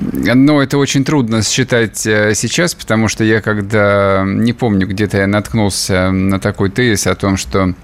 Но 0.00 0.62
это 0.62 0.78
очень 0.78 1.04
трудно 1.04 1.42
считать 1.42 2.06
э, 2.06 2.34
сейчас, 2.34 2.74
потому 2.74 3.08
что 3.08 3.22
я 3.22 3.42
когда, 3.42 4.24
не 4.24 4.54
помню, 4.54 4.86
где-то 4.86 5.18
я 5.18 5.26
наткнулся 5.26 6.10
на 6.10 6.40
такой 6.40 6.70
тезис 6.70 7.06
о 7.06 7.14
том, 7.14 7.36
что 7.36 7.74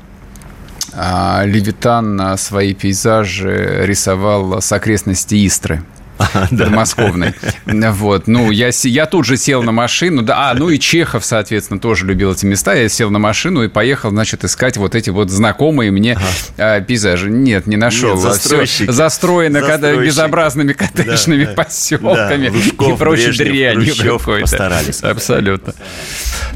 а, 0.94 1.42
Левитан 1.44 2.38
свои 2.38 2.72
пейзажи 2.72 3.82
рисовал 3.84 4.62
с 4.62 4.72
окрестности 4.72 5.46
Истры 5.46 5.82
подмосковной. 6.50 7.34
Вот. 7.66 8.26
Ну, 8.26 8.50
я, 8.50 8.70
я 8.82 9.06
тут 9.06 9.24
же 9.24 9.36
сел 9.36 9.62
на 9.62 9.72
машину. 9.72 10.22
Да, 10.22 10.50
а, 10.50 10.54
ну 10.54 10.70
и 10.70 10.78
Чехов, 10.78 11.24
соответственно, 11.24 11.80
тоже 11.80 12.06
любил 12.06 12.32
эти 12.32 12.46
места. 12.46 12.74
Я 12.74 12.88
сел 12.88 13.10
на 13.10 13.18
машину 13.18 13.62
и 13.62 13.68
поехал, 13.68 14.10
значит, 14.10 14.44
искать 14.44 14.76
вот 14.76 14.94
эти 14.94 15.10
вот 15.10 15.30
знакомые 15.30 15.90
мне 15.90 16.14
ага. 16.14 16.26
а, 16.58 16.80
пейзажи. 16.80 17.30
Нет, 17.30 17.66
не 17.66 17.76
нашел. 17.76 18.16
Нет, 18.16 18.36
Все 18.36 18.92
застроено 18.92 19.60
когда, 19.60 19.94
безобразными 19.94 20.72
коттеджными 20.72 21.44
да, 21.44 21.52
поселками 21.52 22.48
да. 22.48 22.54
Лужков, 22.54 22.94
и 22.94 22.96
прочей 22.96 23.32
дрянью 23.36 23.94
какой-то. 23.96 24.42
Постарались. 24.42 25.02
Абсолютно. 25.02 25.74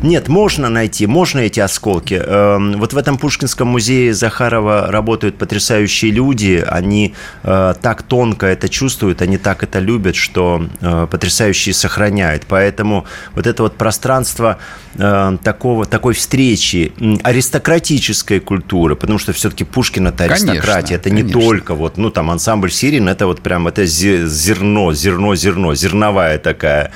Нет, 0.02 0.28
можно 0.28 0.70
найти, 0.70 1.06
можно 1.06 1.40
эти 1.40 1.60
осколки. 1.60 2.14
Эм, 2.14 2.78
вот 2.78 2.92
в 2.92 2.96
этом 2.96 3.18
Пушкинском 3.18 3.68
музее 3.68 4.14
Захарова 4.14 4.86
работают 4.90 5.36
потрясающие 5.36 6.10
люди. 6.10 6.64
Они 6.66 7.14
э, 7.42 7.74
так 7.80 8.02
тонко 8.02 8.46
это 8.46 8.68
чувствуют, 8.68 9.20
они 9.20 9.36
так 9.36 9.62
это 9.62 9.78
любят, 9.78 10.16
что 10.16 10.66
э, 10.80 11.06
потрясающе 11.10 11.74
сохраняют. 11.74 12.44
Поэтому 12.48 13.04
вот 13.34 13.46
это 13.46 13.62
вот 13.62 13.76
пространство 13.76 14.58
э, 14.94 15.36
такого, 15.42 15.84
такой 15.84 16.14
встречи 16.14 16.92
аристократической 17.22 18.40
культуры, 18.40 18.96
потому 18.96 19.18
что 19.18 19.32
все-таки 19.34 19.64
Пушкин 19.64 20.06
это 20.06 20.24
аристократия, 20.24 20.62
конечно, 20.64 20.94
это 20.94 21.10
не 21.10 21.22
конечно. 21.22 21.40
только 21.42 21.74
вот, 21.74 21.98
ну 21.98 22.10
там 22.10 22.30
ансамбль 22.30 22.72
Сирин, 22.72 23.08
это 23.08 23.26
вот 23.26 23.42
прям 23.42 23.68
это 23.68 23.84
зерно, 23.84 24.94
зерно, 24.94 25.34
зерно, 25.34 25.74
зерновая 25.74 26.38
такая 26.38 26.90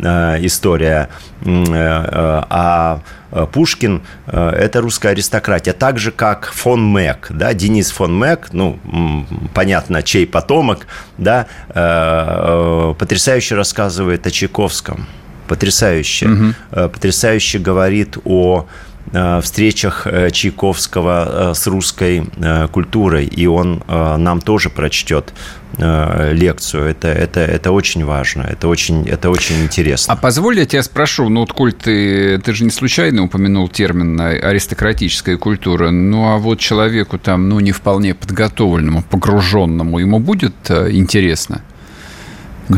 история. 0.00 1.08
Э, 1.42 1.46
э, 1.46 2.42
а 2.48 3.00
Пушкин– 3.52 4.02
это 4.26 4.80
русская 4.80 5.10
аристократия. 5.10 5.72
Так 5.72 5.98
же, 5.98 6.10
как 6.10 6.50
фон 6.52 6.84
Мэг, 6.84 7.28
да, 7.30 7.54
Денис 7.54 7.92
фон 7.92 8.16
Мэг, 8.16 8.48
ну, 8.52 8.76
понятно, 9.54 10.02
чей 10.02 10.26
потомок, 10.26 10.88
да, 11.16 11.46
потрясающе 11.68 13.54
рассказывает 13.54 14.26
о 14.26 14.32
Чайковском. 14.32 15.06
Потрясающе. 15.46 16.26
Угу. 16.28 16.88
Потрясающе 16.88 17.60
говорит 17.60 18.18
о 18.24 18.66
встречах 19.42 20.06
Чайковского 20.32 21.52
с 21.54 21.66
русской 21.66 22.24
культурой, 22.72 23.26
и 23.26 23.46
он 23.46 23.82
нам 23.88 24.40
тоже 24.40 24.70
прочтет 24.70 25.32
Э, 25.78 26.32
лекцию. 26.34 26.84
Это, 26.84 27.08
это, 27.08 27.40
это 27.40 27.70
очень 27.70 28.04
важно, 28.04 28.42
это 28.42 28.68
очень, 28.68 29.08
это 29.08 29.30
очень 29.30 29.62
интересно. 29.62 30.12
А 30.12 30.16
позволь 30.16 30.58
я 30.58 30.66
тебя 30.66 30.82
спрошу, 30.82 31.28
ну 31.28 31.40
вот, 31.40 31.52
Коль, 31.52 31.72
ты, 31.72 32.38
ты 32.38 32.52
же 32.52 32.64
не 32.64 32.70
случайно 32.70 33.22
упомянул 33.22 33.68
термин 33.68 34.20
аристократическая 34.20 35.36
культура, 35.36 35.90
ну 35.90 36.34
а 36.34 36.38
вот 36.38 36.58
человеку 36.58 37.18
там, 37.18 37.48
ну 37.48 37.60
не 37.60 37.72
вполне 37.72 38.14
подготовленному, 38.14 39.02
погруженному, 39.02 40.00
ему 40.00 40.18
будет 40.18 40.54
э, 40.68 40.90
интересно? 40.90 41.62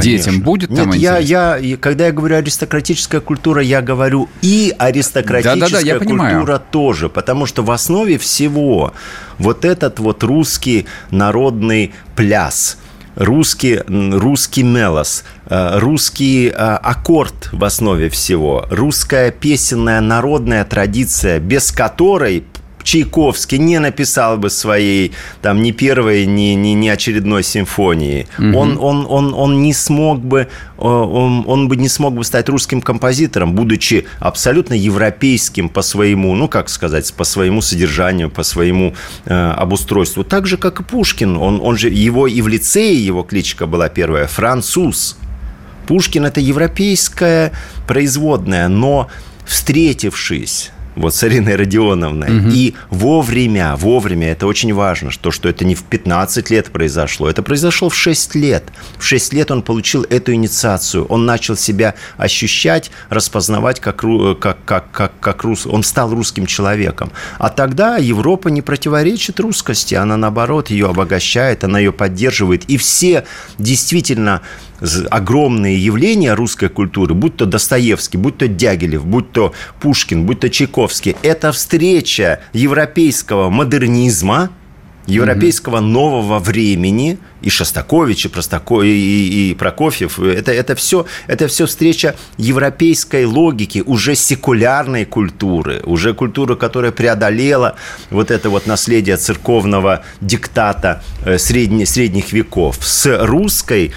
Конечно. 0.01 0.33
Детям 0.33 0.43
будет 0.43 0.71
Нет, 0.71 0.79
там 0.79 0.93
я, 0.93 1.19
я, 1.19 1.77
когда 1.79 2.07
я 2.07 2.13
говорю 2.13 2.37
аристократическая 2.37 3.21
культура, 3.21 3.63
я 3.63 3.83
говорю 3.83 4.29
и 4.41 4.75
аристократическая 4.79 5.57
да, 5.57 5.69
да, 5.69 5.81
да, 5.81 5.87
я 5.87 5.99
культура 5.99 6.17
понимаю. 6.17 6.63
тоже, 6.71 7.09
потому 7.09 7.47
что 7.47 7.63
в 7.63 7.71
основе 7.71 8.19
всего 8.19 8.93
вот 9.39 9.65
этот 9.65 9.99
вот 9.99 10.23
русский 10.25 10.87
народный 11.11 11.93
пляс– 12.17 12.79
русский, 13.17 13.81
русский 13.87 14.63
мелос, 14.63 15.25
э, 15.47 15.79
русский 15.79 16.49
э, 16.49 16.53
аккорд 16.53 17.51
в 17.53 17.65
основе 17.65 18.09
всего, 18.09 18.67
русская 18.71 19.31
песенная 19.31 20.01
народная 20.01 20.65
традиция, 20.65 21.39
без 21.39 21.73
которой 21.73 22.45
Чайковский 22.93 23.57
не 23.57 23.79
написал 23.79 24.37
бы 24.37 24.51
своей 24.51 25.13
там 25.41 25.63
ни 25.63 25.71
первой, 25.71 26.27
ни, 26.27 26.55
ни, 26.55 26.75
ни 26.75 26.89
очередной 26.89 27.43
симфонии. 27.43 28.27
Угу. 28.39 28.59
Он, 28.59 28.79
он, 28.79 29.07
он, 29.09 29.35
он 29.35 29.63
не 29.63 29.73
смог 29.73 30.21
бы, 30.21 30.49
он, 30.77 31.45
он 31.47 31.69
бы 31.69 31.77
не 31.77 31.89
смог 31.89 32.13
бы 32.13 32.23
стать 32.23 32.51
русским 32.51 32.83
композитором, 32.83 33.55
будучи 33.55 34.05
абсолютно 34.19 34.75
европейским 34.75 35.71
по 35.71 35.81
своему, 35.81 36.35
ну 36.35 36.49
как 36.49 36.69
сказать, 36.69 37.11
по 37.15 37.25
своему 37.25 37.63
содержанию, 37.63 38.29
по 38.29 38.43
своему 38.43 38.93
э, 39.25 39.35
обустройству. 39.35 40.23
Так 40.23 40.47
же, 40.47 40.59
как 40.59 40.81
и 40.81 40.83
Пушкин. 40.83 41.39
Он, 41.39 41.63
он 41.63 41.79
же, 41.79 41.89
его 41.89 42.27
и 42.27 42.43
в 42.43 42.49
лицее 42.49 43.03
его 43.03 43.23
кличка 43.23 43.67
была 43.67 43.89
первая, 43.89 44.27
француз. 44.27 45.17
Пушкин– 45.87 46.27
это 46.27 46.41
европейская 46.41 47.53
производная, 47.87 48.69
но 48.69 49.09
встретившись 49.47 50.73
вот 50.97 51.15
с 51.15 51.23
Ариной 51.23 51.57
Родионовной. 51.57 52.39
Угу. 52.39 52.49
И 52.51 52.75
вовремя, 52.91 53.77
вовремя, 53.77 54.33
это 54.33 54.47
очень 54.47 54.73
важно, 54.75 55.11
что, 55.11 55.31
что 55.31 55.49
это 55.49 55.65
не 55.65 55.75
в 55.75 55.85
15 55.85 56.51
лет 56.51 56.71
произошло, 56.71 57.29
это 57.29 57.43
произошло 57.43 57.89
в 57.89 57.95
6 57.95 58.35
лет. 58.35 58.65
В 58.99 59.05
6 59.05 59.33
лет 59.33 59.51
он 59.51 59.63
получил 59.63 60.05
эту 60.09 60.33
инициацию, 60.33 61.05
он 61.07 61.27
начал 61.27 61.57
себя 61.57 61.95
ощущать, 62.17 62.91
распознавать 63.09 63.81
как, 63.81 64.05
как, 64.41 64.65
как, 64.65 64.91
как, 64.91 65.13
как 65.21 65.45
рус... 65.45 65.67
он 65.67 65.83
стал 65.83 66.15
русским 66.15 66.47
человеком. 66.47 67.13
А 67.39 67.49
тогда 67.49 67.97
Европа 67.97 68.49
не 68.49 68.63
противоречит 68.63 69.41
русскости, 69.41 69.95
она 69.95 70.17
наоборот 70.17 70.71
ее 70.71 70.89
обогащает, 70.89 71.65
она 71.65 71.79
ее 71.79 71.93
поддерживает. 71.93 72.65
И 72.65 72.77
все 72.77 73.25
действительно 73.59 74.43
огромные 75.11 75.83
явления 75.83 76.35
русской 76.35 76.69
культуры, 76.69 77.15
будь 77.15 77.37
то 77.37 77.47
Достоевский, 77.47 78.19
будь 78.19 78.39
то 78.39 78.49
Дягилев, 78.49 79.05
будь 79.05 79.33
то 79.33 79.53
Пушкин, 79.81 80.27
будь 80.27 80.41
то 80.41 80.51
Чайковский, 80.51 81.17
это 81.23 81.53
встреча 81.53 82.41
европейского 82.53 83.51
модернизма 83.51 84.51
европейского 85.07 85.79
mm-hmm. 85.79 85.81
нового 85.81 86.39
времени 86.39 87.19
и 87.41 87.51
Шостакович, 87.51 88.27
и, 88.27 88.29
Простако, 88.29 88.83
и, 88.83 88.89
и, 88.89 89.51
и 89.51 89.55
Прокофьев. 89.55 90.21
Это, 90.21 90.53
это, 90.53 90.77
все, 90.77 91.07
это 91.27 91.49
все 91.49 91.67
встреча 91.67 92.15
европейской 92.37 93.25
логики, 93.25 93.83
уже 93.85 94.15
секулярной 94.15 95.05
культуры, 95.05 95.83
уже 95.85 96.15
культуры, 96.15 96.55
которая 96.55 96.93
преодолела 96.93 97.77
вот 98.11 98.31
это 98.31 98.49
вот 98.49 98.67
наследие 98.67 99.17
церковного 99.17 100.05
диктата 100.21 101.03
э, 101.25 101.37
средне, 101.39 101.85
средних 101.85 102.33
веков 102.33 102.79
с 102.81 103.27
русской 103.27 103.93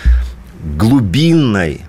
глубинной 0.77 1.81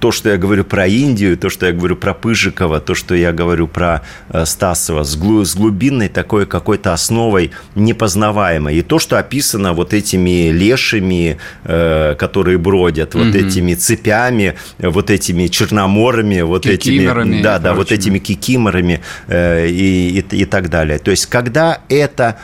то, 0.00 0.12
что 0.12 0.30
я 0.30 0.38
говорю 0.38 0.64
про 0.64 0.86
Индию, 0.86 1.36
то, 1.36 1.50
что 1.50 1.66
я 1.66 1.72
говорю 1.72 1.94
про 1.94 2.14
Пыжикова, 2.14 2.80
то, 2.80 2.94
что 2.94 3.14
я 3.14 3.32
говорю 3.32 3.68
про 3.68 4.02
э, 4.30 4.46
Стасова, 4.46 5.04
с, 5.04 5.14
глу, 5.14 5.44
с 5.44 5.54
глубинной 5.54 6.08
такой 6.08 6.46
какой-то 6.46 6.92
основой 6.92 7.50
непознаваемой. 7.74 8.76
И 8.76 8.82
то, 8.82 8.98
что 8.98 9.18
описано 9.18 9.74
вот 9.74 9.92
этими 9.92 10.50
лешими, 10.50 11.36
э, 11.64 12.14
которые 12.18 12.58
бродят, 12.58 13.14
вот 13.14 13.26
mm 13.26 13.40
этими 13.40 13.74
цепями, 13.74 14.54
вот 14.78 15.10
этими 15.10 15.46
черноморами, 15.46 16.42
вот 16.42 16.66
этими... 16.66 17.42
Да, 17.42 17.58
да, 17.58 17.74
вот 17.74 17.92
этими 17.92 18.18
кикиморами 18.18 19.00
э, 19.28 19.68
и, 19.68 20.18
и, 20.18 20.36
и 20.42 20.44
так 20.44 20.68
далее. 20.68 20.98
То 20.98 21.10
есть, 21.10 21.26
когда 21.26 21.80
это 21.88 22.38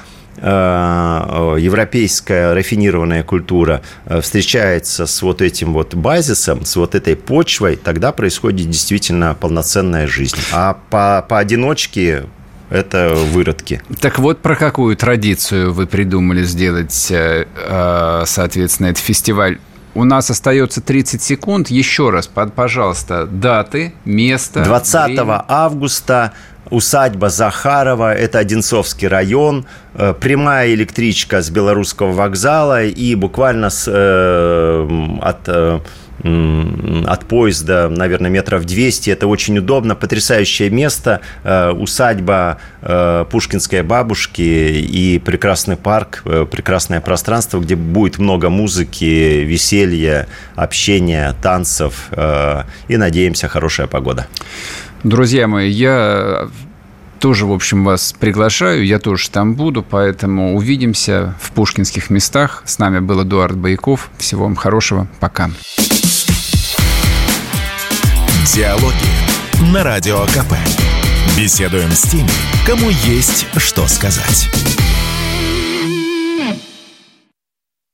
европейская 1.59 2.53
рафинированная 2.53 3.23
культура 3.23 3.83
э, 4.05 4.21
встречается 4.21 5.07
с 5.07 5.23
вот 5.23 5.43
этим 5.43 5.73
вот 5.73 5.95
базисом, 5.95 6.65
с 6.65 6.77
вот 6.77 6.95
этой 6.95 7.17
почвой, 7.17 7.77
тогда 7.77 8.13
происходит 8.13 8.69
действительно 8.71 9.35
полноценная 9.35 10.07
жизнь. 10.07 10.37
А 10.53 10.79
по, 10.91 11.25
поодиночке 11.29 12.25
это 12.71 13.15
выродки. 13.15 13.81
Так 14.01 14.19
вот, 14.19 14.43
про 14.43 14.57
какую 14.57 14.97
традицию 14.97 15.73
вы 15.73 15.87
придумали 15.87 16.43
сделать, 16.43 17.09
э, 17.11 18.25
соответственно, 18.27 18.89
этот 18.89 19.03
фестиваль? 19.03 19.59
У 19.97 20.05
нас 20.05 20.29
остается 20.29 20.83
30 20.83 21.23
секунд. 21.23 21.69
Еще 21.71 22.11
раз, 22.11 22.29
пожалуйста, 22.55 23.25
даты, 23.25 23.95
место. 24.05 24.63
20 24.63 25.07
время. 25.07 25.43
августа 25.49 26.35
усадьба 26.69 27.31
Захарова, 27.31 28.13
это 28.13 28.39
Одинцовский 28.39 29.09
район, 29.09 29.65
э, 29.95 30.13
прямая 30.13 30.75
электричка 30.75 31.41
с 31.41 31.49
Белорусского 31.49 32.13
вокзала 32.13 32.85
и 32.85 33.15
буквально 33.15 33.71
с, 33.71 33.91
э, 33.91 35.19
от 35.23 35.39
э, 35.47 35.81
от 36.23 37.25
поезда, 37.27 37.89
наверное, 37.89 38.31
метров 38.31 38.65
200. 38.65 39.11
Это 39.11 39.27
очень 39.27 39.59
удобно, 39.59 39.95
потрясающее 39.95 40.71
место, 40.71 41.21
э, 41.45 41.71
усадьба 41.71 42.59
э, 42.83 43.25
Пушкинской 43.31 43.83
бабушки 43.83 44.41
и 44.41 45.19
прекрасный 45.19 45.77
парк, 45.77 46.23
прекрасное 46.25 47.01
пространство, 47.01 47.61
где 47.61 47.77
будет 47.77 48.19
много 48.19 48.49
музыки, 48.49 49.45
веселья, 49.45 50.27
общения, 50.55 51.35
танцев 51.43 52.11
и, 52.89 52.97
надеемся, 52.97 53.49
хорошая 53.49 53.87
погода. 53.87 54.27
Друзья 55.05 55.47
мои, 55.47 55.71
я 55.71 56.49
тоже, 57.19 57.47
в 57.47 57.53
общем, 57.53 57.85
вас 57.85 58.15
приглашаю, 58.19 58.85
я 58.85 58.99
тоже 58.99 59.31
там 59.31 59.55
буду, 59.55 59.83
поэтому 59.83 60.57
увидимся 60.57 61.35
в 61.41 61.53
пушкинских 61.53 62.11
местах. 62.11 62.63
С 62.67 62.79
нами 62.79 63.01
был 63.01 63.23
Эдуард 63.23 63.57
Байков. 63.57 64.11
Всего 64.19 64.45
вам 64.45 64.57
хорошего. 64.57 65.07
Пока. 65.21 65.51
Диалоги 68.55 69.73
на 69.73 69.83
Радио 69.83 70.25
КП. 70.27 70.55
Беседуем 71.37 71.91
с 71.91 72.03
теми, 72.03 72.31
кому 72.67 72.89
есть 72.89 73.47
что 73.57 73.87
сказать. 73.87 74.49